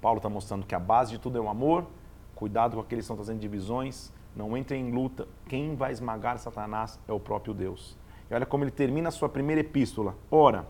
Paulo 0.00 0.18
está 0.18 0.28
mostrando 0.28 0.64
que 0.64 0.76
a 0.76 0.78
base 0.78 1.10
de 1.10 1.18
tudo 1.18 1.38
é 1.38 1.40
o 1.40 1.48
amor. 1.48 1.88
Cuidado 2.36 2.76
com 2.76 2.80
aqueles 2.80 3.02
que 3.02 3.06
estão 3.06 3.16
trazendo 3.16 3.40
divisões. 3.40 4.12
Não 4.36 4.56
entrem 4.56 4.86
em 4.86 4.92
luta. 4.92 5.26
Quem 5.48 5.74
vai 5.74 5.90
esmagar 5.90 6.38
Satanás 6.38 7.00
é 7.08 7.12
o 7.12 7.18
próprio 7.18 7.52
Deus. 7.52 7.98
E 8.30 8.34
olha 8.34 8.46
como 8.46 8.62
ele 8.62 8.70
termina 8.70 9.08
a 9.08 9.12
sua 9.12 9.28
primeira 9.28 9.60
epístola. 9.60 10.14
Ora, 10.30 10.68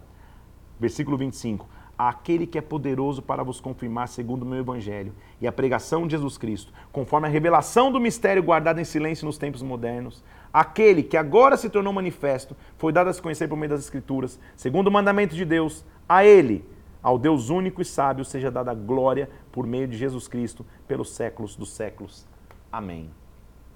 versículo 0.80 1.18
25 1.18 1.68
àquele 1.98 2.46
que 2.46 2.58
é 2.58 2.60
poderoso 2.60 3.22
para 3.22 3.42
vos 3.42 3.60
confirmar 3.60 4.08
segundo 4.08 4.42
o 4.42 4.46
meu 4.46 4.58
evangelho 4.58 5.14
e 5.40 5.46
a 5.46 5.52
pregação 5.52 6.06
de 6.06 6.12
Jesus 6.12 6.36
Cristo, 6.36 6.72
conforme 6.92 7.26
a 7.26 7.30
revelação 7.30 7.90
do 7.90 8.00
mistério 8.00 8.42
guardado 8.42 8.80
em 8.80 8.84
silêncio 8.84 9.24
nos 9.24 9.38
tempos 9.38 9.62
modernos, 9.62 10.22
aquele 10.52 11.02
que 11.02 11.16
agora 11.16 11.56
se 11.56 11.70
tornou 11.70 11.92
manifesto, 11.92 12.56
foi 12.76 12.92
dado 12.92 13.08
a 13.08 13.12
se 13.12 13.22
conhecer 13.22 13.48
por 13.48 13.56
meio 13.56 13.70
das 13.70 13.80
escrituras, 13.80 14.38
segundo 14.56 14.88
o 14.88 14.92
mandamento 14.92 15.34
de 15.34 15.44
Deus, 15.44 15.84
a 16.08 16.24
ele, 16.24 16.64
ao 17.02 17.18
Deus 17.18 17.50
único 17.50 17.80
e 17.80 17.84
sábio, 17.84 18.24
seja 18.24 18.50
dada 18.50 18.74
glória 18.74 19.30
por 19.52 19.66
meio 19.66 19.88
de 19.88 19.96
Jesus 19.96 20.28
Cristo 20.28 20.66
pelos 20.86 21.10
séculos 21.10 21.56
dos 21.56 21.70
séculos. 21.70 22.26
Amém. 22.70 23.10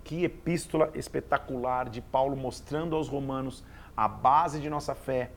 Que 0.04 0.24
epístola 0.24 0.90
espetacular 0.94 1.88
de 1.88 2.00
Paulo 2.00 2.36
mostrando 2.36 2.96
aos 2.96 3.08
romanos 3.08 3.64
a 3.96 4.08
base 4.08 4.60
de 4.60 4.68
nossa 4.68 4.94
fé, 4.94 5.30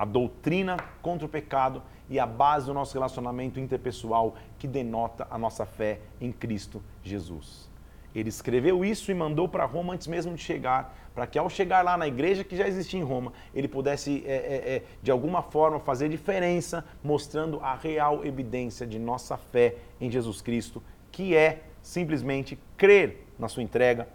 a 0.00 0.04
doutrina 0.06 0.78
contra 1.02 1.26
o 1.26 1.28
pecado 1.28 1.82
e 2.08 2.18
a 2.18 2.24
base 2.24 2.64
do 2.64 2.72
nosso 2.72 2.94
relacionamento 2.94 3.60
interpessoal 3.60 4.34
que 4.58 4.66
denota 4.66 5.28
a 5.30 5.36
nossa 5.36 5.66
fé 5.66 6.00
em 6.18 6.32
Cristo 6.32 6.82
Jesus. 7.04 7.68
Ele 8.14 8.30
escreveu 8.30 8.82
isso 8.82 9.10
e 9.10 9.14
mandou 9.14 9.46
para 9.46 9.66
Roma 9.66 9.92
antes 9.92 10.06
mesmo 10.06 10.34
de 10.34 10.42
chegar, 10.42 10.96
para 11.14 11.26
que 11.26 11.38
ao 11.38 11.50
chegar 11.50 11.84
lá 11.84 11.98
na 11.98 12.08
igreja 12.08 12.42
que 12.42 12.56
já 12.56 12.66
existia 12.66 12.98
em 12.98 13.02
Roma, 13.02 13.34
ele 13.54 13.68
pudesse, 13.68 14.24
é, 14.26 14.32
é, 14.32 14.76
é, 14.76 14.82
de 15.02 15.10
alguma 15.10 15.42
forma, 15.42 15.78
fazer 15.78 16.08
diferença, 16.08 16.82
mostrando 17.04 17.60
a 17.60 17.74
real 17.74 18.24
evidência 18.24 18.86
de 18.86 18.98
nossa 18.98 19.36
fé 19.36 19.76
em 20.00 20.10
Jesus 20.10 20.40
Cristo, 20.40 20.82
que 21.12 21.36
é 21.36 21.64
simplesmente 21.82 22.58
crer 22.74 23.26
na 23.38 23.48
sua 23.48 23.62
entrega, 23.62 24.08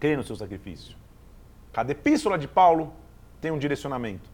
crer 0.00 0.16
no 0.16 0.24
seu 0.24 0.36
sacrifício. 0.36 0.96
Cada 1.70 1.92
epístola 1.92 2.38
de 2.38 2.48
Paulo 2.48 2.94
tem 3.40 3.50
um 3.50 3.58
direcionamento. 3.58 4.28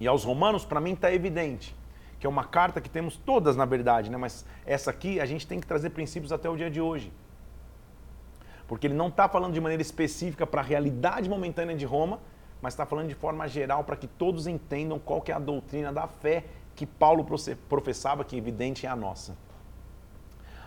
E 0.00 0.06
aos 0.06 0.24
romanos, 0.24 0.64
para 0.64 0.80
mim, 0.80 0.92
está 0.92 1.12
evidente 1.12 1.76
que 2.18 2.26
é 2.26 2.30
uma 2.30 2.44
carta 2.44 2.80
que 2.80 2.90
temos 2.90 3.16
todas, 3.16 3.56
na 3.56 3.64
verdade, 3.64 4.10
né? 4.10 4.16
mas 4.16 4.44
essa 4.66 4.90
aqui 4.90 5.20
a 5.20 5.26
gente 5.26 5.46
tem 5.46 5.60
que 5.60 5.66
trazer 5.66 5.90
princípios 5.90 6.32
até 6.32 6.50
o 6.50 6.56
dia 6.56 6.70
de 6.70 6.80
hoje. 6.80 7.12
Porque 8.66 8.86
ele 8.86 8.94
não 8.94 9.08
está 9.08 9.28
falando 9.28 9.54
de 9.54 9.60
maneira 9.60 9.80
específica 9.80 10.46
para 10.46 10.60
a 10.60 10.64
realidade 10.64 11.28
momentânea 11.28 11.76
de 11.76 11.86
Roma, 11.86 12.18
mas 12.60 12.74
está 12.74 12.84
falando 12.84 13.08
de 13.08 13.14
forma 13.14 13.46
geral 13.46 13.84
para 13.84 13.96
que 13.96 14.06
todos 14.06 14.46
entendam 14.46 14.98
qual 14.98 15.22
que 15.22 15.30
é 15.30 15.34
a 15.34 15.38
doutrina 15.38 15.92
da 15.92 16.08
fé 16.08 16.44
que 16.74 16.84
Paulo 16.84 17.24
professava, 17.68 18.24
que 18.24 18.36
evidente 18.36 18.84
é 18.84 18.88
a 18.88 18.96
nossa. 18.96 19.36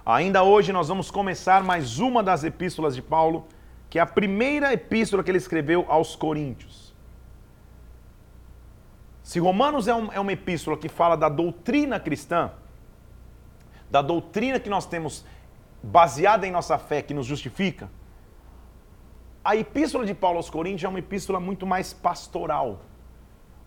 Ainda 0.06 0.44
hoje 0.44 0.72
nós 0.72 0.88
vamos 0.88 1.12
começar 1.12 1.64
mais 1.64 2.00
uma 2.00 2.24
das 2.24 2.44
epístolas 2.44 2.96
de 2.96 3.02
Paulo, 3.02 3.46
que 3.90 4.00
é 4.00 4.02
a 4.02 4.06
primeira 4.06 4.74
epístola 4.74 5.22
que 5.22 5.30
ele 5.30 5.38
escreveu 5.38 5.86
aos 5.88 6.16
Coríntios. 6.16 6.91
Se 9.32 9.40
Romanos 9.40 9.88
é, 9.88 9.96
um, 9.96 10.12
é 10.12 10.20
uma 10.20 10.34
epístola 10.34 10.76
que 10.76 10.90
fala 10.90 11.16
da 11.16 11.30
doutrina 11.30 11.98
cristã, 12.02 12.52
da 13.90 14.02
doutrina 14.02 14.60
que 14.60 14.70
nós 14.70 14.86
temos 14.86 15.24
baseada 15.82 16.46
em 16.46 16.52
nossa 16.52 16.78
fé, 16.78 17.02
que 17.02 17.14
nos 17.14 17.28
justifica, 17.28 17.90
a 19.42 19.56
epístola 19.56 20.06
de 20.06 20.14
Paulo 20.14 20.36
aos 20.36 20.50
Coríntios 20.50 20.84
é 20.84 20.90
uma 20.90 21.00
epístola 21.00 21.40
muito 21.40 21.66
mais 21.66 21.94
pastoral. 21.94 22.82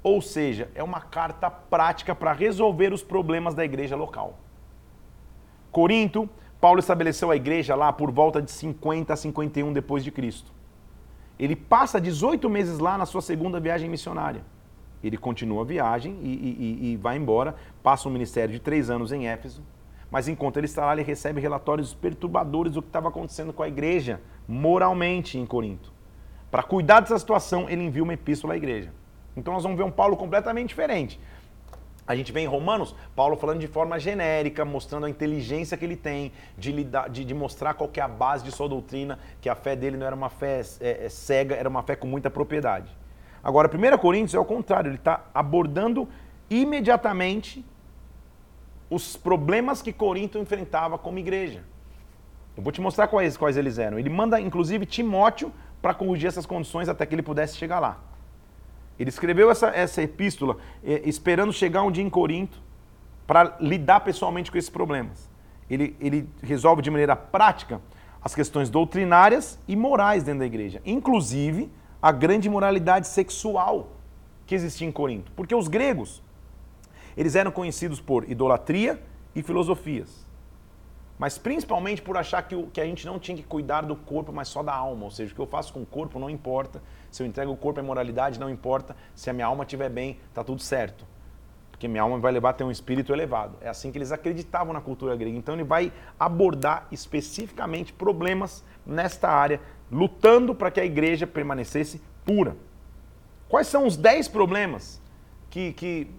Ou 0.03 0.21
seja, 0.21 0.71
é 0.75 0.83
uma 0.83 1.01
carta 1.01 1.51
prática 1.51 2.15
para 2.15 2.35
resolver 2.35 2.93
os 2.93 3.03
problemas 3.03 3.55
da 3.55 3.65
igreja 3.65 3.97
local. 3.97 4.39
Corinto, 5.73 6.29
Paulo 6.61 6.81
estabeleceu 6.81 7.31
a 7.31 7.37
igreja 7.37 7.75
lá 7.75 7.91
por 7.91 8.11
volta 8.11 8.43
de 8.43 8.51
50 8.51 9.15
a 9.15 9.17
51 9.17 9.73
depois 9.73 10.05
de 10.05 10.11
Cristo. 10.11 10.53
Ele 11.39 11.57
passa 11.57 11.99
18 11.99 12.51
meses 12.51 12.79
lá 12.79 12.99
na 12.99 13.07
sua 13.07 13.23
segunda 13.23 13.59
viagem 13.59 13.89
missionária. 13.89 14.45
Ele 15.05 15.17
continua 15.17 15.63
a 15.63 15.65
viagem 15.65 16.19
e, 16.23 16.29
e, 16.29 16.93
e 16.93 16.97
vai 16.97 17.17
embora, 17.17 17.55
passa 17.83 18.09
um 18.09 18.13
ministério 18.13 18.53
de 18.53 18.59
três 18.59 18.89
anos 18.89 19.13
em 19.13 19.29
Éfeso, 19.29 19.63
mas 20.11 20.29
enquanto 20.29 20.57
ele 20.57 20.67
está 20.67 20.87
lá, 20.87 20.95
ele 20.95 21.03
recebe 21.03 21.41
relatórios 21.41 21.93
perturbadores 21.93 22.73
do 22.73 22.83
que 22.83 22.89
estava 22.89 23.09
acontecendo 23.09 23.53
com 23.53 23.63
a 23.63 23.69
igreja, 23.69 24.21
moralmente, 24.49 25.39
em 25.39 25.45
Corinto. 25.45 25.93
Para 26.51 26.63
cuidar 26.63 27.01
dessa 27.01 27.19
situação, 27.19 27.69
ele 27.69 27.83
envia 27.83 28.03
uma 28.03 28.15
epístola 28.15 28.55
à 28.55 28.57
igreja. 28.57 28.93
Então 29.37 29.53
nós 29.53 29.63
vamos 29.63 29.77
ver 29.77 29.85
um 29.85 29.91
Paulo 29.91 30.17
completamente 30.17 30.69
diferente. 30.69 31.21
A 32.07 32.15
gente 32.15 32.33
vê 32.33 32.41
em 32.41 32.47
Romanos, 32.47 32.95
Paulo 33.17 33.35
falando 33.37 33.61
de 33.61 33.67
forma 33.67 33.99
genérica, 33.99 34.65
mostrando 34.65 35.07
a 35.07 35.11
inteligência 35.11 35.77
que 35.77 35.85
ele 35.85 35.97
tem 35.97 36.33
de, 36.57 36.71
lidar, 36.71 37.09
de, 37.09 37.25
de 37.25 37.35
mostrar 37.35 37.75
qual 37.75 37.91
é 37.95 38.01
a 38.01 38.09
base 38.09 38.45
de 38.45 38.53
sua 38.53 38.69
doutrina, 38.69 39.19
que 39.41 39.49
a 39.49 39.55
fé 39.55 39.75
dele 39.75 39.97
não 39.97 40.07
era 40.07 40.15
uma 40.15 40.29
fé 40.29 40.61
é, 40.81 41.07
é, 41.07 41.09
cega, 41.09 41.55
era 41.55 41.69
uma 41.69 41.83
fé 41.83 41.97
com 41.97 42.07
muita 42.07 42.31
propriedade. 42.31 42.95
Agora, 43.45 43.71
1 43.71 43.99
Coríntios 43.99 44.35
é 44.35 44.39
o 44.39 44.45
contrário, 44.45 44.89
ele 44.89 44.97
está 44.97 45.27
abordando 45.35 46.09
imediatamente 46.49 47.63
os 48.89 49.17
problemas 49.17 49.83
que 49.83 49.93
Corinto 49.93 50.39
enfrentava 50.39 50.97
como 50.97 51.19
igreja. 51.19 51.63
Eu 52.57 52.63
vou 52.63 52.73
te 52.73 52.81
mostrar 52.81 53.07
quais, 53.07 53.37
quais 53.37 53.59
eles 53.59 53.79
eram. 53.79 53.99
Ele 53.99 54.09
manda, 54.09 54.41
inclusive, 54.41 54.87
Timóteo 54.87 55.53
para 55.83 55.93
corrigir 55.93 56.29
essas 56.29 56.47
condições 56.47 56.89
até 56.89 57.05
que 57.05 57.15
ele 57.15 57.23
pudesse 57.23 57.59
chegar 57.59 57.81
lá. 57.81 57.99
Ele 58.99 59.11
escreveu 59.11 59.51
essa, 59.51 59.69
essa 59.69 60.01
epístola 60.01 60.57
eh, 60.83 61.03
esperando 61.05 61.53
chegar 61.53 61.83
um 61.83 61.91
dia 61.91 62.05
em 62.05 62.09
Corinto 62.09 62.63
para 63.27 63.57
lidar 63.61 64.01
pessoalmente 64.01 64.51
com 64.51 64.57
esses 64.57 64.71
problemas. 64.71 65.29
Ele, 65.69 65.95
ele 66.01 66.29
resolve 66.43 66.81
de 66.81 66.91
maneira 66.91 67.17
prática 67.17 67.81
as 68.23 68.35
questões 68.35 68.71
doutrinárias 68.71 69.59
e 69.69 69.77
morais 69.77 70.23
dentro 70.23 70.41
da 70.41 70.47
igreja, 70.47 70.81
inclusive 70.87 71.71
a 72.05 72.13
grande 72.13 72.51
moralidade 72.51 73.09
sexual 73.09 73.89
que 74.45 74.55
existia 74.55 74.87
em 74.87 74.93
Corinto. 74.93 75.33
Porque 75.33 75.55
os 75.55 75.69
gregos, 75.69 76.23
eles 77.17 77.35
eram 77.35 77.51
conhecidos 77.51 77.99
por 77.99 78.31
idolatria 78.31 79.03
e 79.35 79.43
filosofias. 79.43 80.27
Mas 81.19 81.39
principalmente 81.39 82.03
por 82.03 82.19
achar 82.19 82.43
que, 82.43 82.55
o, 82.55 82.67
que 82.67 82.79
a 82.79 82.85
gente 82.85 83.07
não 83.07 83.19
tinha 83.19 83.35
que 83.35 83.43
cuidar 83.43 83.87
do 83.87 83.97
corpo, 83.97 84.35
mas 84.35 84.49
só 84.49 84.63
da 84.63 84.75
alma. 84.75 85.05
Ou 85.05 85.11
seja, 85.11 85.33
o 85.33 85.35
que 85.35 85.41
eu 85.41 85.47
faço 85.47 85.73
com 85.73 85.81
o 85.81 85.87
corpo 85.87 86.19
não 86.19 86.29
importa. 86.29 86.83
Se 87.11 87.23
eu 87.23 87.27
entrego 87.27 87.51
o 87.51 87.57
corpo 87.57 87.81
à 87.81 87.83
moralidade, 87.83 88.39
não 88.39 88.51
importa. 88.51 88.95
Se 89.15 89.31
a 89.31 89.33
minha 89.33 89.47
alma 89.47 89.65
estiver 89.65 89.89
bem, 89.89 90.21
está 90.29 90.45
tudo 90.45 90.61
certo. 90.61 91.07
Porque 91.71 91.89
minha 91.89 92.03
alma 92.03 92.19
vai 92.19 92.33
levar 92.33 92.51
a 92.51 92.53
ter 92.53 92.65
um 92.65 92.71
espírito 92.71 93.15
elevado. 93.15 93.57
É 93.63 93.69
assim 93.71 93.91
que 93.91 93.97
eles 93.97 94.13
acreditavam 94.13 94.75
na 94.75 94.81
cultura 94.83 95.17
grega. 95.17 95.39
Então 95.39 95.55
ele 95.55 95.65
vai 95.65 95.91
abordar 96.21 96.87
especificamente 96.93 97.95
problemas 97.95 98.63
nesta 98.85 99.31
área 99.31 99.59
lutando 99.91 100.55
para 100.55 100.71
que 100.71 100.81
a 100.81 100.85
igreja 100.85 101.27
permanecesse 101.27 102.01
pura. 102.25 102.57
Quais 103.49 103.67
são 103.67 103.87
os 103.87 103.97
10 103.97 104.29
problemas 104.29 105.01
que, 105.51 105.73
que 105.75 106.11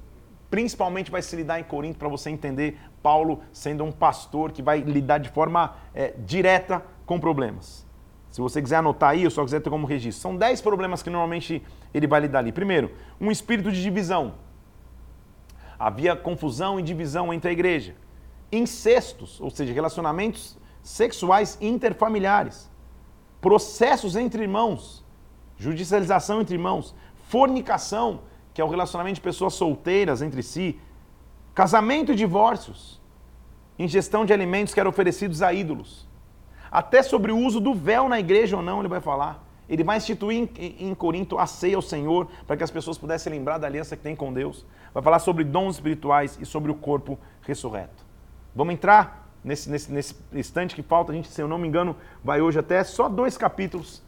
principalmente 0.49 1.11
vai 1.11 1.21
se 1.21 1.35
lidar 1.35 1.59
em 1.59 1.63
Corinto 1.63 1.97
para 1.97 2.07
você 2.07 2.29
entender 2.29 2.79
Paulo 3.01 3.41
sendo 3.51 3.83
um 3.83 3.91
pastor 3.91 4.51
que 4.51 4.61
vai 4.61 4.79
lidar 4.79 5.17
de 5.17 5.29
forma 5.29 5.75
é, 5.93 6.13
direta 6.25 6.83
com 7.05 7.19
problemas? 7.19 7.85
Se 8.29 8.41
você 8.41 8.61
quiser 8.61 8.77
anotar 8.77 9.11
aí, 9.11 9.23
ou 9.23 9.31
só 9.31 9.43
quiser 9.43 9.61
ter 9.61 9.69
como 9.69 9.87
registro. 9.87 10.21
São 10.21 10.35
10 10.35 10.61
problemas 10.61 11.01
que 11.01 11.09
normalmente 11.09 11.63
ele 11.93 12.05
vai 12.05 12.19
lidar 12.19 12.39
ali. 12.39 12.51
Primeiro, 12.51 12.91
um 13.19 13.31
espírito 13.31 13.71
de 13.71 13.81
divisão. 13.81 14.35
Havia 15.79 16.15
confusão 16.15 16.79
e 16.79 16.83
divisão 16.83 17.33
entre 17.33 17.49
a 17.49 17.53
igreja. 17.53 17.95
Incestos, 18.51 19.39
ou 19.39 19.49
seja, 19.49 19.73
relacionamentos 19.73 20.57
sexuais 20.83 21.57
interfamiliares 21.61 22.69
processos 23.45 24.15
entre 24.15 24.41
irmãos, 24.41 25.05
judicialização 25.55 26.41
entre 26.41 26.55
irmãos, 26.55 26.95
fornicação, 27.27 28.21
que 28.51 28.59
é 28.59 28.65
o 28.65 28.67
relacionamento 28.67 29.17
de 29.17 29.21
pessoas 29.21 29.53
solteiras 29.53 30.23
entre 30.23 30.41
si, 30.41 30.79
casamento 31.53 32.11
e 32.11 32.15
divórcios, 32.15 32.99
ingestão 33.77 34.25
de 34.25 34.33
alimentos 34.33 34.73
que 34.73 34.79
eram 34.79 34.89
oferecidos 34.89 35.43
a 35.43 35.53
ídolos. 35.53 36.07
Até 36.71 37.03
sobre 37.03 37.31
o 37.31 37.37
uso 37.37 37.59
do 37.59 37.75
véu 37.75 38.09
na 38.09 38.19
igreja 38.19 38.57
ou 38.57 38.63
não, 38.63 38.79
ele 38.79 38.87
vai 38.87 38.99
falar. 38.99 39.43
Ele 39.69 39.83
vai 39.83 39.97
instituir 39.97 40.49
em, 40.57 40.95
Corinto 40.95 41.37
a 41.37 41.45
ceia 41.45 41.75
ao 41.75 41.83
Senhor, 41.83 42.27
para 42.47 42.57
que 42.57 42.63
as 42.63 42.71
pessoas 42.71 42.97
pudessem 42.97 43.31
lembrar 43.31 43.59
da 43.59 43.67
aliança 43.67 43.95
que 43.95 44.01
tem 44.01 44.15
com 44.15 44.33
Deus. 44.33 44.65
Vai 44.91 45.03
falar 45.03 45.19
sobre 45.19 45.43
dons 45.43 45.75
espirituais 45.75 46.35
e 46.41 46.47
sobre 46.47 46.71
o 46.71 46.75
corpo 46.75 47.19
ressurreto. 47.43 48.03
Vamos 48.55 48.73
entrar 48.73 49.24
nesse, 49.45 49.69
nesse, 49.69 49.93
nesse 49.93 50.15
instante 50.33 50.75
que 50.75 50.81
falta, 50.81 51.11
a 51.11 51.15
gente, 51.15 51.27
se 51.27 51.39
eu 51.39 51.47
não 51.47 51.59
me 51.59 51.67
engano, 51.67 51.95
vai 52.23 52.41
hoje 52.41 52.57
até 52.57 52.83
só 52.83 53.07
dois 53.07 53.37
capítulos. 53.37 54.01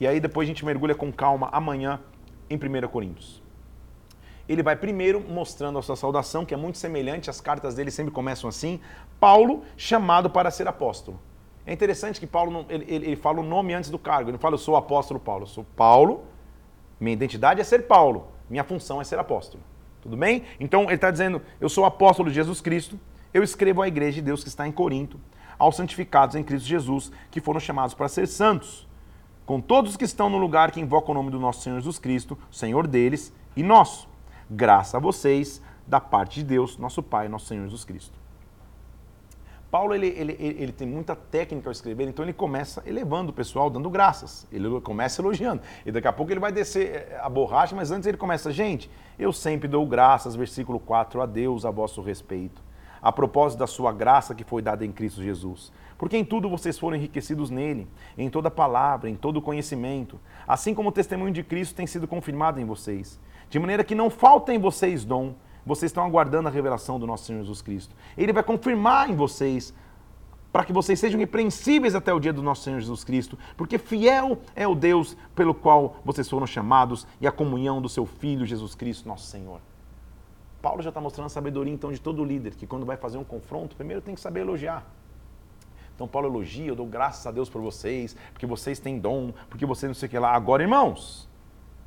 E 0.00 0.06
aí 0.06 0.18
depois 0.18 0.46
a 0.46 0.48
gente 0.48 0.64
mergulha 0.64 0.94
com 0.94 1.12
calma 1.12 1.48
amanhã 1.52 2.00
em 2.50 2.56
1 2.56 2.88
Coríntios. 2.88 3.40
ele 4.48 4.62
vai 4.62 4.74
primeiro 4.74 5.20
mostrando 5.20 5.78
a 5.78 5.82
sua 5.82 5.94
saudação, 5.94 6.44
que 6.44 6.52
é 6.52 6.56
muito 6.56 6.76
semelhante, 6.76 7.30
as 7.30 7.40
cartas 7.40 7.76
dele 7.76 7.90
sempre 7.90 8.12
começam 8.12 8.48
assim. 8.48 8.80
Paulo, 9.20 9.62
chamado 9.76 10.28
para 10.28 10.50
ser 10.50 10.66
apóstolo. 10.66 11.18
É 11.64 11.72
interessante 11.72 12.18
que 12.18 12.26
Paulo 12.26 12.66
ele, 12.68 12.84
ele, 12.88 13.06
ele 13.06 13.16
fala 13.16 13.38
o 13.38 13.44
nome 13.44 13.72
antes 13.72 13.88
do 13.88 13.98
cargo. 13.98 14.30
Ele 14.30 14.38
fala, 14.38 14.54
eu 14.54 14.58
sou 14.58 14.74
o 14.74 14.76
apóstolo 14.76 15.20
Paulo. 15.20 15.44
Eu 15.44 15.46
sou 15.46 15.64
Paulo, 15.76 16.24
minha 16.98 17.12
identidade 17.12 17.60
é 17.60 17.64
ser 17.64 17.86
Paulo, 17.86 18.26
minha 18.50 18.64
função 18.64 19.00
é 19.00 19.04
ser 19.04 19.18
apóstolo. 19.18 19.62
Tudo 20.00 20.16
bem? 20.16 20.42
Então 20.58 20.84
ele 20.84 20.96
está 20.96 21.12
dizendo, 21.12 21.40
eu 21.60 21.68
sou 21.68 21.84
apóstolo 21.84 22.28
de 22.28 22.34
Jesus 22.34 22.60
Cristo, 22.60 22.98
eu 23.32 23.42
escrevo 23.42 23.82
à 23.82 23.88
igreja 23.88 24.16
de 24.16 24.22
Deus 24.22 24.42
que 24.42 24.48
está 24.48 24.66
em 24.66 24.72
Corinto, 24.72 25.20
aos 25.58 25.76
santificados 25.76 26.36
em 26.36 26.42
Cristo 26.42 26.66
Jesus, 26.66 27.12
que 27.30 27.40
foram 27.40 27.60
chamados 27.60 27.94
para 27.94 28.08
ser 28.08 28.26
santos, 28.26 28.88
com 29.46 29.60
todos 29.60 29.96
que 29.96 30.04
estão 30.04 30.28
no 30.28 30.38
lugar 30.38 30.70
que 30.70 30.80
invoca 30.80 31.10
o 31.10 31.14
nome 31.14 31.30
do 31.30 31.38
nosso 31.38 31.62
Senhor 31.62 31.78
Jesus 31.78 31.98
Cristo, 31.98 32.38
Senhor 32.50 32.86
deles 32.86 33.32
e 33.56 33.62
nosso. 33.62 34.08
Graça 34.50 34.96
a 34.96 35.00
vocês, 35.00 35.62
da 35.86 36.00
parte 36.00 36.40
de 36.40 36.44
Deus, 36.44 36.76
nosso 36.78 37.02
Pai, 37.02 37.28
nosso 37.28 37.46
Senhor 37.46 37.64
Jesus 37.64 37.84
Cristo. 37.84 38.22
Paulo 39.70 39.94
ele, 39.94 40.08
ele, 40.08 40.36
ele, 40.38 40.70
tem 40.70 40.86
muita 40.86 41.16
técnica 41.16 41.70
ao 41.70 41.72
escrever, 41.72 42.06
então 42.06 42.22
ele 42.22 42.34
começa 42.34 42.82
elevando 42.84 43.30
o 43.30 43.32
pessoal, 43.32 43.70
dando 43.70 43.88
graças. 43.88 44.46
Ele 44.52 44.80
começa 44.82 45.22
elogiando. 45.22 45.62
E 45.86 45.90
daqui 45.90 46.06
a 46.06 46.12
pouco 46.12 46.30
ele 46.30 46.40
vai 46.40 46.52
descer 46.52 46.94
eh, 46.94 47.18
a 47.22 47.26
borracha, 47.26 47.74
mas 47.74 47.90
antes 47.90 48.06
ele 48.06 48.18
começa, 48.18 48.52
gente, 48.52 48.90
eu 49.18 49.32
sempre 49.32 49.66
dou 49.66 49.86
graças, 49.86 50.36
versículo 50.36 50.78
4, 50.78 51.22
a 51.22 51.26
Deus 51.26 51.64
a 51.64 51.70
vosso 51.70 52.02
respeito. 52.02 52.62
A 53.02 53.10
propósito 53.10 53.58
da 53.58 53.66
sua 53.66 53.92
graça 53.92 54.34
que 54.34 54.44
foi 54.44 54.62
dada 54.62 54.86
em 54.86 54.92
Cristo 54.92 55.22
Jesus. 55.22 55.72
Porque 55.98 56.16
em 56.16 56.24
tudo 56.24 56.48
vocês 56.48 56.78
foram 56.78 56.96
enriquecidos 56.96 57.50
nele, 57.50 57.88
em 58.16 58.30
toda 58.30 58.50
palavra, 58.50 59.10
em 59.10 59.16
todo 59.16 59.42
conhecimento, 59.42 60.20
assim 60.46 60.74
como 60.74 60.88
o 60.88 60.92
testemunho 60.92 61.32
de 61.32 61.42
Cristo 61.42 61.74
tem 61.74 61.86
sido 61.86 62.08
confirmado 62.08 62.60
em 62.60 62.64
vocês. 62.64 63.20
De 63.50 63.58
maneira 63.58 63.84
que 63.84 63.94
não 63.94 64.08
falta 64.08 64.54
em 64.54 64.58
vocês 64.58 65.04
dom, 65.04 65.34
vocês 65.64 65.90
estão 65.90 66.04
aguardando 66.04 66.48
a 66.48 66.50
revelação 66.50 66.98
do 66.98 67.06
nosso 67.06 67.26
Senhor 67.26 67.40
Jesus 67.40 67.62
Cristo. 67.62 67.94
Ele 68.16 68.32
vai 68.32 68.42
confirmar 68.42 69.10
em 69.10 69.14
vocês 69.14 69.74
para 70.52 70.64
que 70.64 70.72
vocês 70.72 71.00
sejam 71.00 71.18
irrepreensíveis 71.18 71.94
até 71.94 72.12
o 72.12 72.20
dia 72.20 72.32
do 72.32 72.42
nosso 72.42 72.62
Senhor 72.62 72.78
Jesus 72.78 73.02
Cristo, 73.02 73.38
porque 73.56 73.78
fiel 73.78 74.38
é 74.54 74.68
o 74.68 74.74
Deus 74.74 75.16
pelo 75.34 75.54
qual 75.54 75.96
vocês 76.04 76.28
foram 76.28 76.46
chamados 76.46 77.06
e 77.20 77.26
a 77.26 77.32
comunhão 77.32 77.80
do 77.80 77.88
seu 77.88 78.04
Filho 78.04 78.44
Jesus 78.44 78.74
Cristo, 78.74 79.08
nosso 79.08 79.26
Senhor. 79.26 79.60
Paulo 80.62 80.80
já 80.80 80.90
está 80.90 81.00
mostrando 81.00 81.26
a 81.26 81.28
sabedoria 81.28 81.74
então 81.74 81.90
de 81.90 82.00
todo 82.00 82.24
líder, 82.24 82.54
que 82.54 82.68
quando 82.68 82.86
vai 82.86 82.96
fazer 82.96 83.18
um 83.18 83.24
confronto, 83.24 83.74
primeiro 83.74 84.00
tem 84.00 84.14
que 84.14 84.20
saber 84.20 84.40
elogiar. 84.40 84.86
Então 85.94 86.06
Paulo 86.06 86.28
elogia, 86.28 86.68
eu 86.68 86.76
dou 86.76 86.86
graças 86.86 87.26
a 87.26 87.32
Deus 87.32 87.50
por 87.50 87.60
vocês, 87.60 88.16
porque 88.32 88.46
vocês 88.46 88.78
têm 88.78 88.98
dom, 88.98 89.32
porque 89.50 89.66
vocês 89.66 89.90
não 89.90 89.94
sei 89.94 90.06
o 90.06 90.10
que 90.10 90.18
lá. 90.18 90.32
Agora, 90.32 90.62
irmãos, 90.62 91.28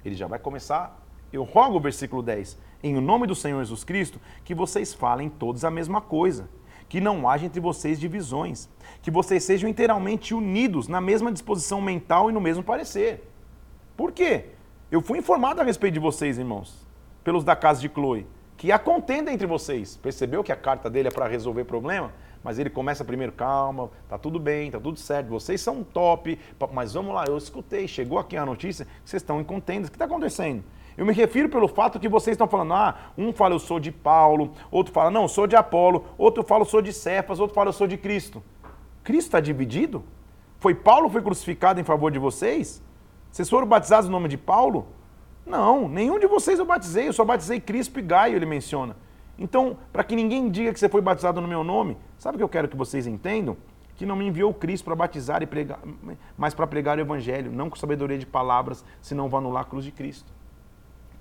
ele 0.04 0.14
já 0.14 0.28
vai 0.28 0.38
começar, 0.38 1.02
eu 1.32 1.44
rogo 1.44 1.78
o 1.78 1.80
versículo 1.80 2.22
10, 2.22 2.60
em 2.84 2.94
nome 3.00 3.26
do 3.26 3.34
Senhor 3.34 3.64
Jesus 3.64 3.86
Cristo, 3.86 4.20
que 4.44 4.54
vocês 4.54 4.94
falem 4.94 5.30
todos 5.30 5.64
a 5.64 5.72
mesma 5.72 6.02
coisa, 6.02 6.50
que 6.90 7.00
não 7.00 7.28
haja 7.30 7.46
entre 7.46 7.62
vocês 7.62 7.98
divisões, 7.98 8.70
que 9.02 9.10
vocês 9.10 9.44
sejam 9.44 9.70
inteiramente 9.70 10.34
unidos 10.34 10.90
na 10.90 11.00
mesma 11.00 11.32
disposição 11.32 11.82
mental 11.82 12.30
e 12.30 12.34
no 12.34 12.42
mesmo 12.42 12.62
parecer. 12.62 13.32
Por 13.96 14.12
quê? 14.12 14.50
Eu 14.92 15.02
fui 15.02 15.18
informado 15.18 15.62
a 15.62 15.64
respeito 15.64 15.94
de 15.96 16.00
vocês, 16.00 16.38
irmãos, 16.38 16.86
pelos 17.24 17.44
da 17.44 17.56
casa 17.56 17.82
de 17.82 17.90
Chloe, 17.90 18.28
que 18.58 18.72
há 18.72 18.80
contenda 18.80 19.32
entre 19.32 19.46
vocês. 19.46 19.98
Percebeu 19.98 20.44
que 20.44 20.52
a 20.52 20.56
carta 20.56 20.90
dele 20.90 21.10
é 21.10 21.12
para 21.12 21.28
resolver 21.28 21.66
problema? 21.66 22.12
Mas 22.44 22.60
ele 22.60 22.70
começa 22.70 23.04
primeiro, 23.04 23.32
calma, 23.34 23.90
tá 24.08 24.18
tudo 24.18 24.40
bem, 24.40 24.70
tá 24.70 24.80
tudo 24.80 25.00
certo, 25.00 25.30
vocês 25.30 25.60
são 25.60 25.84
top, 25.84 26.40
mas 26.72 26.94
vamos 26.94 27.14
lá, 27.14 27.26
eu 27.28 27.36
escutei, 27.38 27.88
chegou 27.88 28.20
aqui 28.20 28.38
a 28.38 28.46
notícia 28.46 28.86
vocês 29.04 29.24
estão 29.24 29.42
em 29.42 29.44
contendas. 29.44 29.88
O 29.88 29.92
que 29.92 29.96
está 29.96 30.06
acontecendo? 30.06 30.64
Eu 30.96 31.06
me 31.06 31.12
refiro 31.12 31.50
pelo 31.50 31.68
fato 31.68 32.00
que 32.00 32.08
vocês 32.08 32.36
estão 32.36 32.48
falando, 32.48 32.74
ah, 32.74 33.12
um 33.18 33.34
fala 33.34 33.56
eu 33.56 33.60
sou 33.60 33.80
de 33.80 33.92
Paulo, 33.92 34.54
outro 34.72 34.94
fala, 34.94 35.10
não, 35.10 35.24
eu 35.24 35.28
sou 35.28 35.48
de 35.48 35.56
Apolo, 35.56 36.06
outro 36.18 36.44
fala 36.44 36.62
eu 36.62 36.66
sou 36.66 36.82
de 36.82 36.94
Cefas, 36.94 37.40
outro 37.40 37.56
fala 37.56 37.70
eu 37.70 37.74
sou 37.74 37.88
de 37.88 37.98
Cristo. 37.98 38.42
Cristo 39.04 39.28
está 39.28 39.40
dividido? 39.40 40.04
Foi 40.60 40.74
Paulo 40.74 41.08
que 41.08 41.14
foi 41.14 41.22
crucificado 41.22 41.82
em 41.82 41.84
favor 41.84 42.12
de 42.12 42.20
vocês? 42.20 42.82
Vocês 43.32 43.50
foram 43.50 43.68
batizados 43.68 44.08
no 44.08 44.14
nome 44.14 44.30
de 44.30 44.38
Paulo? 44.38 44.88
Não, 45.46 45.88
nenhum 45.88 46.18
de 46.18 46.26
vocês 46.26 46.58
eu 46.58 46.66
batizei, 46.66 47.08
eu 47.08 47.14
só 47.14 47.24
batizei 47.24 47.60
Crispo 47.60 48.00
e 48.00 48.02
Gaio, 48.02 48.36
ele 48.36 48.46
menciona. 48.46 48.96
Então, 49.38 49.78
para 49.92 50.04
que 50.04 50.16
ninguém 50.16 50.50
diga 50.50 50.74
que 50.74 50.80
você 50.80 50.90
foi 50.90 51.02
batizado 51.02 51.42
no 51.42 51.48
meu 51.48 51.64
nome, 51.64 51.98
sabe 52.18 52.36
o 52.36 52.38
que 52.40 52.44
eu 52.44 52.50
quero 52.50 52.68
que 52.68 52.76
vocês 52.76 53.06
entendam? 53.06 53.58
Que 53.96 54.06
não 54.06 54.16
me 54.16 54.26
enviou 54.26 54.54
Cristo 54.54 54.86
para 54.86 54.96
batizar 54.96 55.44
e 55.44 55.46
pregar, 55.46 55.80
mas 56.38 56.54
para 56.54 56.66
pregar 56.66 56.98
o 56.98 57.02
evangelho, 57.02 57.52
não 57.52 57.70
com 57.70 57.76
sabedoria 57.76 58.18
de 58.18 58.26
palavras, 58.26 58.84
senão 59.02 59.30
vá 59.30 59.38
anular 59.38 59.64
a 59.64 59.66
cruz 59.66 59.86
de 59.86 59.92
Cristo. 59.92 60.32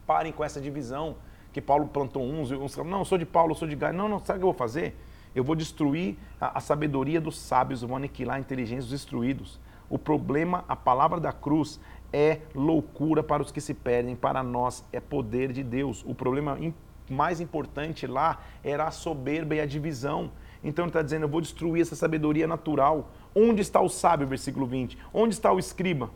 Parem 0.07 0.33
com 0.33 0.45
essa 0.45 0.61
divisão 0.61 1.16
que 1.53 1.61
Paulo 1.61 1.87
plantou 1.87 2.22
uns 2.22 2.51
uns. 2.51 2.77
Não, 2.77 3.01
eu 3.01 3.05
sou 3.05 3.18
de 3.18 3.25
Paulo, 3.25 3.53
eu 3.53 3.57
sou 3.57 3.68
de 3.68 3.77
Gaio. 3.77 3.95
Não, 3.95 4.09
não, 4.09 4.18
sabe 4.18 4.39
o 4.39 4.41
que 4.41 4.45
eu 4.45 4.53
vou 4.53 4.55
fazer? 4.55 4.97
Eu 5.35 5.45
vou 5.45 5.55
destruir 5.55 6.16
a, 6.41 6.59
a 6.59 6.61
sabedoria 6.61 7.20
dos 7.20 7.39
sábios, 7.39 7.83
eu 7.83 7.89
vou 7.89 7.97
aniquilar 7.97 8.37
a 8.37 8.41
inteligência 8.41 8.85
dos 8.85 8.93
instruídos. 8.93 9.61
O 9.89 9.99
problema, 9.99 10.64
a 10.68 10.75
palavra 10.75 11.20
da 11.20 11.33
cruz 11.33 11.81
é 12.12 12.40
loucura 12.55 13.22
para 13.22 13.42
os 13.42 13.50
que 13.50 13.61
se 13.61 13.74
perdem, 13.74 14.14
para 14.14 14.42
nós 14.42 14.84
é 14.92 15.00
poder 15.00 15.52
de 15.52 15.62
Deus. 15.62 16.05
O 16.07 16.14
problema 16.14 16.59
mais 17.11 17.40
importante 17.40 18.07
lá 18.07 18.40
era 18.62 18.84
a 18.84 18.90
soberba 18.90 19.55
e 19.55 19.61
a 19.61 19.66
divisão. 19.66 20.30
Então 20.62 20.84
ele 20.84 20.90
está 20.90 21.02
dizendo: 21.02 21.24
eu 21.24 21.28
vou 21.28 21.40
destruir 21.40 21.82
essa 21.82 21.96
sabedoria 21.96 22.46
natural. 22.46 23.11
Onde 23.34 23.61
está 23.61 23.80
o 23.80 23.88
sábio, 23.88 24.26
versículo 24.26 24.66
20? 24.66 24.96
Onde 25.12 25.34
está 25.34 25.52
o 25.52 25.59
escriba? 25.59 26.11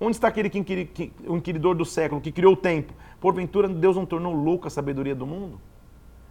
Onde 0.00 0.16
está 0.16 0.28
aquele 0.28 0.50
que, 0.50 0.84
que, 0.86 1.12
o 1.26 1.36
inquiridor 1.36 1.76
do 1.76 1.84
século, 1.84 2.20
que 2.20 2.32
criou 2.32 2.54
o 2.54 2.56
tempo? 2.56 2.92
Porventura 3.20 3.68
Deus 3.68 3.94
não 3.94 4.04
tornou 4.04 4.34
louca 4.34 4.66
a 4.66 4.70
sabedoria 4.70 5.14
do 5.14 5.24
mundo? 5.24 5.60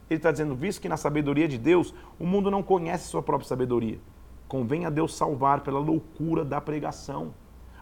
Ele 0.09 0.17
está 0.17 0.29
dizendo, 0.29 0.53
visto 0.55 0.81
que 0.81 0.89
na 0.89 0.97
sabedoria 0.97 1.47
de 1.47 1.57
Deus, 1.57 1.93
o 2.19 2.25
mundo 2.25 2.51
não 2.51 2.61
conhece 2.61 3.07
sua 3.07 3.23
própria 3.23 3.47
sabedoria. 3.47 3.97
Convém 4.45 4.85
a 4.85 4.89
Deus 4.89 5.15
salvar 5.15 5.61
pela 5.61 5.79
loucura 5.79 6.43
da 6.43 6.59
pregação. 6.59 7.33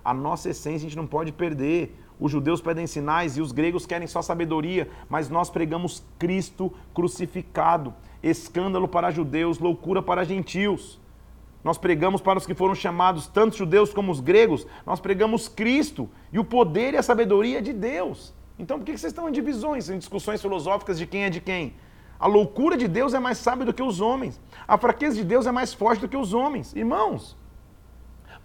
A 0.09 0.13
nossa 0.13 0.49
essência 0.49 0.87
a 0.87 0.89
gente 0.89 0.97
não 0.97 1.05
pode 1.05 1.31
perder. 1.31 1.95
Os 2.19 2.31
judeus 2.31 2.59
pedem 2.59 2.87
sinais 2.87 3.37
e 3.37 3.41
os 3.41 3.51
gregos 3.51 3.85
querem 3.85 4.07
só 4.07 4.23
sabedoria, 4.23 4.89
mas 5.07 5.29
nós 5.29 5.51
pregamos 5.51 6.03
Cristo 6.17 6.73
crucificado. 6.95 7.93
Escândalo 8.23 8.87
para 8.87 9.11
judeus, 9.11 9.59
loucura 9.59 10.01
para 10.01 10.23
gentios. 10.23 10.99
Nós 11.63 11.77
pregamos 11.77 12.21
para 12.21 12.39
os 12.39 12.47
que 12.47 12.55
foram 12.55 12.73
chamados, 12.73 13.27
tanto 13.27 13.55
judeus 13.55 13.93
como 13.93 14.11
os 14.11 14.19
gregos, 14.19 14.65
nós 14.83 14.99
pregamos 14.99 15.47
Cristo 15.47 16.09
e 16.33 16.39
o 16.39 16.43
poder 16.43 16.95
e 16.95 16.97
a 16.97 17.03
sabedoria 17.03 17.61
de 17.61 17.71
Deus. 17.71 18.33
Então 18.57 18.79
por 18.79 18.85
que 18.85 18.97
vocês 18.97 19.11
estão 19.11 19.29
em 19.29 19.31
divisões, 19.31 19.91
em 19.91 19.99
discussões 19.99 20.41
filosóficas 20.41 20.97
de 20.97 21.05
quem 21.05 21.25
é 21.25 21.29
de 21.29 21.39
quem? 21.39 21.75
A 22.19 22.25
loucura 22.25 22.75
de 22.75 22.87
Deus 22.87 23.13
é 23.13 23.19
mais 23.19 23.37
sábia 23.37 23.63
do 23.63 23.75
que 23.75 23.83
os 23.83 24.01
homens. 24.01 24.41
A 24.67 24.75
fraqueza 24.75 25.17
de 25.17 25.23
Deus 25.23 25.45
é 25.45 25.51
mais 25.51 25.71
forte 25.71 26.01
do 26.01 26.09
que 26.09 26.17
os 26.17 26.33
homens. 26.33 26.75
Irmãos, 26.75 27.37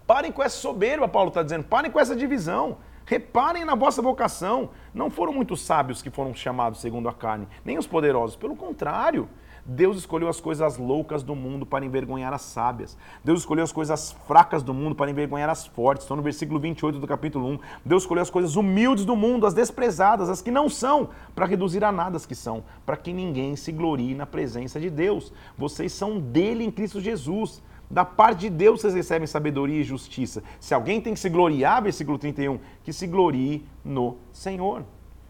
parem 0.05 0.31
com 0.31 0.43
essa 0.43 0.57
soberba, 0.57 1.07
Paulo 1.07 1.29
está 1.29 1.43
dizendo, 1.43 1.63
parem 1.63 1.91
com 1.91 1.99
essa 1.99 2.15
divisão. 2.15 2.77
Reparem 3.05 3.63
na 3.63 3.75
vossa 3.75 4.01
vocação. 4.01 4.71
Não 4.93 5.11
foram 5.11 5.31
muitos 5.31 5.61
sábios 5.61 6.01
que 6.01 6.09
foram 6.09 6.33
chamados 6.33 6.81
segundo 6.81 7.07
a 7.07 7.13
carne, 7.13 7.47
nem 7.63 7.77
os 7.77 7.85
poderosos. 7.85 8.35
Pelo 8.35 8.55
contrário, 8.55 9.29
Deus 9.63 9.97
escolheu 9.97 10.27
as 10.27 10.39
coisas 10.39 10.77
loucas 10.77 11.23
do 11.23 11.35
mundo 11.35 11.65
para 11.65 11.83
envergonhar 11.83 12.31
as 12.31 12.43
sábias. 12.43 12.95
Deus 13.23 13.39
escolheu 13.39 13.63
as 13.63 13.71
coisas 13.71 14.11
fracas 14.27 14.61
do 14.61 14.75
mundo 14.75 14.95
para 14.95 15.09
envergonhar 15.09 15.49
as 15.49 15.65
fortes. 15.65 16.03
Estão 16.03 16.17
no 16.17 16.21
versículo 16.23 16.59
28 16.59 16.99
do 16.99 17.07
capítulo 17.07 17.47
1. 17.47 17.59
Deus 17.83 18.03
escolheu 18.03 18.21
as 18.21 18.29
coisas 18.29 18.55
humildes 18.55 19.05
do 19.05 19.15
mundo, 19.15 19.47
as 19.47 19.55
desprezadas, 19.55 20.29
as 20.29 20.39
que 20.39 20.51
não 20.51 20.69
são, 20.69 21.09
para 21.33 21.47
reduzir 21.47 21.83
a 21.83 21.91
nada 21.91 22.17
as 22.17 22.27
que 22.27 22.35
são, 22.35 22.63
para 22.85 22.95
que 22.95 23.11
ninguém 23.11 23.55
se 23.55 23.71
glorie 23.71 24.13
na 24.13 24.27
presença 24.27 24.79
de 24.79 24.89
Deus. 24.89 25.33
Vocês 25.57 25.91
são 25.91 26.19
dele 26.19 26.63
em 26.63 26.69
Cristo 26.69 27.01
Jesus. 27.01 27.63
Da 27.89 28.03
parte 28.03 28.41
de 28.41 28.49
Deus 28.49 28.81
vocês 28.81 28.93
recebem 28.93 29.27
sabedoria 29.27 29.79
e 29.79 29.83
justiça. 29.83 30.43
Se 30.59 30.73
alguém 30.73 30.99
tem 30.99 31.13
que 31.13 31.19
se 31.19 31.29
gloriar, 31.29 31.83
versículo 31.83 32.17
31, 32.17 32.59
que 32.83 32.91
se 32.91 33.05
glorie 33.05 33.65
no 33.83 34.17
Senhor. 34.31 34.83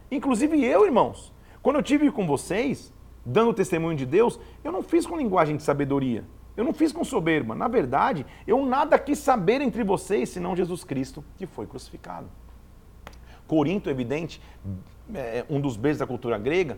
Inclusive 0.09 0.63
eu, 0.63 0.85
irmãos, 0.85 1.33
quando 1.61 1.77
eu 1.77 1.83
tive 1.83 2.11
com 2.11 2.25
vocês, 2.25 2.93
dando 3.25 3.53
testemunho 3.53 3.97
de 3.97 4.05
Deus, 4.05 4.39
eu 4.63 4.71
não 4.71 4.83
fiz 4.83 5.05
com 5.05 5.17
linguagem 5.17 5.57
de 5.57 5.63
sabedoria. 5.63 6.23
Eu 6.55 6.63
não 6.63 6.73
fiz 6.73 6.91
com 6.91 7.03
soberba. 7.03 7.53
Na 7.53 7.67
verdade, 7.67 8.25
eu 8.47 8.65
nada 8.65 8.97
quis 8.97 9.19
saber 9.19 9.61
entre 9.61 9.83
vocês 9.83 10.29
senão 10.29 10.55
Jesus 10.55 10.83
Cristo 10.83 11.23
que 11.37 11.45
foi 11.45 11.67
crucificado. 11.67 12.27
Corinto, 13.47 13.89
evidente, 13.89 14.41
é, 15.13 15.45
um 15.49 15.59
dos 15.59 15.75
beijos 15.75 15.99
da 15.99 16.07
cultura 16.07 16.37
grega, 16.37 16.77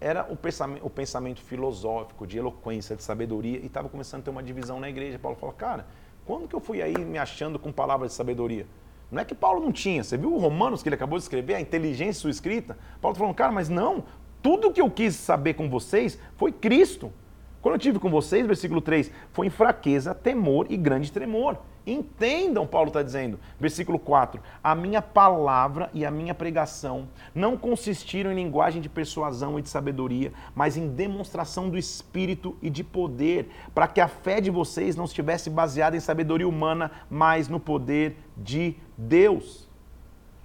era 0.00 0.26
o 0.30 0.36
pensamento, 0.36 0.86
o 0.86 0.90
pensamento 0.90 1.42
filosófico, 1.42 2.26
de 2.26 2.38
eloquência, 2.38 2.96
de 2.96 3.02
sabedoria, 3.02 3.58
e 3.58 3.66
estava 3.66 3.88
começando 3.88 4.22
a 4.22 4.24
ter 4.24 4.30
uma 4.30 4.42
divisão 4.42 4.80
na 4.80 4.88
igreja. 4.88 5.18
Paulo 5.18 5.36
falou, 5.36 5.54
cara, 5.54 5.86
quando 6.24 6.48
que 6.48 6.54
eu 6.54 6.60
fui 6.60 6.80
aí 6.80 6.96
me 7.04 7.18
achando 7.18 7.58
com 7.58 7.70
palavras 7.70 8.12
de 8.12 8.16
sabedoria? 8.16 8.66
Não 9.10 9.20
é 9.20 9.24
que 9.24 9.34
Paulo 9.34 9.60
não 9.60 9.72
tinha. 9.72 10.02
Você 10.02 10.16
viu 10.16 10.32
o 10.32 10.38
Romanos 10.38 10.82
que 10.82 10.88
ele 10.88 10.94
acabou 10.94 11.18
de 11.18 11.24
escrever, 11.24 11.54
a 11.54 11.60
inteligência 11.60 12.22
sua 12.22 12.30
escrita? 12.30 12.78
Paulo 13.00 13.16
falou, 13.16 13.34
cara, 13.34 13.52
mas 13.52 13.68
não, 13.68 14.04
tudo 14.42 14.72
que 14.72 14.80
eu 14.80 14.90
quis 14.90 15.14
saber 15.16 15.54
com 15.54 15.68
vocês 15.68 16.18
foi 16.36 16.52
Cristo. 16.52 17.12
Quando 17.60 17.74
eu 17.74 17.78
tive 17.78 17.98
com 17.98 18.08
vocês, 18.08 18.46
versículo 18.46 18.80
3, 18.80 19.10
foi 19.32 19.48
em 19.48 19.50
fraqueza, 19.50 20.14
temor 20.14 20.66
e 20.70 20.76
grande 20.76 21.12
tremor. 21.12 21.58
Entendam, 21.86 22.66
Paulo 22.66 22.88
está 22.88 23.02
dizendo, 23.02 23.38
versículo 23.58 23.98
4: 23.98 24.40
A 24.62 24.74
minha 24.74 25.00
palavra 25.00 25.90
e 25.94 26.04
a 26.04 26.10
minha 26.10 26.34
pregação 26.34 27.08
não 27.34 27.56
consistiram 27.56 28.30
em 28.30 28.34
linguagem 28.34 28.82
de 28.82 28.88
persuasão 28.88 29.58
e 29.58 29.62
de 29.62 29.68
sabedoria, 29.68 30.32
mas 30.54 30.76
em 30.76 30.88
demonstração 30.88 31.70
do 31.70 31.78
Espírito 31.78 32.56
e 32.60 32.68
de 32.68 32.84
poder, 32.84 33.48
para 33.74 33.88
que 33.88 34.00
a 34.00 34.08
fé 34.08 34.40
de 34.40 34.50
vocês 34.50 34.94
não 34.94 35.06
estivesse 35.06 35.48
baseada 35.48 35.96
em 35.96 36.00
sabedoria 36.00 36.48
humana, 36.48 36.90
mas 37.08 37.48
no 37.48 37.58
poder 37.58 38.16
de 38.36 38.76
Deus. 38.96 39.68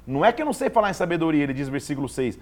Não 0.08 0.24
é 0.24 0.32
que 0.32 0.42
eu 0.42 0.46
não 0.46 0.54
sei 0.54 0.70
falar 0.70 0.92
em 0.92 0.94
sabedoria, 0.94 1.44
ele 1.44 1.54
diz 1.54 1.68
versículo 1.68 2.08
6. 2.08 2.38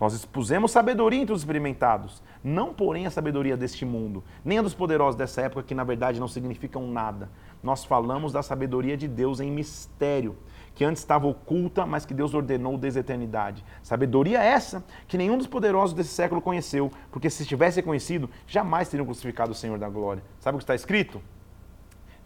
Nós 0.00 0.12
expusemos 0.12 0.72
sabedoria 0.72 1.20
entre 1.20 1.32
os 1.32 1.42
experimentados, 1.42 2.20
não 2.42 2.74
porém 2.74 3.06
a 3.06 3.10
sabedoria 3.10 3.56
deste 3.56 3.84
mundo, 3.84 4.24
nem 4.44 4.58
a 4.58 4.62
dos 4.62 4.74
poderosos 4.74 5.16
dessa 5.16 5.42
época, 5.42 5.62
que 5.62 5.74
na 5.74 5.84
verdade 5.84 6.18
não 6.18 6.26
significam 6.26 6.86
nada. 6.88 7.30
Nós 7.62 7.84
falamos 7.84 8.32
da 8.32 8.42
sabedoria 8.42 8.96
de 8.96 9.06
Deus 9.06 9.38
em 9.38 9.50
mistério, 9.50 10.36
que 10.74 10.84
antes 10.84 11.00
estava 11.00 11.28
oculta, 11.28 11.86
mas 11.86 12.04
que 12.04 12.12
Deus 12.12 12.34
ordenou 12.34 12.76
desde 12.76 12.98
a 12.98 13.00
eternidade. 13.00 13.64
Sabedoria 13.82 14.42
essa 14.42 14.84
que 15.06 15.16
nenhum 15.16 15.38
dos 15.38 15.46
poderosos 15.46 15.94
desse 15.94 16.10
século 16.10 16.42
conheceu, 16.42 16.90
porque 17.12 17.30
se 17.30 17.46
tivesse 17.46 17.80
conhecido, 17.80 18.28
jamais 18.48 18.88
teriam 18.88 19.06
crucificado 19.06 19.52
o 19.52 19.54
Senhor 19.54 19.78
da 19.78 19.88
glória. 19.88 20.24
Sabe 20.40 20.56
o 20.56 20.58
que 20.58 20.64
está 20.64 20.74
escrito? 20.74 21.22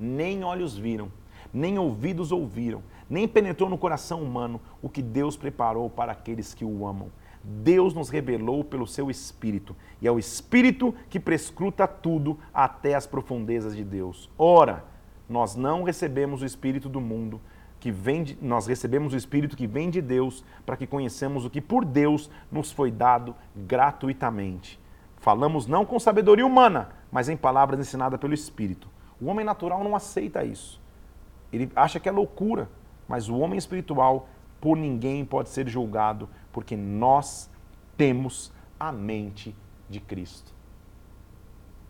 Nem 0.00 0.42
olhos 0.42 0.76
viram, 0.76 1.12
nem 1.52 1.78
ouvidos 1.78 2.32
ouviram, 2.32 2.82
nem 3.10 3.28
penetrou 3.28 3.68
no 3.68 3.76
coração 3.76 4.22
humano 4.22 4.58
o 4.80 4.88
que 4.88 5.02
Deus 5.02 5.36
preparou 5.36 5.90
para 5.90 6.12
aqueles 6.12 6.54
que 6.54 6.64
o 6.64 6.86
amam. 6.86 7.10
Deus 7.50 7.94
nos 7.94 8.10
revelou 8.10 8.62
pelo 8.62 8.86
seu 8.86 9.10
Espírito, 9.10 9.74
e 10.02 10.06
é 10.06 10.12
o 10.12 10.18
Espírito 10.18 10.94
que 11.08 11.18
prescruta 11.18 11.88
tudo 11.88 12.38
até 12.52 12.94
as 12.94 13.06
profundezas 13.06 13.74
de 13.74 13.82
Deus. 13.82 14.30
Ora, 14.36 14.84
nós 15.26 15.56
não 15.56 15.82
recebemos 15.82 16.42
o 16.42 16.44
Espírito 16.44 16.90
do 16.90 17.00
mundo, 17.00 17.40
que 17.80 17.90
vem 17.90 18.22
de, 18.22 18.38
nós 18.42 18.66
recebemos 18.66 19.14
o 19.14 19.16
Espírito 19.16 19.56
que 19.56 19.66
vem 19.66 19.88
de 19.88 20.02
Deus, 20.02 20.44
para 20.66 20.76
que 20.76 20.86
conheçamos 20.86 21.46
o 21.46 21.50
que 21.50 21.62
por 21.62 21.86
Deus 21.86 22.30
nos 22.52 22.70
foi 22.70 22.90
dado 22.90 23.34
gratuitamente. 23.56 24.78
Falamos 25.16 25.66
não 25.66 25.86
com 25.86 25.98
sabedoria 25.98 26.46
humana, 26.46 26.90
mas 27.10 27.30
em 27.30 27.36
palavras 27.36 27.80
ensinadas 27.80 28.20
pelo 28.20 28.34
Espírito. 28.34 28.88
O 29.18 29.26
homem 29.26 29.44
natural 29.44 29.82
não 29.82 29.96
aceita 29.96 30.44
isso. 30.44 30.78
Ele 31.50 31.72
acha 31.74 31.98
que 31.98 32.10
é 32.10 32.12
loucura, 32.12 32.68
mas 33.08 33.30
o 33.30 33.38
homem 33.38 33.58
espiritual 33.58 34.28
por 34.60 34.76
ninguém 34.76 35.24
pode 35.24 35.48
ser 35.48 35.68
julgado, 35.68 36.28
porque 36.52 36.76
nós 36.76 37.50
temos 37.96 38.52
a 38.78 38.92
mente 38.92 39.54
de 39.88 40.00
Cristo. 40.00 40.52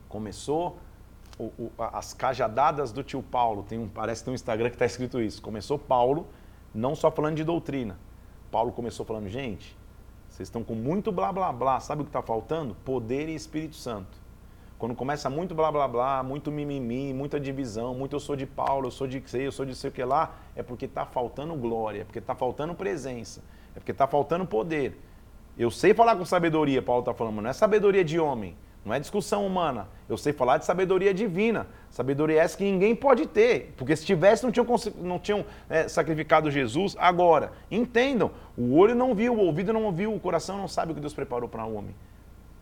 Começou 0.08 0.78
o, 1.38 1.44
o, 1.58 1.72
as 1.78 2.12
cajadadas 2.12 2.90
do 2.92 3.02
tio 3.02 3.22
Paulo, 3.22 3.62
tem 3.62 3.78
um, 3.78 3.88
parece 3.88 4.22
que 4.22 4.24
tem 4.26 4.32
um 4.32 4.34
Instagram 4.34 4.68
que 4.70 4.74
está 4.74 4.86
escrito 4.86 5.20
isso. 5.20 5.40
Começou 5.40 5.78
Paulo, 5.78 6.26
não 6.74 6.94
só 6.94 7.10
falando 7.10 7.36
de 7.36 7.44
doutrina. 7.44 7.98
Paulo 8.50 8.72
começou 8.72 9.04
falando, 9.04 9.28
gente, 9.28 9.76
vocês 10.28 10.48
estão 10.48 10.64
com 10.64 10.74
muito 10.74 11.12
blá 11.12 11.32
blá 11.32 11.52
blá, 11.52 11.80
sabe 11.80 12.02
o 12.02 12.04
que 12.04 12.10
está 12.10 12.22
faltando? 12.22 12.74
Poder 12.84 13.28
e 13.28 13.34
Espírito 13.34 13.76
Santo. 13.76 14.18
Quando 14.78 14.94
começa 14.94 15.28
muito 15.28 15.54
blá 15.54 15.72
blá 15.72 15.88
blá, 15.88 16.22
muito 16.22 16.52
mimimi, 16.52 17.12
muita 17.12 17.40
divisão, 17.40 17.94
muito 17.94 18.14
eu 18.14 18.20
sou 18.20 18.36
de 18.36 18.46
Paulo, 18.46 18.86
eu 18.86 18.90
sou 18.90 19.06
de 19.06 19.22
sei, 19.26 19.46
eu 19.46 19.52
sou 19.52 19.66
de 19.66 19.74
sei 19.74 19.90
o 19.90 19.92
que 19.92 20.04
lá, 20.04 20.36
é 20.54 20.62
porque 20.62 20.84
está 20.84 21.04
faltando 21.04 21.54
glória, 21.56 22.02
é 22.02 22.04
porque 22.04 22.20
está 22.20 22.34
faltando 22.34 22.74
presença, 22.74 23.42
é 23.78 23.80
porque 23.80 23.92
está 23.92 24.08
faltando 24.08 24.44
poder. 24.44 25.00
Eu 25.56 25.70
sei 25.70 25.94
falar 25.94 26.16
com 26.16 26.24
sabedoria, 26.24 26.82
Paulo 26.82 27.00
está 27.00 27.14
falando, 27.14 27.36
mas 27.36 27.42
não 27.44 27.50
é 27.50 27.52
sabedoria 27.52 28.04
de 28.04 28.18
homem, 28.18 28.56
não 28.84 28.92
é 28.92 28.98
discussão 28.98 29.46
humana. 29.46 29.88
Eu 30.08 30.16
sei 30.16 30.32
falar 30.32 30.58
de 30.58 30.64
sabedoria 30.64 31.14
divina. 31.14 31.66
Sabedoria 31.90 32.42
essa 32.42 32.56
que 32.56 32.64
ninguém 32.64 32.94
pode 32.94 33.26
ter. 33.26 33.72
Porque 33.76 33.94
se 33.94 34.04
tivesse, 34.04 34.42
não 34.44 34.50
tinham, 34.50 34.66
não 35.00 35.18
tinham 35.18 35.44
é, 35.68 35.86
sacrificado 35.86 36.50
Jesus. 36.50 36.96
Agora, 36.98 37.52
entendam: 37.70 38.32
o 38.56 38.76
olho 38.76 38.94
não 38.94 39.14
viu, 39.14 39.34
o 39.34 39.38
ouvido 39.38 39.72
não 39.72 39.84
ouviu, 39.84 40.12
o 40.12 40.20
coração 40.20 40.56
não 40.58 40.68
sabe 40.68 40.92
o 40.92 40.94
que 40.94 41.00
Deus 41.00 41.14
preparou 41.14 41.48
para 41.48 41.64
o 41.64 41.74
homem. 41.74 41.94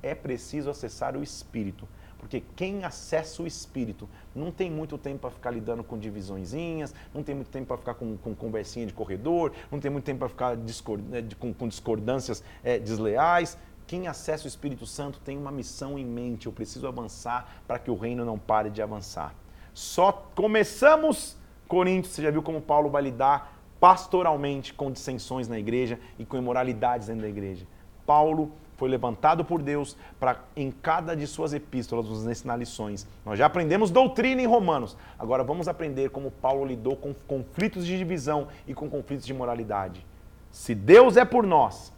É 0.02 0.14
preciso 0.14 0.68
acessar 0.68 1.16
o 1.16 1.22
Espírito. 1.22 1.88
Porque 2.26 2.42
quem 2.56 2.82
acessa 2.82 3.40
o 3.40 3.46
espírito 3.46 4.08
não 4.34 4.50
tem 4.50 4.68
muito 4.68 4.98
tempo 4.98 5.20
para 5.20 5.30
ficar 5.30 5.52
lidando 5.52 5.84
com 5.84 5.96
divisõezinhas, 5.96 6.92
não 7.14 7.22
tem 7.22 7.36
muito 7.36 7.50
tempo 7.50 7.68
para 7.68 7.76
ficar 7.76 7.94
com, 7.94 8.16
com, 8.16 8.34
conversinha 8.34 8.84
de 8.84 8.92
corredor, 8.92 9.52
não 9.70 9.78
tem 9.78 9.92
muito 9.92 10.02
tempo 10.02 10.18
para 10.18 10.28
ficar 10.28 10.56
discord, 10.56 11.04
né, 11.04 11.24
com, 11.38 11.54
com, 11.54 11.68
discordâncias 11.68 12.42
é, 12.64 12.80
desleais. 12.80 13.56
Quem 13.86 14.08
acessa 14.08 14.46
o 14.46 14.48
Espírito 14.48 14.86
Santo 14.86 15.20
tem 15.20 15.38
uma 15.38 15.52
missão 15.52 15.96
em 15.96 16.04
mente. 16.04 16.46
Eu 16.46 16.52
preciso 16.52 16.88
avançar 16.88 17.62
para 17.64 17.78
que 17.78 17.92
o 17.92 17.96
reino 17.96 18.24
não 18.24 18.36
pare 18.36 18.70
de 18.70 18.82
avançar. 18.82 19.32
Só 19.72 20.10
começamos 20.34 21.36
Coríntios, 21.68 22.12
você 22.14 22.22
já 22.22 22.32
viu 22.32 22.42
como 22.42 22.60
Paulo 22.60 22.90
vai 22.90 23.02
lidar 23.02 23.56
pastoralmente 23.78 24.74
com 24.74 24.90
dissensões 24.90 25.46
na 25.46 25.60
igreja 25.60 26.00
e 26.18 26.24
com 26.24 26.36
imoralidades 26.36 27.06
dentro 27.06 27.22
da 27.22 27.28
igreja. 27.28 27.68
Paulo 28.04 28.50
foi 28.76 28.88
levantado 28.88 29.44
por 29.44 29.62
Deus 29.62 29.96
para, 30.20 30.38
em 30.54 30.70
cada 30.70 31.16
de 31.16 31.26
suas 31.26 31.52
epístolas, 31.52 32.06
nos 32.06 32.26
ensinar 32.26 32.56
lições. 32.56 33.06
Nós 33.24 33.38
já 33.38 33.46
aprendemos 33.46 33.90
doutrina 33.90 34.42
em 34.42 34.46
Romanos. 34.46 34.96
Agora 35.18 35.42
vamos 35.42 35.66
aprender 35.68 36.10
como 36.10 36.30
Paulo 36.30 36.64
lidou 36.64 36.96
com 36.96 37.14
conflitos 37.14 37.86
de 37.86 37.96
divisão 37.96 38.48
e 38.66 38.74
com 38.74 38.88
conflitos 38.88 39.26
de 39.26 39.32
moralidade. 39.34 40.04
Se 40.50 40.74
Deus 40.74 41.16
é 41.16 41.24
por 41.24 41.46
nós, 41.46 41.92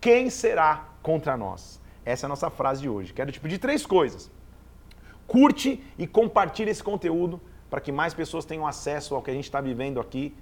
quem 0.00 0.28
será 0.28 0.88
contra 1.02 1.36
nós? 1.36 1.80
Essa 2.04 2.26
é 2.26 2.26
a 2.26 2.28
nossa 2.28 2.50
frase 2.50 2.82
de 2.82 2.88
hoje. 2.88 3.12
Quero 3.12 3.32
te 3.32 3.40
pedir 3.40 3.58
três 3.58 3.86
coisas. 3.86 4.30
Curte 5.26 5.82
e 5.98 6.06
compartilhe 6.06 6.70
esse 6.70 6.82
conteúdo 6.82 7.40
para 7.70 7.80
que 7.80 7.90
mais 7.90 8.12
pessoas 8.12 8.44
tenham 8.44 8.66
acesso 8.66 9.14
ao 9.14 9.22
que 9.22 9.30
a 9.30 9.34
gente 9.34 9.44
está 9.44 9.60
vivendo 9.60 10.00
aqui. 10.00 10.34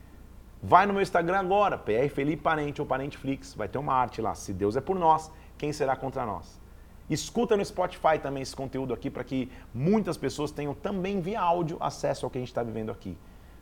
Vai 0.63 0.87
no 0.87 0.93
meu 0.93 1.03
Instagram 1.03 1.39
agora, 1.39 1.79
PR 1.79 2.09
Felipe 2.13 2.43
Parente 2.43 2.81
ou 2.81 2.87
Parenteflix, 2.87 3.55
vai 3.55 3.69
ter 3.69 3.79
uma 3.79 3.95
arte 3.95 4.21
lá. 4.21 4.35
Se 4.35 4.53
Deus 4.53 4.77
é 4.77 4.81
por 4.81 4.97
nós, 4.97 5.31
quem 5.63 5.73
será 5.73 5.95
contra 5.95 6.27
nós? 6.27 6.61
Escuta 7.09 7.57
no 7.57 7.65
Spotify 7.65 8.19
também 8.21 8.43
esse 8.43 8.57
conteúdo 8.57 8.93
aqui 8.93 9.09
para 9.09 9.23
que 9.23 9.49
muitas 9.73 10.17
pessoas 10.17 10.51
tenham 10.51 10.75
também 10.75 11.21
via 11.21 11.41
áudio 11.41 11.77
acesso 11.79 12.27
ao 12.27 12.31
que 12.31 12.37
a 12.37 12.41
gente 12.41 12.49
está 12.49 12.65
vivendo 12.65 12.91
aqui. 12.91 13.17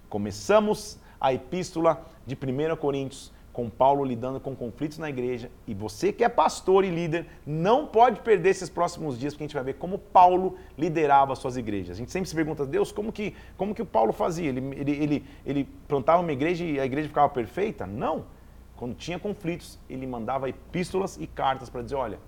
Começamos 0.09 0.99
a 1.21 1.35
epístola 1.35 2.03
de 2.27 2.35
1 2.35 2.77
Coríntios 2.77 3.31
com 3.53 3.69
Paulo 3.69 4.03
lidando 4.03 4.41
com 4.41 4.57
conflitos 4.57 4.97
na 4.97 5.11
igreja 5.11 5.51
e 5.67 5.75
você 5.75 6.11
que 6.11 6.25
é 6.25 6.29
pastor 6.31 6.87
e 6.87 6.89
líder 6.89 7.27
não 7.47 7.87
pode 7.87 8.21
perder 8.21 8.49
esses 8.49 8.71
próximos 8.71 9.19
dias 9.19 9.35
porque 9.35 9.45
a 9.45 9.47
gente 9.49 9.55
vai 9.55 9.65
ver 9.65 9.75
como 9.75 9.99
Paulo 9.99 10.57
liderava 10.79 11.35
as 11.35 11.39
suas 11.39 11.59
igrejas. 11.59 11.97
A 11.97 11.99
gente 11.99 12.11
sempre 12.11 12.31
se 12.31 12.35
pergunta, 12.35 12.65
Deus, 12.65 12.91
como 12.91 13.13
que, 13.13 13.35
como 13.59 13.75
que 13.75 13.83
o 13.83 13.87
Paulo 13.87 14.15
fazia? 14.15 14.49
Ele, 14.49 14.75
ele, 14.75 14.93
ele, 14.93 15.25
ele 15.45 15.69
plantava 15.87 16.23
uma 16.23 16.33
igreja 16.33 16.65
e 16.65 16.81
a 16.81 16.87
igreja 16.87 17.09
ficava 17.09 17.29
perfeita? 17.29 17.87
Não. 17.87 18.25
Quando 18.81 18.95
tinha 18.95 19.19
conflitos, 19.19 19.79
ele 19.91 20.07
mandava 20.07 20.49
epístolas 20.49 21.19
e 21.21 21.27
cartas 21.27 21.69
para 21.69 21.83
dizer: 21.83 21.97
olha, 21.97 22.19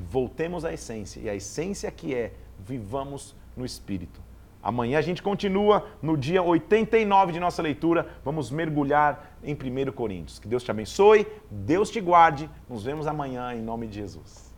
voltemos 0.00 0.64
à 0.64 0.72
essência. 0.72 1.20
E 1.20 1.28
a 1.28 1.34
essência 1.34 1.90
que 1.90 2.14
é 2.14 2.32
vivamos 2.58 3.36
no 3.54 3.66
Espírito. 3.66 4.18
Amanhã 4.62 4.98
a 4.98 5.02
gente 5.02 5.22
continua 5.22 5.86
no 6.00 6.16
dia 6.16 6.42
89 6.42 7.32
de 7.32 7.38
nossa 7.38 7.60
leitura. 7.60 8.08
Vamos 8.24 8.50
mergulhar 8.50 9.36
em 9.44 9.52
1 9.52 9.92
Coríntios. 9.92 10.38
Que 10.38 10.48
Deus 10.48 10.64
te 10.64 10.70
abençoe, 10.70 11.26
Deus 11.50 11.90
te 11.90 12.00
guarde. 12.00 12.48
Nos 12.66 12.82
vemos 12.82 13.06
amanhã 13.06 13.54
em 13.54 13.60
nome 13.60 13.86
de 13.86 13.96
Jesus. 13.96 14.53